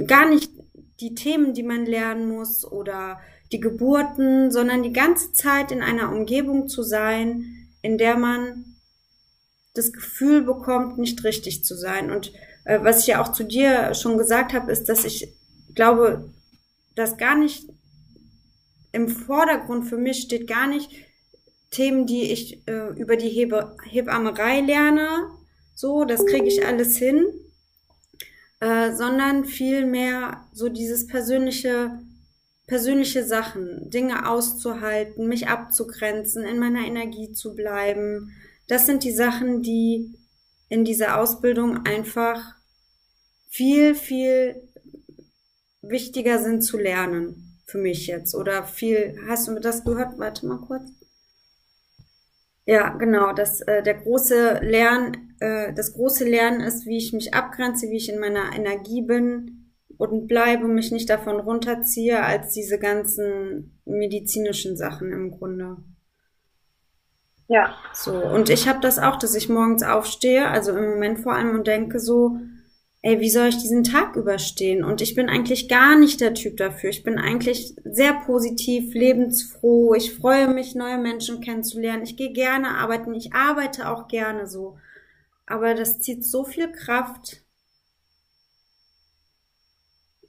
Gar 0.07 0.29
nicht 0.29 0.53
die 1.01 1.15
Themen, 1.15 1.55
die 1.55 1.63
man 1.63 1.87
lernen 1.87 2.29
muss 2.29 2.65
oder 2.65 3.19
die 3.53 3.61
Geburten, 3.61 4.51
sondern 4.51 4.83
die 4.83 4.93
ganze 4.93 5.33
Zeit 5.33 5.73
in 5.73 5.83
einer 5.83 6.13
Umgebung 6.13 6.69
zu 6.69 6.83
sein, 6.83 7.69
in 7.83 7.99
der 7.99 8.17
man 8.17 8.77
das 9.75 9.93
Gefühl 9.93 10.43
bekommt, 10.43 10.99
nicht 10.99 11.25
richtig 11.25 11.65
zu 11.65 11.75
sein. 11.75 12.11
Und 12.11 12.33
äh, 12.65 12.79
was 12.83 13.01
ich 13.01 13.09
ja 13.09 13.23
auch 13.23 13.33
zu 13.33 13.45
dir 13.45 13.95
schon 13.95 14.19
gesagt 14.19 14.53
habe, 14.53 14.73
ist, 14.73 14.89
dass 14.89 15.05
ich 15.05 15.29
glaube, 15.75 16.31
dass 16.95 17.17
gar 17.17 17.37
nicht 17.37 17.69
im 18.93 19.09
Vordergrund 19.09 19.87
für 19.87 19.99
mich 19.99 20.23
steht 20.23 20.47
gar 20.47 20.67
nicht 20.67 20.91
Themen, 21.71 22.07
die 22.07 22.31
ich 22.33 22.67
äh, 22.69 22.91
über 22.97 23.17
die 23.17 23.29
Hebe 23.29 23.77
Hebammerei 23.85 24.61
lerne, 24.61 25.29
so, 25.75 26.05
das 26.05 26.25
kriege 26.25 26.47
ich 26.47 26.65
alles 26.65 26.97
hin, 26.97 27.27
äh, 28.61 28.93
sondern 28.93 29.45
vielmehr 29.45 30.47
so 30.53 30.69
dieses 30.69 31.09
persönliche, 31.09 31.99
persönliche 32.69 33.25
Sachen, 33.25 33.91
Dinge 33.91 34.29
auszuhalten, 34.29 35.27
mich 35.27 35.49
abzugrenzen, 35.49 36.45
in 36.45 36.61
meiner 36.61 36.87
Energie 36.87 37.33
zu 37.33 37.57
bleiben. 37.57 38.33
Das 38.69 38.87
sind 38.87 39.03
die 39.03 39.13
Sachen, 39.13 39.63
die 39.63 40.15
in 40.69 40.85
dieser 40.85 41.21
Ausbildung 41.21 41.85
einfach 41.87 42.55
viel, 43.49 43.95
viel 43.95 44.57
wichtiger 45.83 46.39
sind 46.39 46.63
zu 46.63 46.79
lernen. 46.79 47.41
Für 47.67 47.79
mich 47.79 48.07
jetzt. 48.07 48.35
Oder 48.35 48.65
viel, 48.65 49.19
hast 49.29 49.49
du 49.49 49.59
das 49.59 49.85
gehört? 49.85 50.19
Warte 50.19 50.47
mal 50.47 50.59
kurz. 50.59 50.91
Ja, 52.67 52.91
genau. 52.91 53.33
Das, 53.33 53.61
äh, 53.63 53.83
der 53.83 53.95
große 53.95 54.61
Lern, 54.63 55.35
äh, 55.41 55.73
das 55.75 55.95
große 55.95 56.25
Lernen 56.25 56.61
ist, 56.61 56.87
wie 56.87 56.99
ich 56.99 57.13
mich 57.13 57.35
abgrenze, 57.35 57.91
wie 57.91 57.97
ich 57.97 58.09
in 58.09 58.21
meiner 58.21 58.55
Energie 58.55 59.03
bin 59.03 59.73
und 59.97 60.27
bleibe, 60.27 60.67
mich 60.67 60.93
nicht 60.93 61.09
davon 61.09 61.41
runterziehe, 61.41 62.23
als 62.23 62.53
diese 62.53 62.79
ganzen 62.79 63.81
medizinischen 63.85 64.77
Sachen 64.77 65.13
im 65.13 65.31
Grunde. 65.31 65.77
Ja. 67.49 67.75
So, 67.93 68.13
und 68.13 68.49
ich 68.51 68.69
habe 68.69 68.81
das 68.81 68.99
auch, 68.99 69.17
dass 69.17 69.35
ich 69.35 69.49
morgens 69.49 69.83
aufstehe, 69.83 70.49
also 70.49 70.73
im 70.73 70.91
Moment 70.91 71.21
vor 71.21 71.35
allem 71.35 71.55
und 71.55 71.67
denke 71.67 72.01
so, 72.01 72.39
ey, 73.03 73.21
wie 73.21 73.29
soll 73.31 73.49
ich 73.49 73.59
diesen 73.59 73.85
Tag 73.85 74.17
überstehen? 74.17 74.83
Und 74.83 75.03
ich 75.03 75.15
bin 75.15 75.29
eigentlich 75.29 75.69
gar 75.69 75.95
nicht 75.95 76.23
der 76.23 76.33
Typ 76.33 76.57
dafür. 76.57 76.89
Ich 76.89 77.05
bin 77.05 77.19
eigentlich 77.19 77.77
sehr 77.85 78.15
positiv, 78.15 78.95
lebensfroh. 78.95 79.95
Ich 79.95 80.15
freue 80.15 80.49
mich, 80.49 80.75
neue 80.75 80.97
Menschen 80.97 81.43
kennenzulernen. 81.43 82.03
Ich 82.03 82.17
gehe 82.17 82.33
gerne 82.33 82.79
arbeiten. 82.79 83.13
Ich 83.13 83.35
arbeite 83.35 83.91
auch 83.91 84.09
gerne 84.09 84.47
so. 84.47 84.79
Aber 85.47 85.75
das 85.75 86.01
zieht 86.01 86.25
so 86.25 86.45
viel 86.45 86.73
Kraft. 86.73 87.43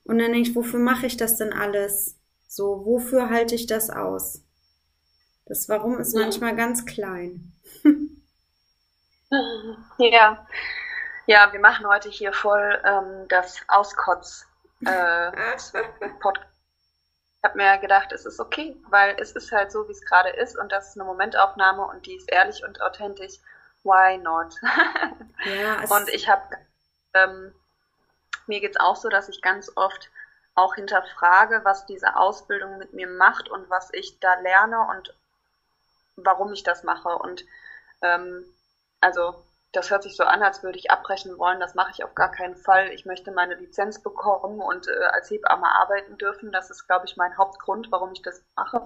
Und 0.03 0.19
dann 0.19 0.33
denke 0.33 0.49
ich, 0.49 0.55
wofür 0.55 0.79
mache 0.79 1.07
ich 1.07 1.15
das 1.15 1.37
denn 1.37 1.53
alles? 1.53 2.17
So, 2.45 2.85
wofür 2.85 3.29
halte 3.29 3.55
ich 3.55 3.67
das 3.67 3.89
aus? 3.89 4.44
Das 5.45 5.69
Warum 5.69 5.99
ist 5.99 6.15
manchmal 6.15 6.55
ganz 6.55 6.85
klein. 6.85 7.51
Ja, 9.97 10.47
ja, 11.25 11.51
wir 11.51 11.59
machen 11.59 11.87
heute 11.87 12.09
hier 12.09 12.31
voll 12.31 12.79
ähm, 12.85 13.27
das 13.27 13.59
Auskotz 13.67 14.45
äh, 14.85 15.31
Podcast. 16.21 16.53
Ich 17.37 17.43
habe 17.43 17.57
mir 17.57 17.77
gedacht, 17.79 18.11
es 18.11 18.25
ist 18.25 18.39
okay, 18.39 18.77
weil 18.89 19.17
es 19.19 19.31
ist 19.31 19.51
halt 19.51 19.71
so, 19.71 19.87
wie 19.89 19.91
es 19.91 20.05
gerade 20.05 20.29
ist 20.29 20.57
und 20.57 20.71
das 20.71 20.89
ist 20.89 20.97
eine 20.97 21.05
Momentaufnahme 21.05 21.85
und 21.85 22.05
die 22.05 22.15
ist 22.15 22.31
ehrlich 22.31 22.63
und 22.63 22.81
authentisch. 22.81 23.39
Why 23.83 24.19
not? 24.19 24.55
Ja, 25.43 25.83
es, 25.83 25.91
und 25.91 26.07
ich 26.09 26.29
habe, 26.29 26.43
ähm, 27.13 27.53
mir 28.47 28.61
geht's 28.61 28.79
auch 28.79 28.95
so, 28.95 29.09
dass 29.09 29.27
ich 29.27 29.41
ganz 29.41 29.71
oft 29.75 30.09
auch 30.53 30.75
hinterfrage, 30.75 31.61
was 31.63 31.85
diese 31.87 32.15
Ausbildung 32.15 32.77
mit 32.77 32.93
mir 32.93 33.07
macht 33.07 33.49
und 33.49 33.69
was 33.69 33.89
ich 33.91 34.19
da 34.19 34.35
lerne 34.35 34.79
und 34.81 35.13
warum 36.17 36.53
ich 36.53 36.63
das 36.63 36.83
mache. 36.83 37.09
Und 37.09 37.45
ähm, 38.01 38.45
also 39.01 39.43
das 39.71 39.89
hört 39.91 40.03
sich 40.03 40.15
so 40.15 40.23
an, 40.23 40.41
als 40.43 40.63
würde 40.63 40.77
ich 40.79 40.91
abbrechen 40.91 41.37
wollen. 41.37 41.59
Das 41.59 41.75
mache 41.75 41.91
ich 41.91 42.03
auf 42.03 42.15
gar 42.15 42.31
keinen 42.31 42.55
Fall. 42.55 42.91
Ich 42.93 43.05
möchte 43.05 43.31
meine 43.31 43.55
Lizenz 43.55 44.01
bekommen 44.01 44.61
und 44.61 44.87
äh, 44.87 45.03
als 45.13 45.29
Hebamme 45.29 45.67
arbeiten 45.67 46.17
dürfen. 46.17 46.51
Das 46.51 46.69
ist, 46.69 46.87
glaube 46.87 47.05
ich, 47.07 47.17
mein 47.17 47.37
Hauptgrund, 47.37 47.91
warum 47.91 48.13
ich 48.13 48.21
das 48.21 48.41
mache. 48.55 48.81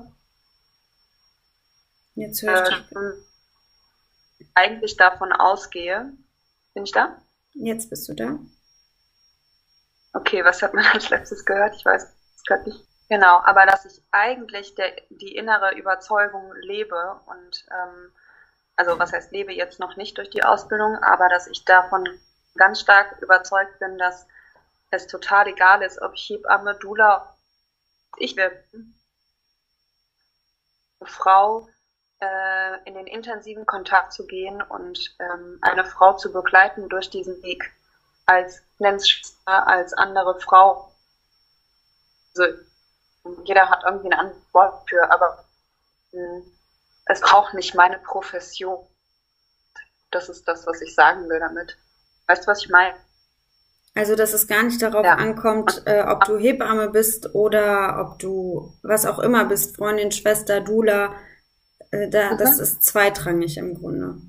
jetzt 2.16 2.42
höre 2.44 2.70
ich 2.70 2.86
Äh, 2.96 3.12
eigentlich 4.56 4.98
davon 4.98 5.32
ausgehe. 5.32 6.14
Bin 6.74 6.84
ich 6.84 6.92
da? 6.92 7.18
Jetzt 7.54 7.92
bist 7.92 8.10
du 8.10 8.16
da. 8.16 8.40
Okay, 10.14 10.44
was 10.46 10.62
hat 10.62 10.74
man 10.76 10.86
als 10.86 11.10
letztes 11.10 11.46
gehört? 11.46 11.76
Ich 11.76 11.84
weiß 11.86 12.04
es 12.36 12.44
gerade 12.44 12.70
nicht. 12.70 12.89
Genau, 13.10 13.40
aber 13.44 13.66
dass 13.66 13.86
ich 13.86 14.04
eigentlich 14.12 14.76
der, 14.76 14.96
die 15.10 15.36
innere 15.36 15.74
Überzeugung 15.76 16.54
lebe 16.62 17.20
und 17.26 17.66
ähm, 17.72 18.12
also 18.76 19.00
was 19.00 19.12
heißt 19.12 19.32
lebe 19.32 19.52
jetzt 19.52 19.80
noch 19.80 19.98
nicht 19.98 20.18
durch 20.18 20.30
die 20.30 20.44
Ausbildung, 20.44 20.96
aber 21.04 21.28
dass 21.28 21.48
ich 21.48 21.66
davon 21.66 22.08
ganz 22.56 22.82
stark 22.82 23.20
überzeugt 23.22 23.80
bin, 23.80 23.98
dass 23.98 24.28
es 24.92 25.08
total 25.08 25.48
egal 25.48 25.82
ist, 25.82 26.02
ob 26.02 26.14
ich 26.14 26.30
Hebamme, 26.30 26.76
Dula, 26.76 27.36
ich 28.18 28.36
werde 28.36 28.64
Frau 31.04 31.68
äh, 32.20 32.84
in 32.86 32.94
den 32.94 33.08
intensiven 33.08 33.66
Kontakt 33.66 34.14
zu 34.14 34.28
gehen 34.28 34.62
und 34.62 35.16
ähm, 35.20 35.58
eine 35.62 35.86
Frau 35.86 36.14
zu 36.16 36.32
begleiten 36.32 36.90
durch 36.90 37.10
diesen 37.10 37.42
Weg 37.42 37.72
als 38.28 38.62
Nennschwester, 38.78 39.68
als 39.68 39.94
andere 39.94 40.40
Frau. 40.40 40.94
Also 42.38 42.54
jeder 43.44 43.70
hat 43.70 43.84
irgendwie 43.86 44.12
ein 44.12 44.20
anderes 44.20 44.42
Wort 44.54 44.90
für, 44.90 45.10
aber 45.12 45.44
mh, 46.12 46.42
es 47.06 47.22
braucht 47.22 47.54
nicht 47.54 47.76
meine 47.76 48.00
Profession. 48.00 48.86
Das 50.12 50.30
ist 50.30 50.48
das, 50.48 50.66
was 50.66 50.82
ich 50.82 50.96
sagen 50.96 51.30
will 51.30 51.40
damit. 51.40 51.78
Weißt 52.28 52.44
du, 52.44 52.48
was 52.48 52.64
ich 52.64 52.70
meine? 52.70 52.96
Also, 53.96 54.16
dass 54.16 54.34
es 54.34 54.48
gar 54.48 54.64
nicht 54.64 54.82
darauf 54.82 55.06
Ja. 55.06 55.16
ankommt, 55.16 55.84
äh, 55.86 56.04
ob 56.04 56.24
du 56.26 56.38
Hebamme 56.38 56.90
bist 56.90 57.34
oder 57.36 58.00
ob 58.00 58.20
du 58.20 58.74
was 58.84 59.06
auch 59.06 59.20
immer 59.20 59.46
bist, 59.46 59.76
Freundin, 59.76 60.12
Schwester, 60.12 60.62
Dula. 60.62 61.14
Äh, 61.92 62.08
da, 62.10 62.36
das 62.36 62.58
Mhm. 62.58 62.64
ist 62.64 62.84
zweitrangig 62.84 63.58
im 63.58 63.76
Grunde. 63.80 64.22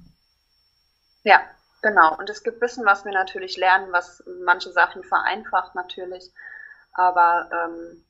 Ja, 1.24 1.41
genau. 1.82 2.16
Und 2.18 2.30
es 2.30 2.43
gibt 2.43 2.61
Wissen, 2.61 2.84
was 2.86 3.05
wir 3.05 3.12
natürlich 3.12 3.57
lernen, 3.57 3.93
was 3.93 4.22
manche 4.45 4.72
Sachen 4.72 5.05
vereinfacht 5.05 5.74
natürlich. 5.74 6.30
Aber 6.93 7.49
ähm, 7.53 8.05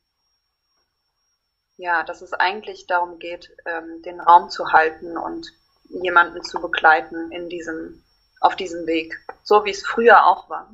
ja, 1.80 2.02
dass 2.02 2.20
es 2.20 2.34
eigentlich 2.34 2.86
darum 2.86 3.18
geht, 3.18 3.56
ähm, 3.64 4.02
den 4.02 4.20
Raum 4.20 4.50
zu 4.50 4.70
halten 4.72 5.16
und 5.16 5.50
jemanden 5.88 6.44
zu 6.44 6.60
begleiten 6.60 7.32
in 7.32 7.48
diesem, 7.48 8.04
auf 8.40 8.54
diesem 8.54 8.86
Weg. 8.86 9.18
So 9.42 9.64
wie 9.64 9.70
es 9.70 9.84
früher 9.84 10.26
auch 10.26 10.50
war. 10.50 10.70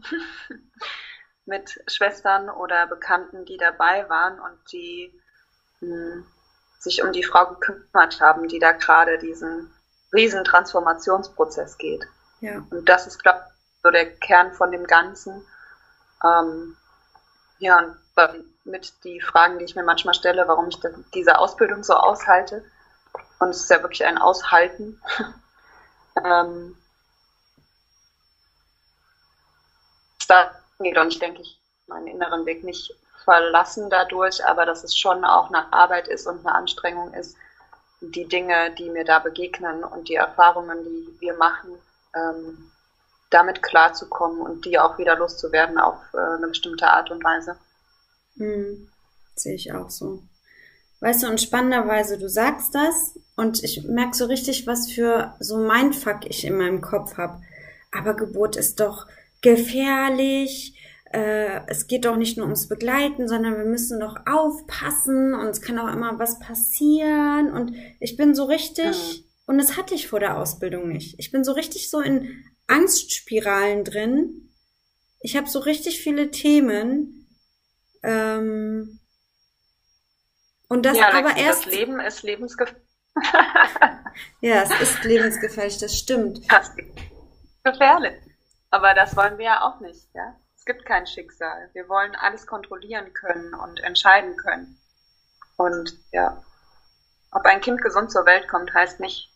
Mit 1.46 1.80
Schwestern 1.86 2.50
oder 2.50 2.88
Bekannten, 2.88 3.44
die 3.44 3.56
dabei 3.56 4.08
waren 4.08 4.40
und 4.40 4.72
die 4.72 5.14
mh, 5.80 6.24
sich 6.80 7.04
um 7.04 7.12
die 7.12 7.22
Frau 7.22 7.54
gekümmert 7.54 8.20
haben, 8.20 8.48
die 8.48 8.58
da 8.58 8.72
gerade 8.72 9.18
diesen 9.18 9.72
riesen 10.12 10.42
Transformationsprozess 10.42 11.78
geht. 11.78 12.04
Ja. 12.40 12.66
Und 12.70 12.88
das 12.88 13.06
ist, 13.06 13.22
glaube 13.22 13.44
ich, 13.46 13.82
so 13.84 13.90
der 13.92 14.10
Kern 14.16 14.54
von 14.54 14.72
dem 14.72 14.88
Ganzen. 14.88 15.46
Ähm, 16.24 16.76
ja, 17.60 17.78
und 17.78 17.96
mit 18.66 18.92
die 19.04 19.20
Fragen, 19.20 19.58
die 19.58 19.64
ich 19.64 19.76
mir 19.76 19.84
manchmal 19.84 20.14
stelle, 20.14 20.46
warum 20.48 20.68
ich 20.68 20.78
diese 21.14 21.38
Ausbildung 21.38 21.84
so 21.84 21.94
aushalte. 21.94 22.64
Und 23.38 23.50
es 23.50 23.62
ist 23.62 23.70
ja 23.70 23.82
wirklich 23.82 24.04
ein 24.04 24.18
Aushalten. 24.18 25.00
ähm, 26.24 26.76
da 30.28 30.50
geht 30.80 30.98
und 30.98 31.08
ich 31.08 31.18
denke, 31.18 31.42
ich 31.42 31.58
meinen 31.86 32.08
inneren 32.08 32.46
Weg 32.46 32.64
nicht 32.64 32.92
verlassen 33.24 33.90
dadurch, 33.90 34.44
aber 34.44 34.66
dass 34.66 34.84
es 34.84 34.96
schon 34.96 35.24
auch 35.24 35.48
eine 35.48 35.72
Arbeit 35.72 36.08
ist 36.08 36.26
und 36.26 36.46
eine 36.46 36.54
Anstrengung 36.54 37.12
ist, 37.14 37.36
die 38.00 38.26
Dinge, 38.26 38.72
die 38.72 38.90
mir 38.90 39.04
da 39.04 39.18
begegnen 39.18 39.84
und 39.84 40.08
die 40.08 40.16
Erfahrungen, 40.16 40.84
die 40.84 41.20
wir 41.20 41.34
machen, 41.34 41.70
ähm, 42.14 42.70
damit 43.30 43.62
klarzukommen 43.62 44.40
und 44.40 44.64
die 44.64 44.78
auch 44.78 44.98
wieder 44.98 45.16
loszuwerden 45.16 45.78
auf 45.78 45.98
äh, 46.14 46.18
eine 46.18 46.48
bestimmte 46.48 46.86
Art 46.86 47.10
und 47.10 47.24
Weise. 47.24 47.56
Hm, 48.38 48.88
sehe 49.34 49.54
ich 49.54 49.72
auch 49.72 49.90
so. 49.90 50.22
Weißt 51.00 51.22
du, 51.22 51.28
und 51.28 51.40
spannenderweise, 51.40 52.18
du 52.18 52.28
sagst 52.28 52.74
das 52.74 53.18
und 53.36 53.62
ich 53.62 53.84
merke 53.84 54.16
so 54.16 54.24
richtig, 54.24 54.66
was 54.66 54.90
für 54.90 55.34
so 55.40 55.58
Mindfuck 55.58 56.24
ich 56.24 56.44
in 56.44 56.56
meinem 56.56 56.80
Kopf 56.80 57.18
habe. 57.18 57.42
Aber 57.92 58.14
Geburt 58.14 58.56
ist 58.56 58.80
doch 58.80 59.06
gefährlich. 59.42 60.74
Äh, 61.12 61.60
es 61.68 61.86
geht 61.86 62.06
doch 62.06 62.16
nicht 62.16 62.36
nur 62.36 62.46
ums 62.46 62.68
Begleiten, 62.68 63.28
sondern 63.28 63.56
wir 63.56 63.64
müssen 63.64 64.00
doch 64.00 64.16
aufpassen 64.26 65.34
und 65.34 65.46
es 65.48 65.60
kann 65.60 65.78
auch 65.78 65.92
immer 65.92 66.18
was 66.18 66.38
passieren. 66.40 67.52
Und 67.52 67.74
ich 68.00 68.16
bin 68.16 68.34
so 68.34 68.44
richtig, 68.44 69.24
und 69.46 69.58
das 69.58 69.76
hatte 69.76 69.94
ich 69.94 70.08
vor 70.08 70.20
der 70.20 70.38
Ausbildung 70.38 70.88
nicht. 70.88 71.18
Ich 71.18 71.30
bin 71.30 71.44
so 71.44 71.52
richtig 71.52 71.90
so 71.90 72.00
in 72.00 72.42
Angstspiralen 72.66 73.84
drin. 73.84 74.50
Ich 75.20 75.36
habe 75.36 75.48
so 75.48 75.58
richtig 75.58 76.00
viele 76.00 76.30
Themen. 76.30 77.15
Ähm, 78.06 79.00
und 80.68 80.86
das 80.86 80.96
ja, 80.96 81.12
aber 81.12 81.36
erst, 81.36 81.66
das 81.66 81.72
Leben 81.72 82.00
ist 82.00 82.22
lebensgefährlich. 82.22 82.82
ja, 84.40 84.62
es 84.62 84.80
ist 84.80 85.04
lebensgefährlich, 85.04 85.78
das 85.78 85.96
stimmt. 85.96 86.40
gefährlich. 87.64 88.20
Aber 88.70 88.94
das 88.94 89.16
wollen 89.16 89.38
wir 89.38 89.46
ja 89.46 89.62
auch 89.62 89.80
nicht, 89.80 90.08
ja. 90.14 90.36
Es 90.56 90.64
gibt 90.64 90.84
kein 90.84 91.06
Schicksal. 91.06 91.70
Wir 91.72 91.88
wollen 91.88 92.14
alles 92.16 92.46
kontrollieren 92.46 93.12
können 93.12 93.54
und 93.54 93.80
entscheiden 93.80 94.36
können. 94.36 94.80
Und 95.56 95.96
ja, 96.12 96.42
ob 97.32 97.44
ein 97.44 97.60
Kind 97.60 97.82
gesund 97.82 98.10
zur 98.10 98.26
Welt 98.26 98.48
kommt, 98.48 98.72
heißt 98.72 99.00
nicht, 99.00 99.32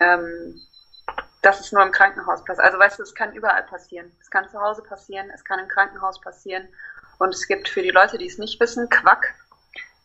ähm, 0.00 0.60
dass 1.42 1.60
es 1.60 1.72
nur 1.72 1.82
im 1.82 1.92
Krankenhaus 1.92 2.44
passiert. 2.44 2.64
Also 2.64 2.78
weißt 2.78 2.98
du, 2.98 3.02
es 3.02 3.14
kann 3.14 3.32
überall 3.32 3.64
passieren. 3.64 4.12
Es 4.20 4.30
kann 4.30 4.48
zu 4.48 4.60
Hause 4.60 4.82
passieren, 4.82 5.28
es 5.34 5.44
kann 5.44 5.58
im 5.58 5.68
Krankenhaus 5.68 6.20
passieren. 6.20 6.68
Und 7.18 7.34
es 7.34 7.46
gibt 7.46 7.68
für 7.68 7.82
die 7.82 7.90
Leute, 7.90 8.18
die 8.18 8.26
es 8.26 8.38
nicht 8.38 8.58
wissen, 8.60 8.88
Quack, 8.88 9.34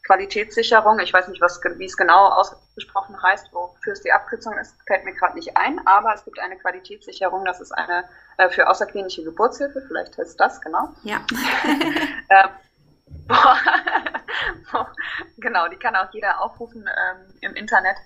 Qualitätssicherung. 0.05 0.99
Ich 0.99 1.13
weiß 1.13 1.27
nicht, 1.27 1.41
was, 1.41 1.59
wie 1.63 1.85
es 1.85 1.97
genau 1.97 2.27
ausgesprochen 2.29 3.21
heißt, 3.21 3.51
wofür 3.51 3.93
es 3.93 4.01
die 4.01 4.11
Abkürzung 4.11 4.57
ist, 4.57 4.75
fällt 4.85 5.03
mir 5.03 5.13
gerade 5.13 5.35
nicht 5.35 5.55
ein. 5.57 5.85
Aber 5.85 6.13
es 6.13 6.23
gibt 6.23 6.39
eine 6.39 6.57
Qualitätssicherung, 6.57 7.45
das 7.45 7.59
ist 7.59 7.71
eine 7.71 8.05
äh, 8.37 8.49
für 8.49 8.67
außerklinische 8.69 9.23
Geburtshilfe. 9.23 9.81
Vielleicht 9.87 10.17
heißt 10.17 10.39
das, 10.39 10.61
genau. 10.61 10.89
Ja. 11.03 11.25
Boah, 13.27 13.57
boah, 14.71 14.93
genau, 15.37 15.67
die 15.67 15.77
kann 15.77 15.95
auch 15.95 16.13
jeder 16.13 16.41
aufrufen 16.41 16.87
ähm, 16.87 17.33
im 17.41 17.55
Internet. 17.55 17.97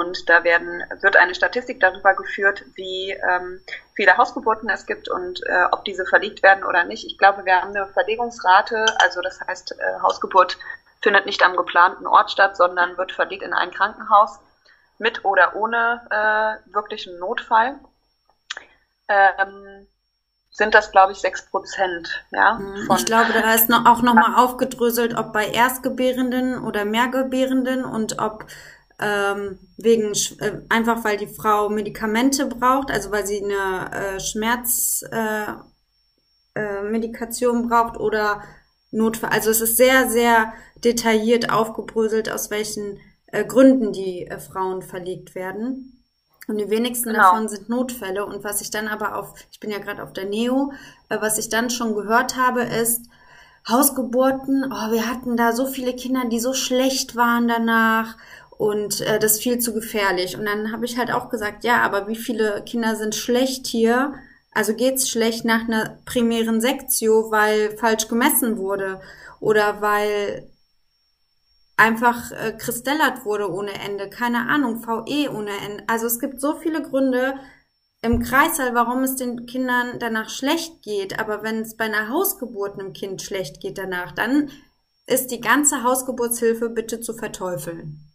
Und 0.00 0.28
da 0.28 0.44
werden, 0.44 0.82
wird 1.00 1.16
eine 1.16 1.34
Statistik 1.34 1.80
darüber 1.80 2.12
geführt, 2.14 2.64
wie 2.74 3.12
ähm, 3.12 3.60
viele 3.94 4.14
Hausgeburten 4.18 4.68
es 4.68 4.84
gibt 4.84 5.08
und 5.08 5.40
äh, 5.46 5.64
ob 5.72 5.86
diese 5.86 6.04
verlegt 6.04 6.42
werden 6.42 6.64
oder 6.64 6.84
nicht. 6.84 7.06
Ich 7.06 7.16
glaube, 7.16 7.46
wir 7.46 7.56
haben 7.62 7.74
eine 7.74 7.86
Verlegungsrate, 7.86 8.84
also 8.98 9.22
das 9.22 9.40
heißt, 9.40 9.72
äh, 9.72 10.00
Hausgeburt 10.02 10.58
findet 11.00 11.24
nicht 11.24 11.42
am 11.42 11.56
geplanten 11.56 12.06
Ort 12.06 12.30
statt, 12.30 12.58
sondern 12.58 12.98
wird 12.98 13.12
verlegt 13.12 13.42
in 13.42 13.54
ein 13.54 13.70
Krankenhaus 13.70 14.38
mit 14.98 15.24
oder 15.24 15.56
ohne 15.56 16.02
äh, 16.10 16.74
wirklichen 16.74 17.18
Notfall. 17.18 17.76
Ähm, 19.08 19.86
sind 20.50 20.74
das, 20.74 20.90
glaube 20.90 21.12
ich, 21.12 21.18
sechs 21.20 21.42
Prozent, 21.50 22.22
ja. 22.32 22.58
von- 22.86 22.96
Ich 22.96 23.06
glaube, 23.06 23.32
da 23.32 23.54
ist 23.54 23.68
noch, 23.70 23.86
auch 23.86 24.02
nochmal 24.02 24.34
aufgedröselt, 24.44 25.16
ob 25.16 25.32
bei 25.32 25.46
Erstgebärenden 25.48 26.62
oder 26.62 26.84
Mehrgebärenden 26.84 27.84
und 27.84 28.18
ob 28.18 28.44
ähm, 29.00 29.58
wegen 29.76 30.12
äh, 30.40 30.60
einfach 30.68 31.04
weil 31.04 31.16
die 31.18 31.26
Frau 31.26 31.68
Medikamente 31.68 32.46
braucht, 32.46 32.90
also 32.90 33.10
weil 33.10 33.26
sie 33.26 33.42
eine 33.44 33.90
äh, 34.16 34.20
Schmerzmedikation 34.20 35.64
äh, 36.54 36.82
Medikation 36.84 37.68
braucht 37.68 37.98
oder 37.98 38.42
Notfall, 38.90 39.30
also 39.30 39.50
es 39.50 39.60
ist 39.60 39.76
sehr, 39.76 40.08
sehr 40.08 40.52
detailliert 40.84 41.50
aufgebröselt, 41.50 42.30
aus 42.30 42.50
welchen 42.50 42.98
äh, 43.26 43.44
Gründen 43.44 43.92
die 43.92 44.26
äh, 44.26 44.38
Frauen 44.38 44.82
verlegt 44.82 45.34
werden. 45.34 45.92
Und 46.48 46.58
die 46.58 46.70
wenigsten 46.70 47.10
Genau. 47.10 47.22
davon 47.22 47.48
sind 47.48 47.68
Notfälle. 47.68 48.24
Und 48.24 48.44
was 48.44 48.60
ich 48.60 48.70
dann 48.70 48.86
aber 48.88 49.16
auf, 49.18 49.34
ich 49.50 49.58
bin 49.58 49.70
ja 49.70 49.78
gerade 49.78 50.02
auf 50.02 50.12
der 50.12 50.26
Neo, 50.26 50.72
äh, 51.08 51.20
was 51.20 51.38
ich 51.38 51.48
dann 51.48 51.70
schon 51.70 51.94
gehört 51.94 52.36
habe, 52.36 52.62
ist 52.62 53.06
Hausgeburten. 53.68 54.64
Oh, 54.66 54.92
wir 54.92 55.08
hatten 55.08 55.36
da 55.36 55.52
so 55.52 55.66
viele 55.66 55.94
Kinder, 55.94 56.24
die 56.30 56.38
so 56.38 56.54
schlecht 56.54 57.16
waren 57.16 57.48
danach. 57.48 58.16
Und 58.58 59.00
äh, 59.02 59.18
das 59.18 59.32
ist 59.32 59.42
viel 59.42 59.58
zu 59.58 59.74
gefährlich. 59.74 60.36
Und 60.36 60.46
dann 60.46 60.72
habe 60.72 60.84
ich 60.84 60.96
halt 60.96 61.10
auch 61.10 61.28
gesagt, 61.28 61.64
ja, 61.64 61.82
aber 61.82 62.08
wie 62.08 62.16
viele 62.16 62.62
Kinder 62.64 62.96
sind 62.96 63.14
schlecht 63.14 63.66
hier? 63.66 64.14
Also 64.52 64.74
geht's 64.74 65.08
schlecht 65.08 65.44
nach 65.44 65.68
einer 65.68 65.98
primären 66.06 66.60
Sektio, 66.60 67.30
weil 67.30 67.76
falsch 67.76 68.08
gemessen 68.08 68.56
wurde 68.56 69.00
oder 69.40 69.82
weil 69.82 70.50
einfach 71.76 72.32
äh, 72.32 72.52
kristellert 72.52 73.24
wurde 73.26 73.52
ohne 73.52 73.74
Ende, 73.74 74.08
keine 74.08 74.48
Ahnung, 74.48 74.82
VE 74.82 75.30
ohne 75.30 75.50
Ende. 75.64 75.84
Also 75.88 76.06
es 76.06 76.18
gibt 76.18 76.40
so 76.40 76.56
viele 76.56 76.82
Gründe 76.82 77.34
im 78.00 78.20
Kreißsaal, 78.20 78.74
warum 78.74 79.02
es 79.02 79.16
den 79.16 79.46
Kindern 79.46 79.98
danach 79.98 80.30
schlecht 80.30 80.82
geht. 80.82 81.18
Aber 81.18 81.42
wenn 81.42 81.60
es 81.60 81.76
bei 81.76 81.84
einer 81.84 82.08
Hausgeburt 82.08 82.78
einem 82.78 82.92
Kind 82.92 83.20
schlecht 83.20 83.60
geht 83.60 83.78
danach, 83.78 84.12
dann 84.12 84.50
ist 85.06 85.30
die 85.30 85.40
ganze 85.40 85.82
Hausgeburtshilfe 85.82 86.70
bitte 86.70 87.00
zu 87.00 87.14
verteufeln. 87.14 88.06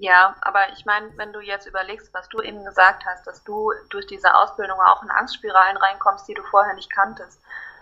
Ja, 0.00 0.34
aber 0.40 0.70
ich 0.72 0.86
meine, 0.86 1.14
wenn 1.18 1.32
du 1.34 1.40
jetzt 1.40 1.66
überlegst, 1.66 2.12
was 2.14 2.26
du 2.30 2.40
eben 2.40 2.64
gesagt 2.64 3.04
hast, 3.04 3.26
dass 3.26 3.44
du 3.44 3.70
durch 3.90 4.06
diese 4.06 4.34
Ausbildung 4.34 4.80
auch 4.80 5.02
in 5.02 5.10
Angstspiralen 5.10 5.76
reinkommst, 5.76 6.26
die 6.26 6.32
du 6.34 6.42
vorher 6.44 6.72
nicht 6.74 6.90
kanntest, 6.90 7.38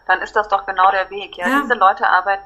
dann 0.08 0.20
ist 0.20 0.34
das 0.34 0.48
doch 0.48 0.66
genau 0.66 0.90
der 0.90 1.10
Weg. 1.10 1.36
Ja, 1.36 1.46
Ja. 1.48 1.60
diese 1.62 1.74
Leute 1.74 2.08
arbeiten 2.08 2.42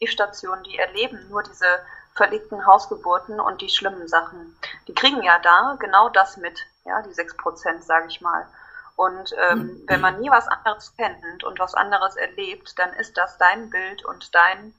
die 0.00 0.06
Stationen, 0.06 0.62
die 0.62 0.78
erleben 0.78 1.28
nur 1.28 1.42
diese 1.42 1.66
verlegten 2.14 2.64
Hausgeburten 2.66 3.40
und 3.40 3.60
die 3.62 3.68
schlimmen 3.68 4.06
Sachen. 4.06 4.56
Die 4.86 4.94
kriegen 4.94 5.22
ja 5.22 5.38
da 5.40 5.76
genau 5.80 6.08
das 6.10 6.36
mit, 6.36 6.60
ja, 6.84 7.02
die 7.02 7.12
sechs 7.12 7.36
Prozent, 7.36 7.82
sage 7.84 8.06
ich 8.08 8.20
mal. 8.20 8.46
Und 8.96 9.34
ähm, 9.38 9.82
wenn 9.88 10.00
man 10.00 10.20
nie 10.20 10.30
was 10.30 10.46
anderes 10.48 10.94
kennt 10.96 11.42
und 11.42 11.58
was 11.58 11.74
anderes 11.74 12.14
erlebt, 12.16 12.78
dann 12.78 12.92
ist 12.94 13.16
das 13.16 13.38
dein 13.38 13.70
Bild 13.70 14.04
und 14.04 14.34
dein, 14.34 14.74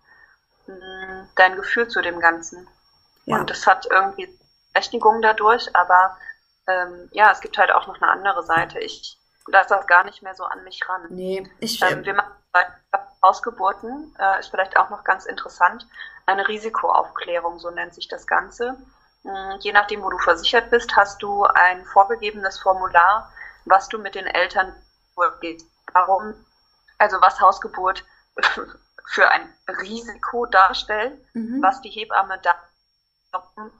mh, 0.67 1.27
dein 1.35 1.55
Gefühl 1.57 1.87
zu 1.89 2.01
dem 2.01 2.19
Ganzen. 2.21 2.67
Ja. 3.25 3.37
Und 3.37 3.49
das 3.49 3.65
hat 3.67 3.85
irgendwie 3.89 4.37
Berechtigung 4.73 5.21
dadurch, 5.21 5.75
aber 5.75 6.17
ähm, 6.67 7.09
ja, 7.11 7.31
es 7.31 7.41
gibt 7.41 7.57
halt 7.57 7.71
auch 7.71 7.87
noch 7.87 8.01
eine 8.01 8.11
andere 8.11 8.43
Seite. 8.43 8.79
Ich 8.79 9.17
lasse 9.47 9.69
das 9.69 9.87
gar 9.87 10.03
nicht 10.03 10.21
mehr 10.21 10.35
so 10.35 10.43
an 10.43 10.63
mich 10.63 10.87
ran. 10.87 11.05
Nee, 11.09 11.49
ich, 11.59 11.81
Ähm, 11.81 12.05
wir 12.05 12.13
machen 12.13 12.31
bei 12.51 12.65
Hausgeburten, 13.23 14.15
äh, 14.19 14.39
ist 14.39 14.49
vielleicht 14.49 14.77
auch 14.77 14.89
noch 14.89 15.03
ganz 15.03 15.25
interessant, 15.25 15.87
eine 16.25 16.47
Risikoaufklärung, 16.47 17.59
so 17.59 17.69
nennt 17.69 17.93
sich 17.93 18.07
das 18.07 18.27
Ganze. 18.27 18.77
Mm, 19.23 19.57
Je 19.59 19.71
nachdem, 19.71 20.01
wo 20.01 20.09
du 20.09 20.17
versichert 20.17 20.69
bist, 20.69 20.95
hast 20.95 21.21
du 21.21 21.43
ein 21.43 21.85
vorgegebenes 21.85 22.59
Formular, 22.59 23.31
was 23.65 23.87
du 23.89 23.99
mit 23.99 24.15
den 24.15 24.25
Eltern 24.25 24.75
durchgehst. 25.15 25.67
Warum, 25.93 26.33
also 26.97 27.21
was 27.21 27.39
Hausgeburt 27.39 28.03
für 29.07 29.29
ein 29.29 29.53
Risiko 29.81 30.45
darstellt, 30.45 31.19
mhm. 31.33 31.61
was 31.61 31.81
die 31.81 31.89
Hebamme 31.89 32.39
da, 32.41 32.55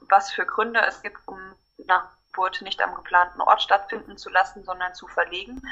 was 0.08 0.32
für 0.32 0.46
Gründe 0.46 0.80
es 0.86 1.02
gibt, 1.02 1.18
um 1.26 1.38
nach 1.86 2.08
Geburt 2.32 2.62
nicht 2.62 2.82
am 2.82 2.94
geplanten 2.94 3.42
Ort 3.42 3.62
stattfinden 3.62 4.16
zu 4.16 4.30
lassen, 4.30 4.64
sondern 4.64 4.94
zu 4.94 5.06
verlegen. 5.06 5.62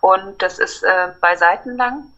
Und 0.00 0.42
das 0.42 0.58
ist 0.58 0.82
äh, 0.82 1.14
bei 1.20 1.36
Seiten 1.36 1.76
lang. 1.76 2.12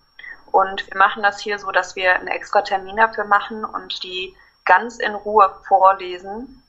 Und 0.50 0.86
wir 0.88 0.96
machen 0.96 1.22
das 1.22 1.40
hier 1.40 1.58
so, 1.58 1.70
dass 1.70 1.94
wir 1.96 2.14
einen 2.14 2.28
extra 2.28 2.62
Termin 2.62 2.96
dafür 2.96 3.24
machen 3.24 3.64
und 3.64 4.02
die 4.02 4.36
ganz 4.64 4.98
in 4.98 5.14
Ruhe 5.14 5.54
vorlesen 5.66 6.62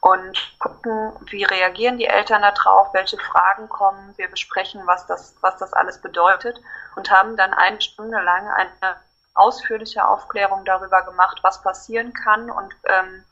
und 0.00 0.56
gucken, 0.58 1.12
wie 1.30 1.44
reagieren 1.44 1.98
die 1.98 2.06
Eltern 2.06 2.42
darauf, 2.42 2.92
welche 2.94 3.18
Fragen 3.18 3.68
kommen. 3.68 4.16
Wir 4.16 4.28
besprechen, 4.28 4.82
was 4.86 5.06
das, 5.06 5.36
was 5.40 5.56
das 5.58 5.72
alles 5.72 6.00
bedeutet 6.00 6.60
und 6.96 7.10
haben 7.10 7.36
dann 7.36 7.54
eine 7.54 7.80
Stunde 7.80 8.20
lang 8.20 8.48
eine 8.48 8.96
ausführliche 9.34 10.06
Aufklärung 10.06 10.64
darüber 10.64 11.02
gemacht, 11.02 11.38
was 11.42 11.62
passieren 11.62 12.12
kann 12.12 12.50
und 12.50 12.74
ähm, 12.84 13.24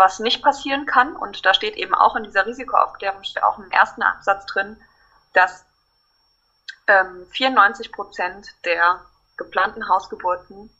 was 0.00 0.18
nicht 0.18 0.42
passieren 0.42 0.86
kann. 0.86 1.14
Und 1.14 1.46
da 1.46 1.54
steht 1.54 1.76
eben 1.76 1.94
auch 1.94 2.16
in 2.16 2.24
dieser 2.24 2.46
Risikoaufklärung, 2.46 3.22
steht 3.22 3.44
auch 3.44 3.58
im 3.58 3.70
ersten 3.70 4.02
Absatz 4.02 4.46
drin, 4.46 4.80
dass 5.34 5.64
ähm, 6.88 7.26
94 7.30 7.92
Prozent 7.92 8.48
der 8.64 9.04
geplanten 9.36 9.88
Hausgeburten 9.88 10.70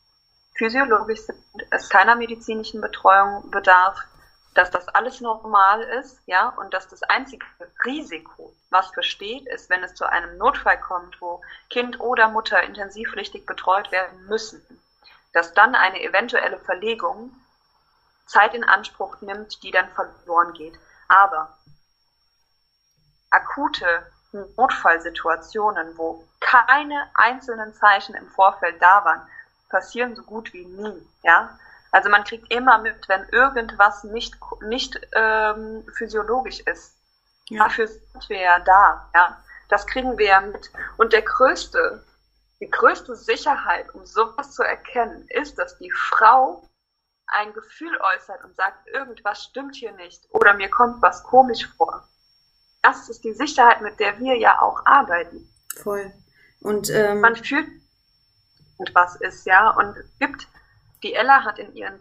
physiologisch 0.57 1.21
sind, 1.21 1.39
es 1.71 1.89
keiner 1.89 2.17
medizinischen 2.17 2.81
Betreuung 2.81 3.51
bedarf, 3.51 3.99
dass 4.55 4.71
das 4.71 4.89
alles 4.89 5.21
normal 5.21 5.81
ist, 5.83 6.21
ja, 6.27 6.49
und 6.49 6.75
dass 6.75 6.89
das 6.89 7.03
einzige 7.05 7.47
Risiko, 7.85 8.53
was 8.71 8.91
besteht, 8.93 9.47
ist, 9.47 9.71
wenn 9.71 9.83
es 9.85 9.95
zu 9.95 10.05
einem 10.05 10.37
Notfall 10.39 10.81
kommt, 10.81 11.21
wo 11.21 11.41
Kind 11.71 12.01
oder 12.01 12.29
Mutter 12.29 12.61
intensivpflichtig 12.63 13.47
betreut 13.47 13.93
werden 13.93 14.27
müssen, 14.27 14.61
dass 15.33 15.55
dann 15.55 15.75
eine 15.75 16.03
eventuelle 16.03 16.59
Verlegung 16.59 17.31
Zeit 18.31 18.55
in 18.55 18.65
Anspruch 18.65 19.21
nimmt, 19.21 19.63
die 19.63 19.73
dann 19.73 19.89
verloren 19.91 20.53
geht. 20.55 20.79
Aber 21.09 21.59
akute 23.31 24.07
Notfallsituationen, 24.57 25.99
wo 25.99 26.25
keine 26.39 27.11
einzelnen 27.15 27.75
Zeichen 27.75 28.15
im 28.15 28.29
Vorfeld 28.29 28.81
da 28.81 29.05
waren, 29.05 29.23
passieren 29.69 30.15
so 30.15 30.23
gut 30.23 30.53
wie 30.53 30.65
nie. 30.65 31.07
Ja, 31.23 31.59
also 31.91 32.09
man 32.09 32.23
kriegt 32.23 32.53
immer 32.53 32.79
mit, 32.79 33.09
wenn 33.09 33.29
irgendwas 33.31 34.05
nicht 34.05 34.35
nicht 34.63 35.01
ähm, 35.13 35.85
physiologisch 35.97 36.61
ist. 36.61 36.95
Ja. 37.49 37.65
Dafür 37.65 37.89
sind 37.89 38.29
wir 38.29 38.41
ja 38.41 38.61
da. 38.61 39.11
Ja, 39.13 39.43
das 39.69 39.87
kriegen 39.87 40.17
wir 40.19 40.27
ja 40.27 40.41
mit. 40.41 40.71
Und 40.99 41.13
der 41.13 41.23
größte, 41.23 42.05
die 42.61 42.71
größte 42.71 43.17
Sicherheit, 43.17 43.93
um 43.93 44.07
sowas 44.07 44.53
zu 44.53 44.63
erkennen, 44.63 45.27
ist, 45.31 45.59
dass 45.59 45.77
die 45.79 45.91
Frau 45.91 46.70
ein 47.33 47.53
Gefühl 47.53 47.97
äußert 48.15 48.45
und 48.45 48.57
sagt, 48.57 48.87
irgendwas 48.89 49.45
stimmt 49.45 49.77
hier 49.77 49.93
nicht 49.93 50.27
oder 50.33 50.55
mir 50.55 50.69
kommt 50.69 51.03
was 51.03 51.23
komisch 51.23 51.67
vor. 51.77 52.07
Das 52.83 53.09
ist 53.09 53.25
die 53.25 53.35
Sicherheit, 53.35 53.83
mit 53.83 54.01
der 54.01 54.19
wir 54.19 54.37
ja 54.37 54.61
auch 54.61 54.85
arbeiten. 54.87 55.49
Voll. 55.77 56.13
Und 56.61 56.91
ähm, 56.91 57.21
Man 57.21 57.37
fühlt, 57.37 57.69
und 58.79 58.95
was 58.95 59.17
ist, 59.17 59.47
ja, 59.47 59.71
und 59.71 59.97
es 59.97 60.07
gibt, 60.19 60.49
die 61.03 61.15
Ella 61.15 61.45
hat 61.45 61.59
in 61.59 61.75
ihren 61.75 61.99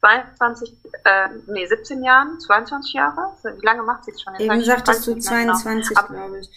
22, 0.00 0.76
äh, 1.04 1.28
nee, 1.46 1.66
17 1.66 2.02
Jahren, 2.04 2.38
22 2.40 2.92
Jahre, 2.92 3.34
wie 3.42 3.66
lange 3.66 3.82
macht 3.82 4.04
sie 4.04 4.12
es 4.12 4.22
schon? 4.22 4.34
Jetzt 4.34 4.42
eben 4.42 4.64
sagtest 4.64 5.06
du 5.06 5.18
20 5.18 5.28
genau. 5.28 5.58
22, 5.58 5.96
Aber 5.96 6.08
glaube 6.08 6.38
ich. 6.38 6.50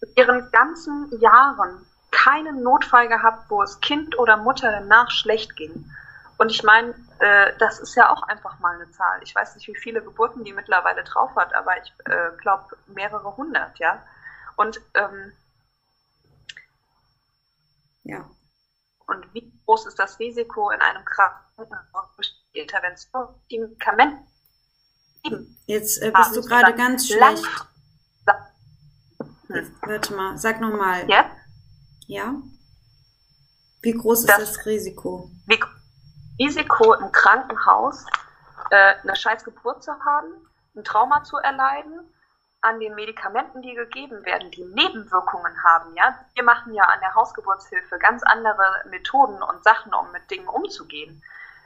in 0.00 0.08
ihren 0.16 0.50
ganzen 0.50 1.20
Jahren 1.20 1.86
keinen 2.10 2.62
Notfall 2.62 3.08
gehabt, 3.08 3.50
wo 3.50 3.62
es 3.62 3.80
Kind 3.80 4.18
oder 4.18 4.38
Mutter 4.38 4.70
danach 4.70 5.10
schlecht 5.10 5.56
ging. 5.56 5.90
Und 6.38 6.50
ich 6.50 6.62
meine, 6.62 6.94
äh, 7.18 7.52
das 7.58 7.80
ist 7.80 7.94
ja 7.96 8.10
auch 8.12 8.22
einfach 8.22 8.58
mal 8.60 8.74
eine 8.76 8.90
Zahl. 8.92 9.20
Ich 9.22 9.34
weiß 9.34 9.56
nicht, 9.56 9.66
wie 9.68 9.74
viele 9.76 10.02
Geburten 10.02 10.44
die 10.44 10.52
mittlerweile 10.52 11.02
drauf 11.04 11.34
hat, 11.36 11.52
aber 11.54 11.72
ich 11.82 11.92
äh, 12.06 12.30
glaube 12.40 12.76
mehrere 12.86 13.36
hundert, 13.36 13.76
ja. 13.80 14.02
Und, 14.56 14.80
ähm, 14.94 15.32
Ja. 18.04 18.30
und 19.06 19.34
wie 19.34 19.52
groß 19.66 19.86
ist 19.86 19.98
das 19.98 20.18
Risiko 20.18 20.70
in 20.70 20.80
einem 20.80 21.04
Krankenhaus 21.04 22.14
durch 22.16 22.32
die 22.54 22.60
Intervention, 22.60 23.28
die 23.50 23.58
Medikamente 23.58 24.22
geben? 25.24 25.58
Jetzt 25.66 26.00
äh, 26.02 26.10
bist 26.14 26.36
du 26.36 26.40
gerade 26.42 26.74
ganz 26.74 27.08
schlecht. 27.08 27.44
Hm. 29.48 29.76
Warte 29.80 30.14
mal, 30.14 30.36
sag 30.38 30.60
nochmal. 30.60 31.08
Jetzt? 31.08 31.30
Ja? 32.06 32.34
Wie 33.82 33.92
groß 33.92 34.20
ist 34.20 34.28
Das- 34.28 34.38
das 34.54 34.66
Risiko? 34.66 35.30
Wie 35.46 35.58
Risiko 36.38 36.94
im 36.94 37.10
Krankenhaus, 37.12 38.06
äh, 38.70 38.94
eine 39.02 39.16
scheiß 39.16 39.44
Geburt 39.44 39.82
zu 39.82 39.92
haben, 40.04 40.32
ein 40.76 40.84
Trauma 40.84 41.24
zu 41.24 41.36
erleiden, 41.38 42.14
an 42.60 42.80
den 42.80 42.94
Medikamenten, 42.94 43.62
die 43.62 43.74
gegeben 43.74 44.24
werden, 44.24 44.50
die 44.50 44.64
Nebenwirkungen 44.64 45.62
haben, 45.62 45.94
ja. 45.94 46.18
Wir 46.34 46.42
machen 46.42 46.74
ja 46.74 46.84
an 46.84 46.98
der 47.00 47.14
Hausgeburtshilfe 47.14 47.98
ganz 47.98 48.22
andere 48.24 48.82
Methoden 48.90 49.40
und 49.42 49.62
Sachen, 49.62 49.94
um 49.94 50.10
mit 50.12 50.28
Dingen 50.30 50.48
umzugehen. 50.48 51.22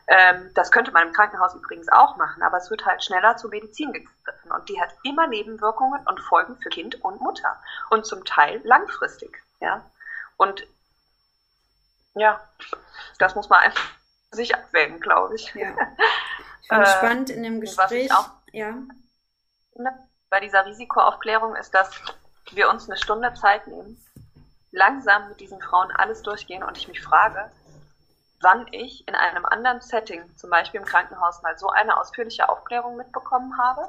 Ähm, 0.06 0.50
das 0.54 0.70
könnte 0.70 0.90
man 0.90 1.06
im 1.08 1.14
Krankenhaus 1.14 1.54
übrigens 1.54 1.88
auch 1.88 2.16
machen, 2.16 2.42
aber 2.42 2.58
es 2.58 2.70
wird 2.70 2.84
halt 2.84 3.02
schneller 3.02 3.36
zur 3.36 3.50
Medizin 3.50 3.92
gegriffen 3.92 4.52
und 4.52 4.68
die 4.68 4.80
hat 4.80 4.90
immer 5.04 5.26
Nebenwirkungen 5.26 6.06
und 6.06 6.20
Folgen 6.20 6.58
für 6.58 6.70
Kind 6.70 7.02
und 7.02 7.20
Mutter 7.20 7.56
und 7.90 8.04
zum 8.04 8.24
Teil 8.24 8.60
langfristig, 8.64 9.42
ja. 9.60 9.82
Und 10.36 10.66
ja, 12.14 12.40
das 13.18 13.34
muss 13.34 13.48
man 13.48 13.60
einfach 13.60 13.82
sich 14.32 14.54
abwägen, 14.54 15.00
glaube 15.00 15.34
ich. 15.36 15.52
Ja. 15.54 15.74
Ich 16.64 16.68
fand 16.68 16.86
Äh, 16.86 16.90
spannend 16.90 17.30
in 17.30 17.42
dem 17.42 17.60
was 17.60 17.70
ich 17.70 17.76
Gespräch. 18.08 18.12
auch- 18.14 18.30
Ja. 18.52 18.72
Bei 20.30 20.38
dieser 20.40 20.64
Risikoaufklärung 20.64 21.56
ist, 21.56 21.74
dass 21.74 21.90
wir 22.52 22.70
uns 22.70 22.88
eine 22.88 22.96
Stunde 22.96 23.34
Zeit 23.34 23.66
nehmen, 23.66 24.00
langsam 24.70 25.28
mit 25.28 25.40
diesen 25.40 25.60
Frauen 25.60 25.90
alles 25.90 26.22
durchgehen 26.22 26.62
und 26.62 26.78
ich 26.78 26.86
mich 26.88 27.02
frage, 27.02 27.50
wann 28.40 28.66
ich 28.70 29.06
in 29.08 29.14
einem 29.16 29.44
anderen 29.44 29.80
Setting, 29.80 30.22
zum 30.36 30.50
Beispiel 30.50 30.80
im 30.80 30.86
Krankenhaus, 30.86 31.42
mal 31.42 31.58
so 31.58 31.68
eine 31.68 31.98
ausführliche 32.00 32.48
Aufklärung 32.48 32.96
mitbekommen 32.96 33.58
habe, 33.58 33.88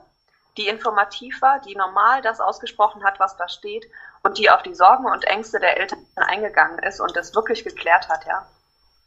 die 0.58 0.68
informativ 0.68 1.42
war, 1.44 1.60
die 1.62 1.76
normal 1.76 2.22
das 2.24 2.42
ausgesprochen 2.42 3.04
hat, 3.04 3.20
was 3.20 3.38
da 3.38 3.48
steht 3.48 3.86
und 4.24 4.40
die 4.40 4.50
auf 4.50 4.64
die 4.64 4.76
Sorgen 4.76 5.06
und 5.06 5.26
Ängste 5.26 5.60
der 5.60 5.78
Eltern 5.80 6.06
eingegangen 6.16 6.80
ist 6.80 7.00
und 7.00 7.16
das 7.16 7.34
wirklich 7.36 7.64
geklärt 7.64 8.10
hat, 8.10 8.26
ja. 8.26 8.46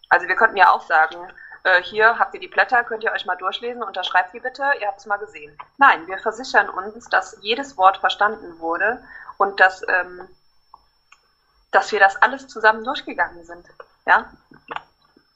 Also 0.09 0.29
wir 0.29 0.37
könnten 0.37 0.57
ja 0.57 0.71
auch 0.71 0.83
sagen, 0.83 1.17
äh, 1.65 1.83
hier 1.83 2.19
habt 2.19 2.33
ihr 2.35 2.41
die 2.41 2.49
Blätter, 2.49 2.85
könnt 2.85 3.03
ihr 3.03 3.13
euch 3.13 3.27
mal 3.27 3.37
durchlesen, 3.37 3.83
unterschreibt 3.83 4.33
die 4.33 4.41
bitte, 4.41 4.63
ihr 4.81 4.87
habt 4.87 5.01
es 5.01 5.07
mal 5.07 5.17
gesehen. 5.17 5.57
Nein, 5.79 6.07
wir 6.07 6.19
versichern 6.19 6.69
uns, 6.69 7.09
dass 7.09 7.37
jedes 7.41 7.77
Wort 7.77 7.97
verstanden 7.99 8.61
wurde 8.61 9.03
und 9.37 9.59
dass, 9.59 9.83
ähm, 9.89 10.29
dass 11.73 11.91
wir 11.91 11.99
das 11.99 12.17
alles 12.23 12.47
zusammen 12.47 12.85
durchgegangen 12.85 13.45
sind. 13.45 13.67
Ja? 14.07 14.31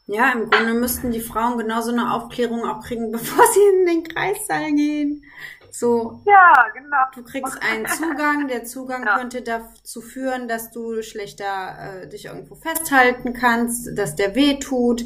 Ja, 0.06 0.32
im 0.32 0.50
Grunde 0.50 0.74
müssten 0.74 1.10
die 1.10 1.20
Frauen 1.20 1.58
genauso 1.58 1.90
eine 1.90 2.12
Aufklärung 2.12 2.68
auch 2.68 2.84
kriegen, 2.84 3.10
bevor 3.12 3.44
sie 3.46 3.62
in 3.62 3.86
den 3.86 4.04
Kreissaal 4.04 4.72
gehen. 4.72 5.24
So. 5.70 6.20
Ja, 6.26 6.66
genau. 6.74 6.96
Du 7.14 7.22
kriegst 7.22 7.58
einen 7.62 7.86
Zugang. 7.86 8.48
Der 8.48 8.64
Zugang 8.64 9.04
ja. 9.06 9.18
könnte 9.18 9.42
dazu 9.42 10.00
führen, 10.00 10.48
dass 10.48 10.70
du 10.70 11.02
schlechter 11.02 12.02
äh, 12.02 12.08
dich 12.08 12.26
irgendwo 12.26 12.54
festhalten 12.54 13.32
kannst, 13.32 13.96
dass 13.96 14.16
der 14.16 14.34
weh 14.34 14.58
tut. 14.58 15.02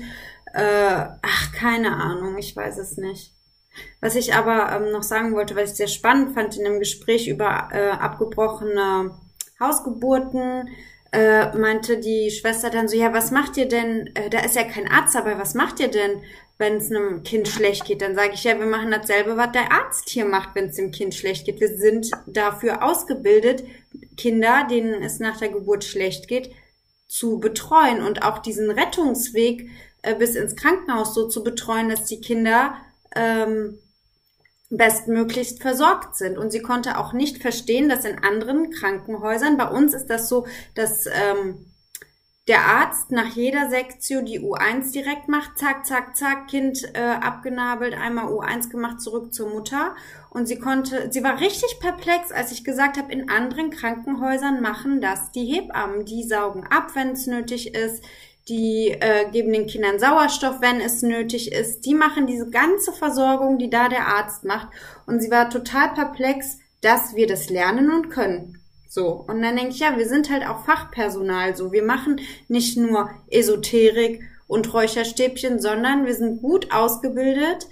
Äh, 0.52 1.06
ach, 1.22 1.52
keine 1.52 1.96
Ahnung, 1.96 2.38
ich 2.38 2.54
weiß 2.54 2.78
es 2.78 2.96
nicht. 2.96 3.34
Was 4.00 4.14
ich 4.14 4.34
aber 4.34 4.70
ähm, 4.72 4.92
noch 4.92 5.02
sagen 5.02 5.34
wollte, 5.34 5.56
was 5.56 5.72
ich 5.72 5.76
sehr 5.76 5.88
spannend 5.88 6.34
fand 6.34 6.56
in 6.56 6.66
einem 6.66 6.78
Gespräch 6.78 7.26
über 7.28 7.70
äh, 7.72 7.90
abgebrochene 7.90 9.18
Hausgeburten, 9.58 10.68
äh, 11.12 11.56
meinte 11.56 11.98
die 11.98 12.30
Schwester 12.30 12.70
dann 12.70 12.88
so, 12.88 12.96
ja, 12.96 13.12
was 13.12 13.30
macht 13.30 13.56
ihr 13.56 13.68
denn? 13.68 14.10
Äh, 14.14 14.30
da 14.30 14.40
ist 14.40 14.56
ja 14.56 14.64
kein 14.64 14.90
Arzt 14.90 15.14
dabei, 15.14 15.38
was 15.38 15.54
macht 15.54 15.80
ihr 15.80 15.88
denn, 15.88 16.22
wenn 16.58 16.76
es 16.76 16.90
einem 16.90 17.22
Kind 17.22 17.48
schlecht 17.48 17.84
geht? 17.84 18.02
Dann 18.02 18.14
sage 18.14 18.32
ich, 18.34 18.44
ja, 18.44 18.58
wir 18.58 18.66
machen 18.66 18.90
dasselbe, 18.90 19.36
was 19.36 19.52
der 19.52 19.72
Arzt 19.72 20.08
hier 20.10 20.24
macht, 20.24 20.54
wenn 20.54 20.66
es 20.66 20.76
dem 20.76 20.90
Kind 20.90 21.14
schlecht 21.14 21.46
geht. 21.46 21.60
Wir 21.60 21.76
sind 21.76 22.10
dafür 22.26 22.82
ausgebildet, 22.82 23.64
Kinder, 24.16 24.66
denen 24.70 25.02
es 25.02 25.18
nach 25.18 25.38
der 25.38 25.48
Geburt 25.48 25.84
schlecht 25.84 26.28
geht, 26.28 26.50
zu 27.06 27.38
betreuen 27.38 28.02
und 28.02 28.22
auch 28.22 28.38
diesen 28.38 28.70
Rettungsweg 28.70 29.68
äh, 30.02 30.14
bis 30.14 30.34
ins 30.34 30.56
Krankenhaus 30.56 31.14
so 31.14 31.28
zu 31.28 31.42
betreuen, 31.44 31.88
dass 31.88 32.04
die 32.04 32.20
Kinder 32.20 32.76
ähm, 33.14 33.78
bestmöglichst 34.70 35.62
versorgt 35.62 36.16
sind. 36.16 36.38
Und 36.38 36.50
sie 36.50 36.62
konnte 36.62 36.98
auch 36.98 37.12
nicht 37.12 37.38
verstehen, 37.38 37.88
dass 37.88 38.04
in 38.04 38.18
anderen 38.18 38.70
Krankenhäusern, 38.70 39.56
bei 39.56 39.68
uns 39.68 39.94
ist 39.94 40.06
das 40.06 40.28
so, 40.28 40.46
dass 40.74 41.06
ähm, 41.06 41.66
der 42.46 42.60
Arzt 42.60 43.10
nach 43.10 43.34
jeder 43.34 43.70
Sektion 43.70 44.26
die 44.26 44.40
U1 44.40 44.92
direkt 44.92 45.28
macht, 45.28 45.56
zack, 45.56 45.86
zack, 45.86 46.14
zack, 46.14 46.48
Kind 46.48 46.82
äh, 46.94 47.00
abgenabelt, 47.00 47.94
einmal 47.94 48.26
U1 48.26 48.68
gemacht, 48.68 49.00
zurück 49.00 49.32
zur 49.32 49.48
Mutter. 49.48 49.96
Und 50.28 50.46
sie 50.46 50.58
konnte, 50.58 51.10
sie 51.10 51.24
war 51.24 51.40
richtig 51.40 51.78
perplex, 51.80 52.32
als 52.32 52.52
ich 52.52 52.64
gesagt 52.64 52.98
habe, 52.98 53.12
in 53.12 53.30
anderen 53.30 53.70
Krankenhäusern 53.70 54.60
machen 54.60 55.00
das 55.00 55.32
die 55.32 55.46
Hebammen. 55.46 56.04
Die 56.04 56.22
saugen 56.22 56.66
ab, 56.66 56.90
wenn 56.94 57.10
es 57.10 57.26
nötig 57.26 57.74
ist 57.74 58.04
die 58.48 58.90
äh, 58.90 59.30
geben 59.30 59.52
den 59.52 59.66
Kindern 59.66 59.98
Sauerstoff, 59.98 60.60
wenn 60.60 60.80
es 60.80 61.02
nötig 61.02 61.52
ist. 61.52 61.86
Die 61.86 61.94
machen 61.94 62.26
diese 62.26 62.50
ganze 62.50 62.92
Versorgung, 62.92 63.58
die 63.58 63.70
da 63.70 63.88
der 63.88 64.06
Arzt 64.06 64.44
macht. 64.44 64.68
Und 65.06 65.20
sie 65.20 65.30
war 65.30 65.48
total 65.48 65.94
perplex, 65.94 66.58
dass 66.82 67.14
wir 67.14 67.26
das 67.26 67.48
lernen 67.48 67.90
und 67.90 68.10
können. 68.10 68.60
So. 68.94 69.08
Und 69.08 69.42
dann 69.42 69.56
denke 69.56 69.70
ich, 69.70 69.80
ja, 69.80 69.96
wir 69.96 70.08
sind 70.08 70.30
halt 70.30 70.46
auch 70.46 70.64
Fachpersonal 70.64 71.56
so. 71.56 71.72
Wir 71.72 71.82
machen 71.82 72.20
nicht 72.46 72.76
nur 72.76 73.10
Esoterik 73.26 74.22
und 74.46 74.72
Räucherstäbchen, 74.72 75.58
sondern 75.58 76.06
wir 76.06 76.14
sind 76.14 76.40
gut 76.40 76.72
ausgebildet. 76.72 77.66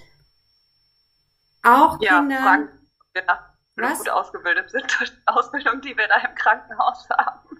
Auch 1.62 1.98
ja, 2.00 2.18
Kinder. 2.18 2.38
Frank, 2.38 2.70
genau. 3.14 3.34
Was? 3.76 3.98
gut 3.98 4.10
ausgebildet 4.10 4.68
sind 4.70 4.84
durch 4.98 5.10
die 5.12 5.22
Ausbildung, 5.26 5.80
die 5.80 5.96
wir 5.96 6.08
da 6.08 6.28
im 6.28 6.34
Krankenhaus 6.34 7.08
haben. 7.08 7.56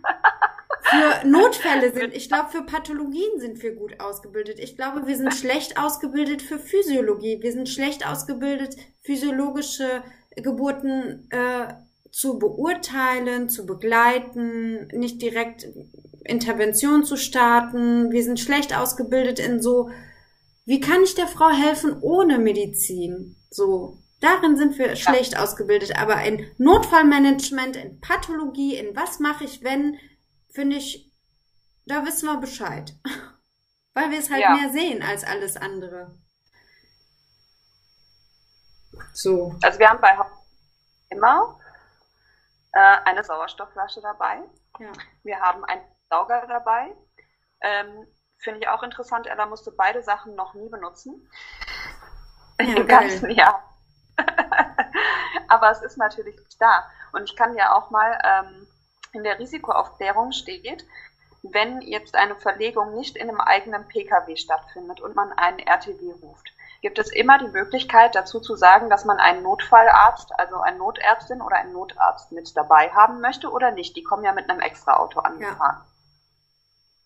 für 0.83 1.29
Notfälle 1.29 1.93
sind. 1.93 2.15
Ich 2.15 2.29
glaube, 2.29 2.51
für 2.51 2.65
Pathologien 2.65 3.39
sind 3.39 3.63
wir 3.63 3.77
gut 3.77 4.01
ausgebildet. 4.01 4.59
Ich 4.59 4.77
glaube, 4.77 5.07
wir 5.07 5.17
sind 5.17 5.33
schlecht 5.35 5.79
ausgebildet 5.79 6.43
für 6.43 6.59
Physiologie. 6.59 7.41
Wir 7.41 7.53
sind 7.53 7.69
schlecht 7.69 8.05
ausgebildet, 8.05 8.75
physiologische 9.03 10.03
Geburten 10.35 11.31
äh, 11.31 11.75
zu 12.13 12.39
beurteilen, 12.39 13.49
zu 13.49 13.65
begleiten, 13.65 14.87
nicht 14.89 15.23
direkt 15.23 15.67
Intervention 16.25 17.05
zu 17.05 17.17
starten. 17.17 18.13
Wir 18.13 18.23
sind 18.23 18.39
schlecht 18.39 18.77
ausgebildet 18.77 19.39
in 19.39 19.63
so, 19.63 19.91
wie 20.67 20.79
kann 20.79 21.03
ich 21.03 21.15
der 21.15 21.27
Frau 21.27 21.49
helfen 21.49 21.99
ohne 22.01 22.39
Medizin? 22.39 23.37
So. 23.51 23.99
Darin 24.21 24.57
sind 24.57 24.79
wir 24.79 24.95
schlecht 24.95 25.37
ausgebildet, 25.37 25.99
aber 25.99 26.23
in 26.23 26.47
Notfallmanagement, 26.59 27.75
in 27.75 27.99
Pathologie, 28.01 28.77
in 28.77 28.95
was 28.95 29.19
mache 29.19 29.43
ich, 29.43 29.65
wenn 29.65 29.97
finde 30.53 30.77
ich, 30.77 31.11
da 31.87 32.05
wissen 32.05 32.27
wir 32.27 32.37
Bescheid. 32.37 32.95
Weil 33.95 34.11
wir 34.11 34.19
es 34.19 34.31
halt 34.31 34.43
ja. 34.43 34.55
mehr 34.55 34.71
sehen 34.71 35.03
als 35.03 35.25
alles 35.25 35.57
andere. 35.57 36.15
So. 39.13 39.57
Also 39.63 39.79
wir 39.79 39.89
haben 39.89 40.01
bei 40.01 40.17
immer 41.11 41.59
äh, 42.73 42.97
eine 43.05 43.25
Sauerstoffflasche 43.25 44.01
dabei. 44.01 44.43
Ja. 44.79 44.93
Wir 45.23 45.41
haben 45.41 45.65
einen 45.65 45.83
Sauger 46.11 46.47
dabei. 46.47 46.95
Ähm, 47.61 48.07
Finde 48.39 48.61
ich 48.61 48.69
auch 48.69 48.83
interessant. 48.83 49.27
Ella 49.27 49.47
musste 49.47 49.71
beide 49.71 50.03
Sachen 50.03 50.35
noch 50.35 50.55
nie 50.55 50.69
benutzen. 50.69 51.29
Ja, 52.61 52.77
Im 52.77 52.87
ganzen 52.87 53.31
Jahr. 53.31 53.63
Aber 55.49 55.71
es 55.71 55.83
ist 55.83 55.97
natürlich 55.97 56.37
da. 56.59 56.85
Und 57.13 57.25
ich 57.25 57.37
kann 57.37 57.57
ja 57.57 57.75
auch 57.75 57.91
mal 57.91 58.19
ähm, 58.25 58.67
in 59.13 59.25
der 59.25 59.39
Risikoaufklärung 59.39 60.33
steht, 60.33 60.85
wenn 61.43 61.81
jetzt 61.83 62.15
eine 62.15 62.37
Verlegung 62.37 62.95
nicht 62.95 63.17
in 63.17 63.29
einem 63.29 63.41
eigenen 63.41 63.87
Pkw 63.89 64.37
stattfindet 64.37 65.01
und 65.01 65.17
man 65.17 65.33
einen 65.33 65.59
RTW 65.59 66.13
ruft, 66.23 66.53
gibt 66.83 66.99
es 66.99 67.11
immer 67.11 67.39
die 67.39 67.49
Möglichkeit 67.49 68.15
dazu 68.15 68.41
zu 68.41 68.57
sagen, 68.57 68.91
dass 68.91 69.05
man 69.05 69.19
einen 69.19 69.43
Notfallarzt, 69.43 70.39
also 70.39 70.61
eine 70.61 70.77
Notärztin 70.77 71.41
oder 71.41 71.57
einen 71.57 71.73
Notarzt 71.73 72.33
mit 72.33 72.55
dabei 72.57 72.91
haben 72.91 73.21
möchte 73.21 73.51
oder 73.51 73.71
nicht. 73.71 73.97
Die 73.97 74.03
kommen 74.03 74.25
ja 74.25 74.33
mit 74.33 74.51
einem 74.51 74.61
Extraauto 74.61 75.21
angefahren. 75.21 75.83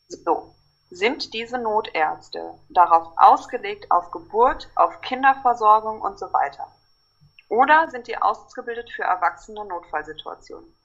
Ja. 0.08 0.18
So. 0.24 0.52
Sind 0.88 1.34
diese 1.34 1.58
Notärzte 1.58 2.54
darauf 2.68 3.12
ausgelegt, 3.16 3.90
auf 3.90 4.10
Geburt, 4.12 4.70
auf 4.76 5.00
Kinderversorgung 5.00 6.00
und 6.00 6.18
so 6.18 6.32
weiter? 6.32 6.66
Oder 7.48 7.90
sind 7.90 8.06
die 8.06 8.16
ausgebildet 8.16 8.90
für 8.90 9.02
erwachsene 9.02 9.64
Notfallsituationen? 9.64 10.76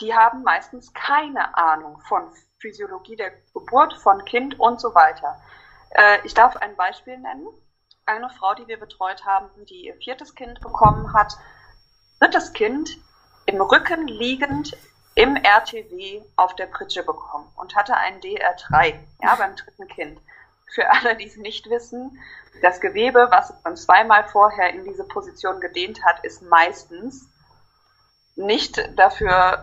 die 0.00 0.14
haben 0.14 0.42
meistens 0.42 0.92
keine 0.94 1.56
Ahnung 1.56 2.00
von 2.08 2.22
Physiologie 2.60 3.16
der 3.16 3.32
Geburt, 3.52 3.94
von 3.94 4.24
Kind 4.24 4.58
und 4.58 4.80
so 4.80 4.94
weiter. 4.94 5.40
Äh, 5.90 6.18
ich 6.24 6.34
darf 6.34 6.56
ein 6.56 6.76
Beispiel 6.76 7.18
nennen. 7.18 7.46
Eine 8.08 8.30
Frau, 8.30 8.54
die 8.54 8.66
wir 8.66 8.80
betreut 8.80 9.26
haben, 9.26 9.50
die 9.66 9.84
ihr 9.84 9.94
viertes 9.96 10.34
Kind 10.34 10.60
bekommen 10.60 11.12
hat, 11.12 11.36
drittes 12.18 12.54
Kind 12.54 12.88
im 13.44 13.60
Rücken 13.60 14.08
liegend 14.08 14.74
im 15.14 15.36
RTW 15.36 16.22
auf 16.36 16.56
der 16.56 16.66
Pritsche 16.66 17.02
bekommen 17.02 17.52
und 17.56 17.76
hatte 17.76 17.94
einen 17.94 18.18
DR3, 18.20 18.94
ja, 19.22 19.34
beim 19.34 19.54
dritten 19.56 19.88
Kind. 19.88 20.20
Für 20.74 20.90
alle, 20.90 21.16
die 21.16 21.26
es 21.26 21.36
nicht 21.36 21.68
wissen, 21.68 22.18
das 22.62 22.80
Gewebe, 22.80 23.28
was 23.30 23.52
man 23.62 23.76
zweimal 23.76 24.26
vorher 24.28 24.70
in 24.70 24.84
diese 24.84 25.04
Position 25.04 25.60
gedehnt 25.60 26.02
hat, 26.02 26.24
ist 26.24 26.40
meistens 26.40 27.28
nicht 28.36 28.80
dafür 28.98 29.60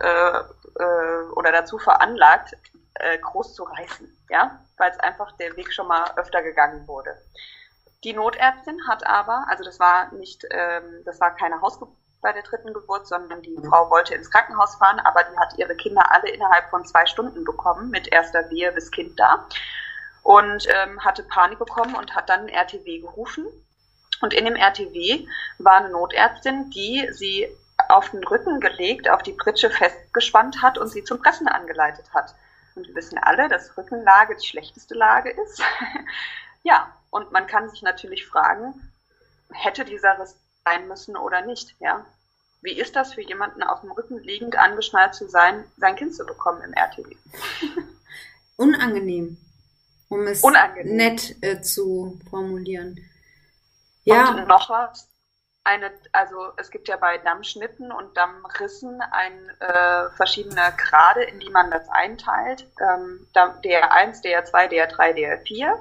äh, 0.78 0.82
äh, 0.82 1.32
oder 1.32 1.50
dazu 1.50 1.78
veranlagt, 1.78 2.56
äh, 2.94 3.18
groß 3.18 3.54
zu 3.54 3.64
reißen, 3.64 4.24
ja, 4.28 4.60
weil 4.76 4.92
es 4.92 5.00
einfach 5.00 5.32
der 5.32 5.56
Weg 5.56 5.72
schon 5.72 5.88
mal 5.88 6.12
öfter 6.16 6.44
gegangen 6.44 6.86
wurde. 6.86 7.16
Die 8.06 8.12
Notärztin 8.12 8.86
hat 8.86 9.04
aber, 9.04 9.46
also 9.48 9.64
das 9.64 9.80
war 9.80 10.12
nicht, 10.12 10.46
ähm, 10.52 11.02
das 11.04 11.20
war 11.20 11.34
keine 11.34 11.60
Hausgeburt 11.60 11.96
bei 12.22 12.32
der 12.32 12.44
dritten 12.44 12.72
Geburt, 12.72 13.08
sondern 13.08 13.42
die 13.42 13.58
Frau 13.68 13.90
wollte 13.90 14.14
ins 14.14 14.30
Krankenhaus 14.30 14.76
fahren, 14.76 15.00
aber 15.00 15.24
die 15.24 15.36
hat 15.36 15.58
ihre 15.58 15.74
Kinder 15.74 16.12
alle 16.12 16.30
innerhalb 16.30 16.70
von 16.70 16.84
zwei 16.84 17.04
Stunden 17.06 17.42
bekommen, 17.42 17.90
mit 17.90 18.06
erster 18.06 18.48
Wehe 18.48 18.70
bis 18.70 18.92
Kind 18.92 19.18
da. 19.18 19.48
Und 20.22 20.68
ähm, 20.68 21.04
hatte 21.04 21.24
Panik 21.24 21.58
bekommen 21.58 21.96
und 21.96 22.14
hat 22.14 22.28
dann 22.28 22.48
RTW 22.48 23.00
gerufen. 23.00 23.44
Und 24.20 24.34
in 24.34 24.44
dem 24.44 24.54
RTW 24.54 25.26
war 25.58 25.78
eine 25.78 25.90
Notärztin, 25.90 26.70
die 26.70 27.08
sie 27.10 27.48
auf 27.88 28.10
den 28.10 28.22
Rücken 28.22 28.60
gelegt, 28.60 29.10
auf 29.10 29.24
die 29.24 29.32
Pritsche 29.32 29.68
festgespannt 29.68 30.62
hat 30.62 30.78
und 30.78 30.86
sie 30.86 31.02
zum 31.02 31.20
Pressen 31.20 31.48
angeleitet 31.48 32.14
hat. 32.14 32.36
Und 32.76 32.86
wir 32.86 32.94
wissen 32.94 33.18
alle, 33.18 33.48
dass 33.48 33.76
Rückenlage 33.76 34.36
die 34.36 34.46
schlechteste 34.46 34.94
Lage 34.94 35.30
ist. 35.30 35.60
ja, 36.62 36.88
und 37.10 37.32
man 37.32 37.46
kann 37.46 37.68
sich 37.70 37.82
natürlich 37.82 38.26
fragen, 38.26 38.74
hätte 39.52 39.84
dieser 39.84 40.18
Riss 40.18 40.36
sein 40.64 40.88
müssen 40.88 41.16
oder 41.16 41.42
nicht, 41.42 41.74
ja? 41.80 42.04
Wie 42.62 42.72
ist 42.78 42.96
das 42.96 43.14
für 43.14 43.20
jemanden 43.22 43.62
auf 43.62 43.82
dem 43.82 43.92
Rücken 43.92 44.18
liegend 44.18 44.56
angeschnallt 44.58 45.14
zu 45.14 45.28
sein, 45.28 45.64
sein 45.76 45.94
Kind 45.94 46.14
zu 46.14 46.24
bekommen 46.26 46.62
im 46.62 46.72
RTW? 46.72 47.14
Unangenehm. 48.56 49.36
um 50.08 50.26
es 50.26 50.42
Unangenehm. 50.42 50.96
nett 50.96 51.36
äh, 51.42 51.60
zu 51.60 52.18
formulieren. 52.30 52.90
Und 52.92 53.04
Ja, 54.04 54.32
noch 54.46 54.70
was. 54.70 55.08
Eine, 55.64 55.90
also 56.12 56.52
es 56.58 56.70
gibt 56.70 56.86
ja 56.86 56.96
bei 56.96 57.18
Dammschnitten 57.18 57.90
und 57.90 58.16
Dammrissen 58.16 59.00
ein, 59.10 59.50
äh, 59.60 60.10
verschiedene 60.16 60.72
Grade, 60.76 61.24
in 61.24 61.40
die 61.40 61.50
man 61.50 61.70
das 61.72 61.88
einteilt. 61.88 62.68
Ähm, 62.80 63.26
Damm- 63.32 63.60
DR1, 63.62 64.22
DR2, 64.22 64.68
DR3, 64.68 65.12
DR4. 65.12 65.76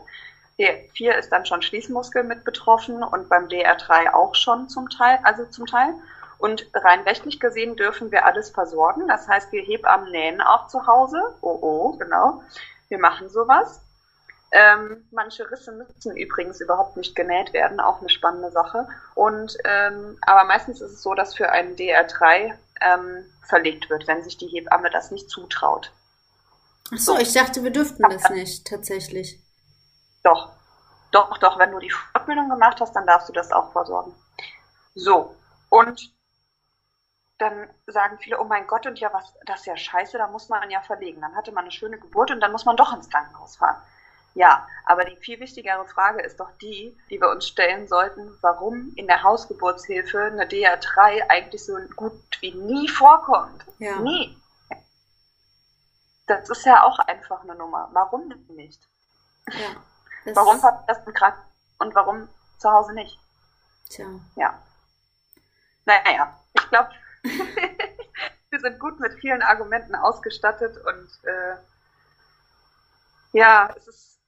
DR4 0.60 1.12
ist 1.18 1.32
dann 1.32 1.46
schon 1.46 1.62
Schließmuskel 1.62 2.24
mit 2.24 2.44
betroffen 2.44 3.04
und 3.04 3.30
beim 3.30 3.48
DR3 3.48 4.14
auch 4.14 4.36
schon 4.36 4.70
zum 4.70 4.90
Teil, 4.90 5.20
also 5.24 5.46
zum 5.46 5.66
Teil. 5.66 5.94
Und 6.38 6.70
rein 6.74 7.02
rechtlich 7.02 7.40
gesehen 7.40 7.76
dürfen 7.76 8.12
wir 8.12 8.26
alles 8.26 8.50
versorgen. 8.50 9.08
Das 9.08 9.28
heißt, 9.28 9.52
wir 9.52 9.64
Hebammen 9.64 10.12
nähen 10.12 10.42
auch 10.42 10.68
zu 10.68 10.86
Hause. 10.86 11.22
Oh, 11.42 11.58
oh, 11.62 11.98
genau. 11.98 12.42
Wir 12.90 13.00
machen 13.00 13.30
sowas. 13.30 13.82
Ähm, 14.52 15.06
manche 15.12 15.50
Risse 15.50 15.72
müssen 15.72 16.16
übrigens 16.16 16.62
überhaupt 16.62 16.98
nicht 16.98 17.16
genäht 17.16 17.52
werden, 17.52 17.80
auch 17.80 18.00
eine 18.00 18.10
spannende 18.10 18.52
Sache. 18.52 18.88
Und 19.16 19.58
ähm, 19.66 20.18
aber 20.22 20.46
meistens 20.46 20.82
ist 20.82 20.92
es 20.92 21.02
so, 21.02 21.14
dass 21.14 21.36
für 21.36 21.50
einen 21.50 21.76
DR3 21.76 22.54
ähm, 22.82 23.26
verlegt 23.42 23.90
wird, 23.90 24.08
wenn 24.08 24.24
sich 24.24 24.38
die 24.38 24.48
Hebamme 24.48 24.90
das 24.92 25.12
nicht 25.12 25.30
zutraut. 25.30 25.92
ach 26.94 26.98
so, 26.98 27.18
ich 27.18 27.34
dachte, 27.34 27.64
wir 27.64 27.72
dürften 27.72 28.04
das 28.10 28.30
nicht, 28.30 28.68
tatsächlich. 28.68 29.40
Doch, 30.26 30.50
doch, 31.12 31.38
doch, 31.38 31.60
wenn 31.60 31.72
du 31.72 31.78
die 31.78 31.92
Fortbildung 31.92 32.50
gemacht 32.50 32.82
hast, 32.82 32.94
dann 32.96 33.06
darfst 33.06 33.30
du 33.30 33.34
das 33.34 33.52
auch 33.52 33.72
versorgen. 33.72 34.16
So, 34.96 35.36
und 35.70 36.12
dann 37.38 37.70
sagen 37.86 38.18
viele, 38.20 38.40
oh 38.40 38.44
mein 38.44 38.66
Gott, 38.66 38.88
und 38.88 39.00
ja, 39.00 39.14
was, 39.14 39.34
das 39.46 39.60
ist 39.60 39.66
ja 39.68 39.78
scheiße, 39.78 40.18
da 40.18 40.28
muss 40.28 40.50
man 40.50 40.72
ja 40.72 40.82
verlegen. 40.82 41.22
Dann 41.22 41.36
hatte 41.36 41.52
man 41.52 41.66
eine 41.66 41.72
schöne 41.72 42.00
Geburt 42.00 42.32
und 42.32 42.40
dann 42.40 42.52
muss 42.52 42.66
man 42.66 42.76
doch 42.76 42.92
ins 42.92 43.10
Krankenhaus 43.10 43.58
fahren. 43.58 43.80
Ja, 44.34 44.68
aber 44.86 45.06
die 45.06 45.16
viel 45.18 45.40
wichtigere 45.40 45.86
Frage 45.86 46.24
ist 46.24 46.40
doch 46.40 46.52
die, 46.58 46.98
die 47.12 47.22
wir 47.22 47.30
uns 47.30 47.48
stellen 47.48 47.88
sollten, 47.88 48.36
warum 48.42 48.94
in 48.96 49.06
der 49.06 49.22
Hausgeburtshilfe 49.22 50.24
eine 50.24 50.46
DR3 50.46 51.30
eigentlich 51.30 51.64
so 51.64 51.78
gut 51.96 52.20
wie 52.42 52.54
nie 52.56 52.90
vorkommt. 52.90 53.64
Ja. 53.78 54.00
Nie. 54.00 54.36
Das 56.26 56.50
ist 56.50 56.66
ja 56.66 56.84
auch 56.84 56.98
einfach 56.98 57.44
eine 57.44 57.56
Nummer. 57.56 57.90
Warum 57.94 58.34
nicht? 58.50 58.82
Ja. 59.52 59.76
Das, 60.26 60.36
Warum 60.36 60.62
hat 60.64 60.90
das 60.90 61.06
im 61.06 61.14
Krankenhaus 61.14 61.46
und 61.80 61.96
warum 61.96 62.28
zu 62.58 62.72
Hause 62.72 62.94
nicht? 62.94 63.18
Tja. 63.90 64.06
Ja. 64.36 64.60
Naja, 65.86 66.40
ich 66.54 66.70
glaube, 66.70 66.90
wir 67.24 68.60
sind 68.60 68.80
gut 68.80 69.00
mit 69.00 69.14
vielen 69.20 69.44
Argumenten 69.44 69.96
ausgestattet 69.96 70.78
und 70.78 71.10
äh, 71.26 71.56
ja, 73.34 73.70
es 73.78 73.88
ist 73.88 74.20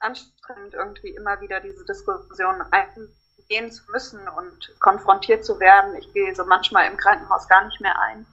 anstrengend, 0.00 0.74
irgendwie 0.74 1.10
immer 1.10 1.40
wieder 1.40 1.60
diese 1.60 1.84
Diskussion 1.84 2.62
eingehen 2.70 3.72
zu 3.72 3.90
müssen 3.90 4.26
und 4.28 4.80
konfrontiert 4.80 5.44
zu 5.44 5.60
werden. 5.60 5.96
Ich 5.96 6.12
gehe 6.12 6.34
so 6.34 6.44
manchmal 6.44 6.86
im 6.90 6.96
Krankenhaus 6.96 7.48
gar 7.48 7.64
nicht 7.64 7.80
mehr 7.80 7.98
ein. 7.98 8.26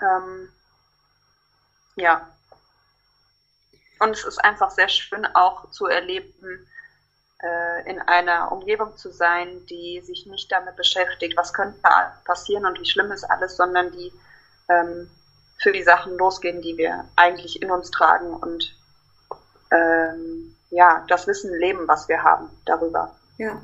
Ähm, 0.00 0.52
ja. 1.96 2.28
Und 3.98 4.10
es 4.10 4.24
ist 4.24 4.44
einfach 4.44 4.70
sehr 4.70 4.88
schön 4.88 5.26
auch 5.34 5.70
zu 5.70 5.86
erleben, 5.86 6.66
äh, 7.42 7.90
in 7.90 8.00
einer 8.00 8.52
Umgebung 8.52 8.96
zu 8.96 9.12
sein, 9.12 9.64
die 9.66 10.00
sich 10.02 10.26
nicht 10.26 10.50
damit 10.50 10.76
beschäftigt, 10.76 11.36
was 11.36 11.52
könnte 11.52 11.78
passieren 12.24 12.66
und 12.66 12.80
wie 12.80 12.86
schlimm 12.86 13.12
ist 13.12 13.24
alles, 13.24 13.56
sondern 13.56 13.92
die 13.92 14.12
ähm, 14.68 15.10
für 15.58 15.72
die 15.72 15.82
Sachen 15.82 16.16
losgehen, 16.16 16.62
die 16.62 16.76
wir 16.76 17.08
eigentlich 17.16 17.60
in 17.62 17.70
uns 17.70 17.90
tragen 17.90 18.34
und 18.34 18.74
ähm, 19.70 20.56
ja, 20.70 21.04
das 21.08 21.26
Wissen 21.26 21.52
leben, 21.58 21.88
was 21.88 22.08
wir 22.08 22.22
haben 22.22 22.50
darüber. 22.64 23.16
Ja. 23.38 23.62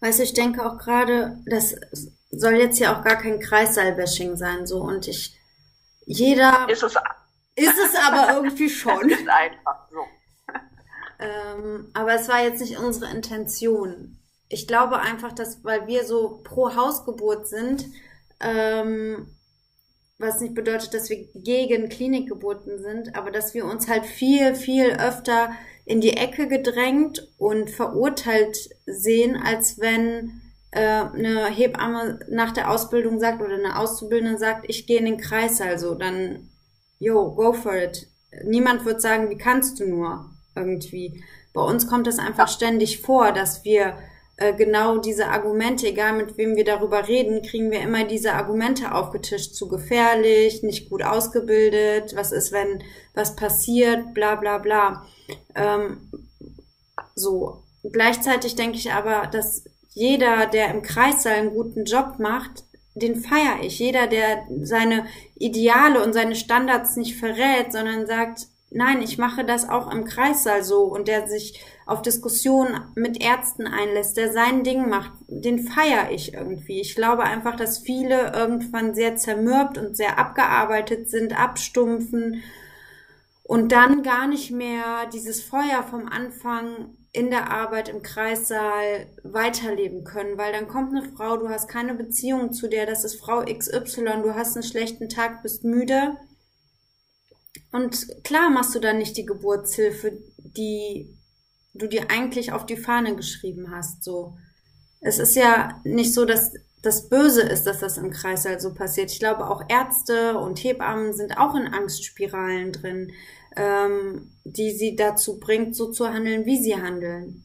Weißt 0.00 0.18
du, 0.18 0.22
ich 0.22 0.34
denke 0.34 0.64
auch 0.64 0.78
gerade, 0.78 1.38
das 1.46 1.76
soll 2.30 2.54
jetzt 2.54 2.78
ja 2.78 2.96
auch 2.96 3.04
gar 3.04 3.16
kein 3.16 3.40
Kreissaal-Bashing 3.40 4.36
sein, 4.36 4.66
so 4.66 4.80
und 4.80 5.08
ich, 5.08 5.38
jeder 6.04 6.68
Ist 6.68 6.82
es, 6.82 6.94
ist 7.58 7.78
es 7.78 7.94
aber 7.94 8.34
irgendwie 8.34 8.68
schon. 8.70 9.08
ist 9.08 9.28
einfach 9.28 9.88
so. 9.90 10.00
Ähm, 11.20 11.90
aber 11.94 12.14
es 12.14 12.28
war 12.28 12.44
jetzt 12.44 12.60
nicht 12.60 12.78
unsere 12.78 13.10
Intention. 13.12 14.20
Ich 14.48 14.68
glaube 14.68 15.00
einfach, 15.00 15.32
dass, 15.32 15.64
weil 15.64 15.88
wir 15.88 16.04
so 16.04 16.40
pro 16.44 16.76
Hausgeburt 16.76 17.48
sind, 17.48 17.86
ähm, 18.38 19.26
was 20.18 20.40
nicht 20.40 20.54
bedeutet, 20.54 20.94
dass 20.94 21.10
wir 21.10 21.26
gegen 21.34 21.88
Klinikgeburten 21.88 22.80
sind, 22.80 23.16
aber 23.16 23.32
dass 23.32 23.52
wir 23.54 23.64
uns 23.64 23.88
halt 23.88 24.06
viel, 24.06 24.54
viel 24.54 24.92
öfter 24.92 25.50
in 25.84 26.00
die 26.00 26.16
Ecke 26.16 26.48
gedrängt 26.48 27.28
und 27.38 27.70
verurteilt 27.70 28.56
sehen, 28.86 29.36
als 29.36 29.80
wenn 29.80 30.40
äh, 30.70 30.80
eine 30.80 31.46
Hebamme 31.46 32.20
nach 32.28 32.52
der 32.52 32.70
Ausbildung 32.70 33.20
sagt 33.20 33.40
oder 33.40 33.54
eine 33.54 33.78
Auszubildende 33.78 34.38
sagt, 34.38 34.66
ich 34.68 34.86
gehe 34.86 34.98
in 34.98 35.06
den 35.06 35.18
Kreissaal, 35.18 35.78
so 35.78 35.94
dann, 35.94 36.50
yo, 36.98 37.30
go 37.30 37.52
for 37.52 37.74
it. 37.74 38.06
Niemand 38.44 38.84
wird 38.84 39.00
sagen, 39.00 39.30
wie 39.30 39.38
kannst 39.38 39.80
du 39.80 39.86
nur 39.86 40.30
irgendwie. 40.54 41.22
Bei 41.54 41.62
uns 41.62 41.88
kommt 41.88 42.06
es 42.06 42.18
einfach 42.18 42.48
ständig 42.48 43.00
vor, 43.00 43.32
dass 43.32 43.64
wir 43.64 43.96
äh, 44.36 44.54
genau 44.54 44.98
diese 44.98 45.26
Argumente, 45.26 45.88
egal 45.88 46.12
mit 46.12 46.36
wem 46.36 46.54
wir 46.54 46.64
darüber 46.64 47.08
reden, 47.08 47.42
kriegen 47.42 47.70
wir 47.70 47.80
immer 47.80 48.04
diese 48.04 48.34
Argumente 48.34 48.94
aufgetischt, 48.94 49.54
zu 49.54 49.68
gefährlich, 49.68 50.62
nicht 50.62 50.90
gut 50.90 51.02
ausgebildet, 51.02 52.14
was 52.14 52.32
ist, 52.32 52.52
wenn 52.52 52.82
was 53.14 53.34
passiert, 53.34 54.14
bla 54.14 54.36
bla 54.36 54.58
bla. 54.58 55.06
Ähm, 55.54 56.10
so. 57.14 57.64
Gleichzeitig 57.90 58.54
denke 58.54 58.76
ich 58.76 58.92
aber, 58.92 59.28
dass 59.28 59.64
jeder, 59.88 60.46
der 60.46 60.70
im 60.70 60.82
Kreissaal 60.82 61.34
einen 61.34 61.54
guten 61.54 61.84
Job 61.84 62.18
macht, 62.18 62.64
den 63.02 63.16
feiere 63.16 63.62
ich. 63.62 63.78
Jeder, 63.78 64.06
der 64.06 64.46
seine 64.62 65.06
Ideale 65.36 66.02
und 66.02 66.12
seine 66.12 66.36
Standards 66.36 66.96
nicht 66.96 67.16
verrät, 67.16 67.72
sondern 67.72 68.06
sagt, 68.06 68.48
nein, 68.70 69.02
ich 69.02 69.18
mache 69.18 69.44
das 69.44 69.68
auch 69.68 69.92
im 69.92 70.04
Kreissaal 70.04 70.62
so 70.62 70.82
und 70.84 71.08
der 71.08 71.26
sich 71.26 71.60
auf 71.86 72.02
Diskussionen 72.02 72.80
mit 72.94 73.22
Ärzten 73.22 73.66
einlässt, 73.66 74.16
der 74.16 74.32
sein 74.32 74.62
Ding 74.62 74.88
macht, 74.88 75.12
den 75.26 75.60
feiere 75.60 76.10
ich 76.10 76.34
irgendwie. 76.34 76.80
Ich 76.80 76.94
glaube 76.94 77.22
einfach, 77.22 77.56
dass 77.56 77.78
viele 77.78 78.32
irgendwann 78.34 78.94
sehr 78.94 79.16
zermürbt 79.16 79.78
und 79.78 79.96
sehr 79.96 80.18
abgearbeitet 80.18 81.08
sind, 81.08 81.38
abstumpfen 81.38 82.42
und 83.42 83.72
dann 83.72 84.02
gar 84.02 84.26
nicht 84.26 84.50
mehr 84.50 85.06
dieses 85.12 85.42
Feuer 85.42 85.82
vom 85.88 86.06
Anfang 86.06 86.97
in 87.12 87.30
der 87.30 87.50
Arbeit 87.50 87.88
im 87.88 88.02
Kreissaal 88.02 89.06
weiterleben 89.22 90.04
können, 90.04 90.36
weil 90.36 90.52
dann 90.52 90.68
kommt 90.68 90.94
eine 90.94 91.08
Frau, 91.16 91.36
du 91.36 91.48
hast 91.48 91.68
keine 91.68 91.94
Beziehung 91.94 92.52
zu 92.52 92.68
der, 92.68 92.86
das 92.86 93.04
ist 93.04 93.18
Frau 93.18 93.44
XY, 93.44 94.22
du 94.22 94.34
hast 94.34 94.56
einen 94.56 94.62
schlechten 94.62 95.08
Tag, 95.08 95.42
bist 95.42 95.64
müde. 95.64 96.16
Und 97.72 98.24
klar 98.24 98.50
machst 98.50 98.74
du 98.74 98.78
dann 98.78 98.98
nicht 98.98 99.16
die 99.16 99.26
Geburtshilfe, 99.26 100.18
die 100.36 101.16
du 101.74 101.86
dir 101.86 102.10
eigentlich 102.10 102.52
auf 102.52 102.66
die 102.66 102.76
Fahne 102.76 103.16
geschrieben 103.16 103.70
hast, 103.70 104.04
so. 104.04 104.36
Es 105.00 105.20
ist 105.20 105.36
ja 105.36 105.80
nicht 105.84 106.12
so, 106.12 106.24
dass 106.24 106.52
das 106.82 107.08
Böse 107.08 107.42
ist, 107.42 107.64
dass 107.64 107.78
das 107.80 107.98
im 107.98 108.10
Kreißsaal 108.10 108.60
so 108.60 108.74
passiert. 108.74 109.10
Ich 109.10 109.18
glaube, 109.18 109.48
auch 109.48 109.62
Ärzte 109.68 110.38
und 110.38 110.62
Hebammen 110.62 111.12
sind 111.12 111.38
auch 111.38 111.54
in 111.54 111.66
Angstspiralen 111.66 112.72
drin, 112.72 113.12
ähm, 113.58 114.32
die 114.44 114.72
sie 114.72 114.96
dazu 114.96 115.40
bringt, 115.40 115.76
so 115.76 115.92
zu 115.92 116.08
handeln, 116.08 116.46
wie 116.46 116.58
sie 116.62 116.76
handeln. 116.76 117.44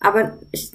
Aber 0.00 0.38
ich, 0.50 0.72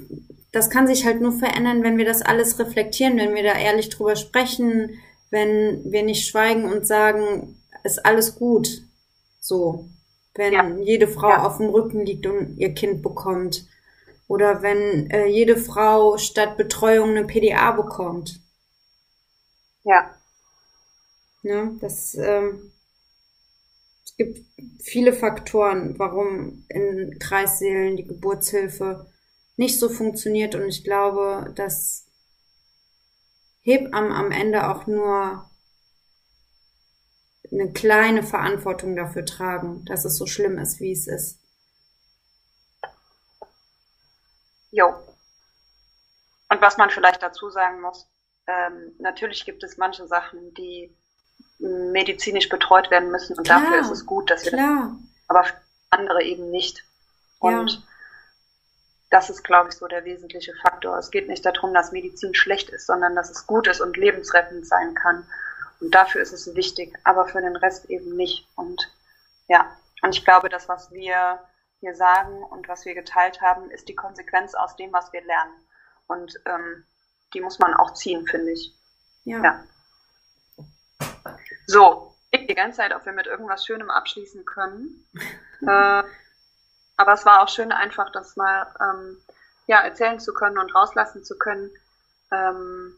das 0.51 0.69
kann 0.69 0.87
sich 0.87 1.05
halt 1.05 1.21
nur 1.21 1.33
verändern, 1.33 1.83
wenn 1.83 1.97
wir 1.97 2.05
das 2.05 2.21
alles 2.21 2.59
reflektieren, 2.59 3.17
wenn 3.17 3.35
wir 3.35 3.43
da 3.43 3.57
ehrlich 3.57 3.89
drüber 3.89 4.15
sprechen, 4.15 4.99
wenn 5.31 5.91
wir 5.91 6.03
nicht 6.03 6.27
schweigen 6.27 6.65
und 6.71 6.85
sagen, 6.87 7.59
ist 7.83 8.05
alles 8.05 8.35
gut. 8.35 8.83
So. 9.39 9.89
Wenn 10.35 10.53
Ja. 10.53 10.67
jede 10.83 11.07
Frau 11.07 11.29
Ja. 11.29 11.45
auf 11.47 11.57
dem 11.57 11.69
Rücken 11.69 12.05
liegt 12.05 12.25
und 12.27 12.57
ihr 12.57 12.73
Kind 12.73 13.01
bekommt. 13.01 13.65
Oder 14.27 14.61
wenn 14.63 15.09
äh, 15.11 15.27
jede 15.27 15.57
Frau 15.57 16.17
statt 16.17 16.57
Betreuung 16.57 17.11
eine 17.11 17.25
PDA 17.25 17.71
bekommt. 17.71 18.41
Ja, 19.83 20.17
Ne? 21.43 21.77
Das, 21.79 22.15
ähm, 22.15 22.71
es 24.17 24.25
gibt 24.25 24.45
viele 24.81 25.13
Faktoren, 25.13 25.97
warum 25.99 26.65
in 26.69 27.17
Kreissälen 27.19 27.97
die 27.97 28.05
Geburtshilfe 28.05 29.11
nicht 29.57 29.79
so 29.79 29.89
funktioniert. 29.89 30.55
Und 30.55 30.67
ich 30.67 30.83
glaube, 30.83 31.51
dass 31.55 32.07
Hebammen 33.61 34.11
am 34.11 34.31
Ende 34.31 34.69
auch 34.69 34.87
nur 34.87 35.49
eine 37.51 37.71
kleine 37.73 38.23
Verantwortung 38.23 38.95
dafür 38.95 39.25
tragen, 39.25 39.85
dass 39.85 40.05
es 40.05 40.17
so 40.17 40.25
schlimm 40.25 40.57
ist, 40.57 40.79
wie 40.79 40.91
es 40.91 41.07
ist. 41.07 41.39
jo. 44.75 44.93
Und 46.49 46.61
was 46.61 46.77
man 46.77 46.89
vielleicht 46.89 47.23
dazu 47.23 47.49
sagen 47.49 47.81
muss, 47.81 48.07
ähm, 48.47 48.93
natürlich 48.99 49.45
gibt 49.45 49.63
es 49.63 49.77
manche 49.77 50.05
Sachen, 50.07 50.53
die 50.53 50.95
medizinisch 51.59 52.49
betreut 52.49 52.91
werden 52.91 53.11
müssen. 53.11 53.37
Und 53.37 53.45
Klar, 53.45 53.61
dafür 53.61 53.79
ist 53.79 53.91
es 53.91 54.05
gut, 54.05 54.29
dass 54.29 54.43
wir 54.43 54.51
Klar. 54.51 54.95
aber 55.27 55.45
andere 55.89 56.23
eben 56.23 56.51
nicht. 56.51 56.83
Und 57.39 57.71
Ja. 57.71 57.77
das 59.11 59.29
ist, 59.29 59.43
glaube 59.43 59.69
ich, 59.69 59.75
so 59.75 59.87
der 59.87 60.03
wesentliche 60.05 60.53
Faktor. 60.61 60.97
Es 60.97 61.11
geht 61.11 61.27
nicht 61.27 61.45
darum, 61.45 61.73
dass 61.73 61.91
Medizin 61.91 62.35
schlecht 62.35 62.69
ist, 62.69 62.87
sondern 62.87 63.15
dass 63.15 63.29
es 63.29 63.47
gut 63.47 63.67
ist 63.67 63.81
und 63.81 63.97
lebensrettend 63.97 64.67
sein 64.67 64.93
kann. 64.93 65.25
Und 65.79 65.93
dafür 65.93 66.21
ist 66.21 66.33
es 66.33 66.55
wichtig, 66.55 66.97
aber 67.03 67.27
für 67.27 67.41
den 67.41 67.55
Rest 67.55 67.85
eben 67.89 68.15
nicht. 68.15 68.47
Und 68.55 68.91
ja, 69.47 69.69
und 70.01 70.15
ich 70.15 70.23
glaube, 70.25 70.49
das, 70.49 70.67
was 70.67 70.91
wir 70.91 71.39
hier 71.79 71.95
sagen 71.95 72.43
und 72.43 72.67
was 72.67 72.85
wir 72.85 72.95
geteilt 72.95 73.41
haben, 73.41 73.69
ist 73.71 73.87
die 73.87 73.95
Konsequenz 73.95 74.55
aus 74.55 74.75
dem, 74.75 74.91
was 74.93 75.11
wir 75.13 75.23
lernen. 75.23 75.53
Und 76.07 76.39
ähm, 76.45 76.85
die 77.33 77.41
muss 77.41 77.59
man 77.59 77.73
auch 77.73 77.93
ziehen, 77.93 78.25
finde 78.27 78.51
ich. 78.51 78.73
Ja. 79.23 79.43
Ja. 79.43 79.63
So, 81.67 82.15
ich 82.31 82.47
die 82.47 82.55
ganze 82.55 82.77
Zeit, 82.77 82.93
ob 82.93 83.05
wir 83.05 83.13
mit 83.13 83.27
irgendwas 83.27 83.65
Schönem 83.65 83.89
abschließen 83.89 84.45
können. 84.45 85.07
äh, 85.61 86.03
aber 86.97 87.13
es 87.13 87.25
war 87.25 87.41
auch 87.41 87.49
schön, 87.49 87.71
einfach 87.71 88.11
das 88.11 88.35
mal 88.35 88.67
ähm, 88.79 89.17
ja, 89.67 89.79
erzählen 89.79 90.19
zu 90.19 90.33
können 90.33 90.57
und 90.57 90.73
rauslassen 90.73 91.23
zu 91.23 91.37
können. 91.37 91.71
Ähm, 92.31 92.97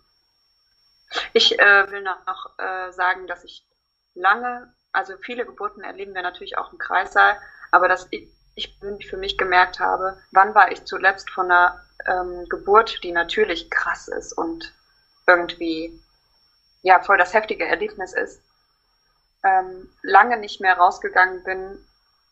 ich 1.33 1.57
äh, 1.57 1.91
will 1.91 2.01
noch 2.01 2.57
äh, 2.57 2.91
sagen, 2.91 3.27
dass 3.27 3.43
ich 3.43 3.65
lange, 4.13 4.73
also 4.91 5.13
viele 5.17 5.45
Geburten 5.45 5.83
erleben 5.83 6.13
wir 6.13 6.21
natürlich 6.21 6.57
auch 6.57 6.71
im 6.71 6.77
Kreissaal, 6.77 7.37
aber 7.71 7.87
dass 7.87 8.07
ich, 8.11 8.29
ich 8.55 8.77
für 9.07 9.17
mich 9.17 9.37
gemerkt 9.37 9.79
habe, 9.79 10.17
wann 10.31 10.53
war 10.55 10.71
ich 10.71 10.83
zuletzt 10.85 11.29
von 11.31 11.45
einer 11.45 11.81
ähm, 12.05 12.47
Geburt, 12.49 13.03
die 13.03 13.11
natürlich 13.11 13.69
krass 13.69 14.07
ist 14.07 14.33
und 14.33 14.73
irgendwie 15.27 16.01
ja 16.81 17.01
voll 17.01 17.17
das 17.17 17.33
heftige 17.33 17.65
Erlebnis 17.65 18.13
ist, 18.13 18.41
ähm, 19.43 19.89
lange 20.01 20.37
nicht 20.37 20.61
mehr 20.61 20.77
rausgegangen 20.77 21.43
bin 21.43 21.85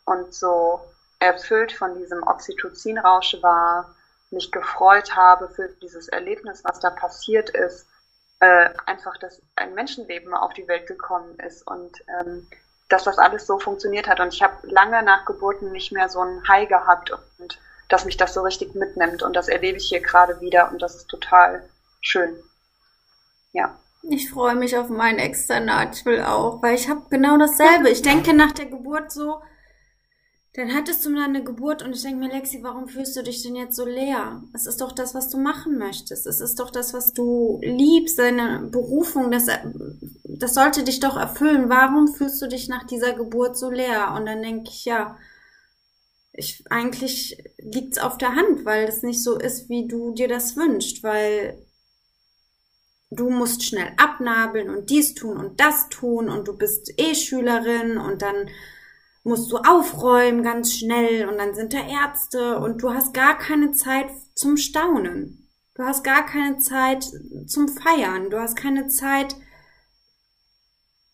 und 0.05 0.33
so 0.33 0.81
erfüllt 1.19 1.71
von 1.71 1.95
diesem 1.95 2.23
Oxytocinrausch 2.23 3.37
war, 3.41 3.95
mich 4.31 4.51
gefreut 4.51 5.15
habe 5.15 5.49
für 5.49 5.69
dieses 5.81 6.07
Erlebnis, 6.07 6.63
was 6.63 6.79
da 6.79 6.89
passiert 6.89 7.49
ist, 7.49 7.87
äh, 8.39 8.69
einfach, 8.85 9.17
dass 9.17 9.41
ein 9.55 9.73
Menschenleben 9.73 10.33
auf 10.33 10.53
die 10.53 10.67
Welt 10.67 10.87
gekommen 10.87 11.39
ist 11.39 11.65
und 11.65 12.03
ähm, 12.19 12.47
dass 12.89 13.03
das 13.03 13.17
alles 13.17 13.47
so 13.47 13.59
funktioniert 13.59 14.07
hat. 14.07 14.19
Und 14.19 14.33
ich 14.33 14.43
habe 14.43 14.67
lange 14.67 15.01
nach 15.03 15.25
Geburten 15.25 15.71
nicht 15.71 15.91
mehr 15.91 16.09
so 16.09 16.19
ein 16.19 16.47
High 16.47 16.67
gehabt 16.67 17.11
und 17.39 17.59
dass 17.87 18.05
mich 18.05 18.17
das 18.17 18.33
so 18.33 18.41
richtig 18.41 18.75
mitnimmt. 18.75 19.23
Und 19.23 19.35
das 19.35 19.47
erlebe 19.47 19.77
ich 19.77 19.87
hier 19.87 20.01
gerade 20.01 20.39
wieder 20.41 20.71
und 20.71 20.81
das 20.81 20.95
ist 20.95 21.07
total 21.07 21.67
schön. 22.01 22.35
Ja. 23.53 23.75
Ich 24.09 24.29
freue 24.29 24.55
mich 24.55 24.77
auf 24.77 24.89
mein 24.89 25.17
Externat. 25.17 25.97
Ich 25.97 26.05
will 26.05 26.21
auch, 26.21 26.61
weil 26.61 26.75
ich 26.75 26.89
habe 26.89 27.03
genau 27.09 27.37
dasselbe. 27.37 27.89
Ich 27.89 28.01
denke 28.01 28.33
nach 28.33 28.51
der 28.51 28.67
Geburt 28.67 29.11
so, 29.11 29.39
dann 30.55 30.73
hattest 30.73 31.05
du 31.05 31.09
eine 31.17 31.43
Geburt 31.43 31.83
und 31.83 31.93
ich 31.93 32.03
denke 32.03 32.19
mir, 32.19 32.31
Lexi, 32.31 32.63
warum 32.63 32.87
fühlst 32.87 33.15
du 33.17 33.23
dich 33.23 33.43
denn 33.43 33.57
jetzt 33.57 33.75
so 33.75 33.85
leer? 33.85 34.41
Es 34.53 34.65
ist 34.65 34.79
doch 34.79 34.93
das, 34.93 35.13
was 35.13 35.29
du 35.29 35.37
machen 35.37 35.77
möchtest. 35.77 36.25
Es 36.25 36.39
ist 36.39 36.59
doch 36.59 36.71
das, 36.71 36.93
was 36.93 37.13
du 37.13 37.59
liebst, 37.61 38.17
deine 38.17 38.69
Berufung. 38.71 39.31
Das, 39.31 39.47
das 40.23 40.53
sollte 40.53 40.83
dich 40.83 41.01
doch 41.01 41.17
erfüllen. 41.17 41.67
Warum 41.67 42.07
fühlst 42.07 42.41
du 42.41 42.47
dich 42.47 42.69
nach 42.69 42.85
dieser 42.85 43.13
Geburt 43.13 43.57
so 43.57 43.69
leer? 43.69 44.13
Und 44.15 44.27
dann 44.27 44.41
denke 44.41 44.69
ich, 44.69 44.85
ja, 44.85 45.17
ich, 46.31 46.63
eigentlich 46.69 47.43
liegt's 47.57 47.97
auf 47.97 48.17
der 48.17 48.35
Hand, 48.35 48.63
weil 48.63 48.85
es 48.85 49.03
nicht 49.03 49.23
so 49.23 49.37
ist, 49.37 49.67
wie 49.67 49.87
du 49.87 50.13
dir 50.13 50.29
das 50.29 50.55
wünschst, 50.55 51.03
weil 51.03 51.65
du 53.09 53.29
musst 53.29 53.63
schnell 53.63 53.91
abnabeln 53.97 54.69
und 54.69 54.89
dies 54.89 55.13
tun 55.13 55.37
und 55.37 55.59
das 55.59 55.89
tun 55.89 56.29
und 56.29 56.47
du 56.47 56.57
bist 56.57 56.93
eh 56.97 57.15
Schülerin 57.15 57.97
und 57.97 58.21
dann 58.21 58.49
musst 59.23 59.51
du 59.51 59.57
aufräumen 59.57 60.43
ganz 60.43 60.73
schnell 60.73 61.27
und 61.27 61.37
dann 61.37 61.55
sind 61.55 61.73
da 61.73 61.79
Ärzte 61.79 62.59
und 62.59 62.81
du 62.81 62.93
hast 62.93 63.13
gar 63.13 63.37
keine 63.37 63.71
Zeit 63.71 64.07
zum 64.35 64.57
Staunen. 64.57 65.49
Du 65.73 65.83
hast 65.83 66.03
gar 66.03 66.25
keine 66.25 66.57
Zeit 66.59 67.05
zum 67.47 67.67
Feiern. 67.67 68.29
Du 68.29 68.39
hast 68.39 68.55
keine 68.55 68.87
Zeit 68.87 69.35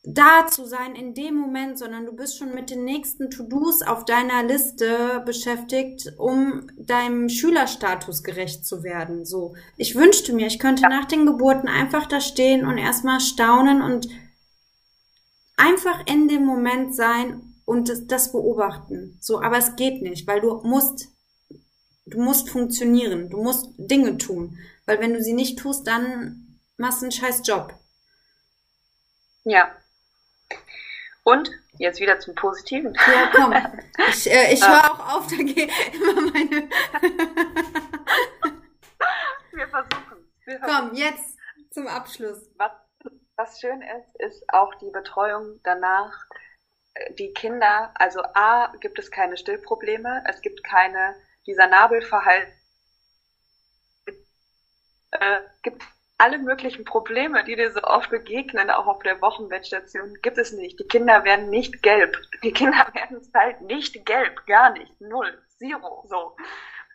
da 0.04 0.48
zu 0.48 0.66
sein 0.66 0.96
in 0.96 1.14
dem 1.14 1.36
Moment, 1.36 1.78
sondern 1.78 2.06
du 2.08 2.14
bist 2.14 2.38
schon 2.38 2.56
mit 2.56 2.72
den 2.72 2.84
nächsten 2.84 3.30
To-Dos 3.30 3.84
auf 3.84 4.04
deiner 4.04 4.44
Liste 4.44 5.22
beschäftigt, 5.26 6.14
um 6.18 6.68
deinem 6.76 7.30
Schülerstatus 7.30 8.24
gerecht 8.24 8.66
zu 8.66 8.84
werden. 8.84 9.26
So. 9.26 9.56
Ich 9.78 9.96
wünschte 9.96 10.34
mir, 10.34 10.48
ich 10.48 10.58
könnte 10.58 10.84
nach 10.84 11.06
den 11.06 11.28
Geburten 11.28 11.68
einfach 11.68 12.08
da 12.08 12.20
stehen 12.20 12.66
und 12.66 12.80
erstmal 12.80 13.20
staunen 13.20 13.84
und 13.84 14.10
einfach 15.56 16.08
in 16.08 16.28
dem 16.28 16.46
Moment 16.46 16.96
sein 16.96 17.54
und 17.66 17.88
das, 17.88 18.08
das 18.08 18.32
beobachten. 18.32 19.18
So, 19.22 19.42
aber 19.42 19.60
es 19.60 19.76
geht 19.76 20.02
nicht, 20.02 20.26
weil 20.26 20.42
du 20.42 20.62
musst, 20.64 21.10
du 22.08 22.20
musst 22.20 22.50
funktionieren, 22.50 23.30
du 23.30 23.44
musst 23.44 23.70
Dinge 23.78 24.18
tun, 24.18 24.58
weil 24.88 25.00
wenn 25.00 25.14
du 25.14 25.22
sie 25.22 25.34
nicht 25.34 25.60
tust, 25.60 25.86
dann 25.86 26.58
machst 26.78 27.02
du 27.02 27.06
einen 27.06 27.12
scheiß 27.12 27.44
Job. 27.46 27.76
Ja. 29.44 29.72
Und 31.24 31.52
jetzt 31.78 32.00
wieder 32.00 32.20
zum 32.20 32.36
Positiven. 32.36 32.94
Ja, 32.96 33.32
komm. 33.34 33.54
Ich, 34.10 34.30
äh, 34.30 34.54
ich 34.54 34.68
höre 34.68 34.92
auch 34.92 35.16
auf, 35.16 35.28
da 35.28 35.36
geht 35.36 35.72
immer 35.94 36.22
meine. 36.22 36.68
Wir 39.52 39.68
versuchen. 39.68 40.32
Wir 40.46 40.60
komm, 40.60 40.94
jetzt 40.96 41.38
zum 41.70 41.88
Abschluss. 41.88 42.50
Was, 42.58 42.72
was 43.36 43.60
schön 43.60 43.82
ist, 43.82 44.16
ist 44.20 44.44
auch 44.50 44.74
die 44.76 44.90
Betreuung 44.90 45.60
danach. 45.64 46.26
Die 47.18 47.34
Kinder, 47.34 47.92
also 47.96 48.22
A, 48.34 48.74
gibt 48.82 49.00
es 49.00 49.12
keine 49.12 49.38
Stillprobleme, 49.38 50.24
es 50.28 50.42
gibt 50.42 50.64
keine, 50.64 51.16
dieser 51.46 51.68
Nabelverhalten, 51.68 52.52
äh, 55.12 55.40
gibt 55.62 55.84
alle 56.22 56.38
möglichen 56.38 56.86
Probleme, 56.86 57.44
die 57.44 57.56
dir 57.56 57.72
so 57.72 57.82
oft 57.82 58.12
begegnen, 58.12 58.70
auch 58.70 58.86
auf 58.86 59.02
der 59.02 59.20
Wochenbettstation, 59.22 60.20
gibt 60.22 60.38
es 60.38 60.52
nicht. 60.52 60.80
Die 60.80 60.88
Kinder 60.88 61.24
werden 61.24 61.50
nicht 61.50 61.82
gelb. 61.82 62.16
Die 62.44 62.54
Kinder 62.54 62.86
werden 62.94 63.20
halt 63.34 63.62
nicht 63.62 64.06
gelb, 64.06 64.46
gar 64.46 64.72
nicht, 64.72 65.02
null, 65.02 65.36
zero, 65.58 66.06
so. 66.08 66.36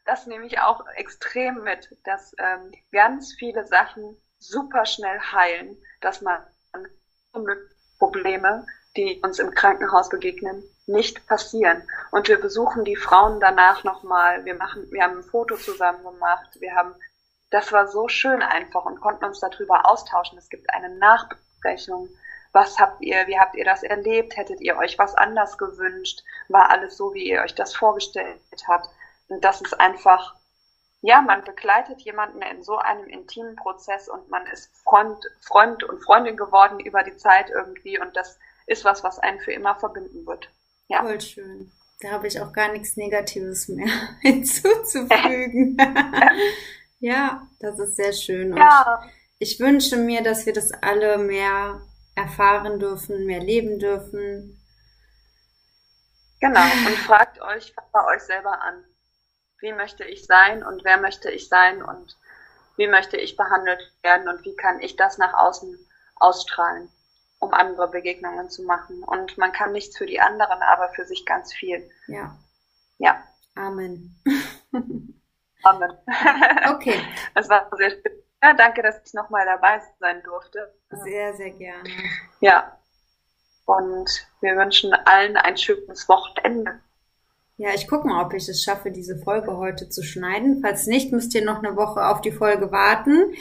Das 0.04 0.28
nehme 0.28 0.46
ich 0.46 0.60
auch 0.60 0.86
extrem 0.94 1.64
mit, 1.64 1.90
dass 2.04 2.36
ähm, 2.38 2.72
ganz 2.92 3.34
viele 3.34 3.66
Sachen 3.66 4.16
super 4.38 4.86
schnell 4.86 5.18
heilen, 5.18 5.76
dass 6.00 6.20
man 6.20 6.38
Probleme, 7.98 8.64
die 8.96 9.20
uns 9.24 9.40
im 9.40 9.50
Krankenhaus 9.50 10.08
begegnen, 10.08 10.62
nicht 10.86 11.26
passieren. 11.26 11.82
Und 12.12 12.28
wir 12.28 12.40
besuchen 12.40 12.84
die 12.84 12.96
Frauen 12.96 13.40
danach 13.40 13.82
nochmal. 13.84 14.44
Wir 14.44 14.54
machen, 14.54 14.86
wir 14.90 15.02
haben 15.02 15.18
ein 15.18 15.24
Foto 15.24 15.56
zusammen 15.56 16.04
gemacht. 16.04 16.60
Wir 16.60 16.74
haben, 16.74 16.94
das 17.50 17.72
war 17.72 17.88
so 17.88 18.08
schön 18.08 18.42
einfach 18.42 18.84
und 18.84 19.00
konnten 19.00 19.24
uns 19.24 19.40
darüber 19.40 19.88
austauschen. 19.88 20.38
Es 20.38 20.48
gibt 20.48 20.68
eine 20.70 20.90
Nachbesprechung. 20.96 22.08
Was 22.52 22.78
habt 22.78 23.02
ihr, 23.02 23.26
wie 23.26 23.38
habt 23.38 23.54
ihr 23.56 23.64
das 23.64 23.82
erlebt? 23.82 24.36
Hättet 24.36 24.60
ihr 24.60 24.76
euch 24.76 24.98
was 24.98 25.14
anders 25.14 25.58
gewünscht? 25.58 26.22
War 26.48 26.70
alles 26.70 26.96
so, 26.96 27.12
wie 27.14 27.28
ihr 27.28 27.42
euch 27.42 27.54
das 27.54 27.74
vorgestellt 27.74 28.40
habt? 28.66 28.88
Und 29.28 29.44
das 29.44 29.60
ist 29.60 29.78
einfach, 29.78 30.34
ja, 31.02 31.20
man 31.20 31.44
begleitet 31.44 32.00
jemanden 32.00 32.42
in 32.42 32.62
so 32.62 32.78
einem 32.78 33.06
intimen 33.06 33.56
Prozess 33.56 34.08
und 34.08 34.28
man 34.30 34.46
ist 34.46 34.70
Freund, 34.82 35.18
Freund 35.40 35.84
und 35.84 36.02
Freundin 36.02 36.36
geworden 36.36 36.80
über 36.80 37.02
die 37.02 37.16
Zeit 37.16 37.50
irgendwie 37.50 37.98
und 37.98 38.16
das 38.16 38.38
ist 38.66 38.84
was, 38.84 39.04
was 39.04 39.18
einen 39.18 39.40
für 39.40 39.52
immer 39.52 39.76
verbinden 39.76 40.26
wird. 40.26 40.48
Ja. 40.88 41.02
Voll 41.02 41.20
schön. 41.20 41.72
Da 42.00 42.10
habe 42.10 42.26
ich 42.26 42.40
auch 42.40 42.52
gar 42.52 42.72
nichts 42.72 42.96
Negatives 42.96 43.68
mehr 43.68 43.88
hinzuzufügen. 44.20 45.76
ja, 46.98 47.46
das 47.60 47.78
ist 47.78 47.96
sehr 47.96 48.12
schön. 48.12 48.52
Und 48.52 48.58
Ja, 48.58 49.02
ich 49.38 49.60
wünsche 49.60 49.96
mir, 49.96 50.22
dass 50.22 50.46
wir 50.46 50.52
das 50.52 50.70
alle 50.82 51.18
mehr 51.18 51.80
erfahren 52.14 52.78
dürfen, 52.78 53.26
mehr 53.26 53.40
leben 53.40 53.78
dürfen. 53.78 54.60
genau. 56.40 56.62
Und 56.62 56.98
fragt 57.06 57.40
euch 57.40 57.74
bei 57.92 58.04
euch 58.06 58.22
selber 58.22 58.60
an. 58.62 58.84
Wie 59.60 59.72
möchte 59.72 60.04
ich 60.04 60.26
sein 60.26 60.62
und 60.62 60.84
wer 60.84 60.98
möchte 60.98 61.30
ich 61.30 61.48
sein 61.48 61.82
und 61.82 62.16
wie 62.76 62.88
möchte 62.88 63.16
ich 63.16 63.36
behandelt 63.36 63.80
werden 64.02 64.28
und 64.28 64.44
wie 64.44 64.54
kann 64.54 64.80
ich 64.80 64.96
das 64.96 65.18
nach 65.18 65.32
außen 65.34 65.78
ausstrahlen, 66.16 66.88
um 67.38 67.52
andere 67.54 67.88
Begegnungen 67.88 68.50
zu 68.50 68.62
machen. 68.64 69.02
Und 69.02 69.38
man 69.38 69.52
kann 69.52 69.72
nichts 69.72 69.96
für 69.96 70.06
die 70.06 70.20
anderen, 70.20 70.62
aber 70.62 70.90
für 70.90 71.06
sich 71.06 71.24
ganz 71.24 71.52
viel. 71.52 71.90
Ja, 72.06 72.36
Ja, 72.98 73.22
Amen. 73.54 74.22
Amen. 75.66 75.92
Okay, 76.70 76.94
Es 77.34 77.48
war 77.48 77.68
sehr 77.76 77.90
schön. 77.90 78.02
Ja, 78.42 78.54
danke, 78.54 78.82
dass 78.82 79.00
ich 79.04 79.12
nochmal 79.14 79.44
dabei 79.44 79.80
sein 79.98 80.22
durfte. 80.22 80.72
sehr, 80.90 81.34
sehr 81.34 81.50
gerne. 81.50 81.88
Ja. 82.40 82.78
Und 83.64 84.08
wir 84.40 84.56
wünschen 84.56 84.92
allen 84.92 85.36
ein 85.36 85.56
schönes 85.56 86.08
Wochenende. 86.08 86.78
Ja, 87.56 87.70
ich 87.74 87.88
gucke 87.88 88.06
mal, 88.06 88.24
ob 88.24 88.32
ich 88.34 88.48
es 88.48 88.62
schaffe, 88.62 88.92
diese 88.92 89.16
Folge 89.16 89.56
heute 89.56 89.88
zu 89.88 90.04
schneiden. 90.04 90.60
Falls 90.62 90.86
nicht, 90.86 91.10
müsst 91.10 91.34
ihr 91.34 91.44
noch 91.44 91.58
eine 91.58 91.74
Woche 91.74 92.06
auf 92.06 92.20
die 92.20 92.30
Folge 92.30 92.70
warten. 92.70 93.34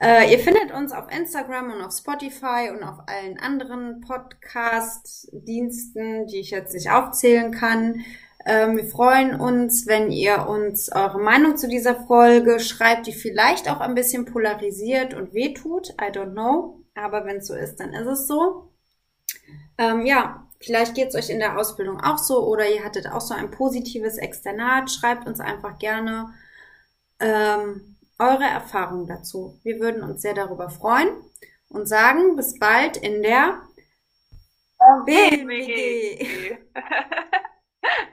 Äh, 0.00 0.32
ihr 0.32 0.40
findet 0.40 0.72
uns 0.72 0.90
auf 0.92 1.08
Instagram 1.12 1.70
und 1.72 1.82
auf 1.82 1.92
Spotify 1.92 2.70
und 2.72 2.82
auf 2.82 2.98
allen 3.06 3.38
anderen 3.38 4.00
Podcast-Diensten, 4.00 6.26
die 6.26 6.40
ich 6.40 6.50
jetzt 6.50 6.74
nicht 6.74 6.90
aufzählen 6.90 7.52
kann. 7.52 8.04
Ähm, 8.48 8.78
wir 8.78 8.86
freuen 8.86 9.38
uns, 9.38 9.86
wenn 9.86 10.10
ihr 10.10 10.48
uns 10.48 10.90
eure 10.90 11.20
Meinung 11.20 11.56
zu 11.58 11.68
dieser 11.68 11.94
Folge 12.06 12.60
schreibt, 12.60 13.06
die 13.06 13.12
vielleicht 13.12 13.70
auch 13.70 13.80
ein 13.80 13.94
bisschen 13.94 14.24
polarisiert 14.24 15.12
und 15.12 15.34
wehtut. 15.34 15.90
I 16.00 16.10
don't 16.10 16.32
know. 16.32 16.80
Aber 16.94 17.26
wenn 17.26 17.36
es 17.36 17.46
so 17.46 17.54
ist, 17.54 17.76
dann 17.76 17.92
ist 17.92 18.06
es 18.06 18.26
so. 18.26 18.72
Ähm, 19.76 20.06
ja, 20.06 20.48
Vielleicht 20.60 20.94
geht 20.94 21.08
es 21.08 21.14
euch 21.14 21.30
in 21.30 21.38
der 21.38 21.56
Ausbildung 21.56 22.00
auch 22.00 22.18
so 22.18 22.44
oder 22.44 22.68
ihr 22.68 22.82
hattet 22.84 23.06
auch 23.06 23.20
so 23.20 23.32
ein 23.32 23.50
positives 23.50 24.18
Externat. 24.18 24.90
Schreibt 24.90 25.26
uns 25.26 25.38
einfach 25.38 25.78
gerne 25.78 26.34
ähm, 27.20 27.96
eure 28.18 28.44
Erfahrungen 28.44 29.06
dazu. 29.06 29.60
Wir 29.62 29.78
würden 29.78 30.02
uns 30.02 30.20
sehr 30.22 30.34
darüber 30.34 30.68
freuen 30.68 31.10
und 31.68 31.86
sagen 31.86 32.34
bis 32.34 32.58
bald 32.58 32.96
in 32.96 33.22
der 33.22 33.62
BWG. 35.06 36.58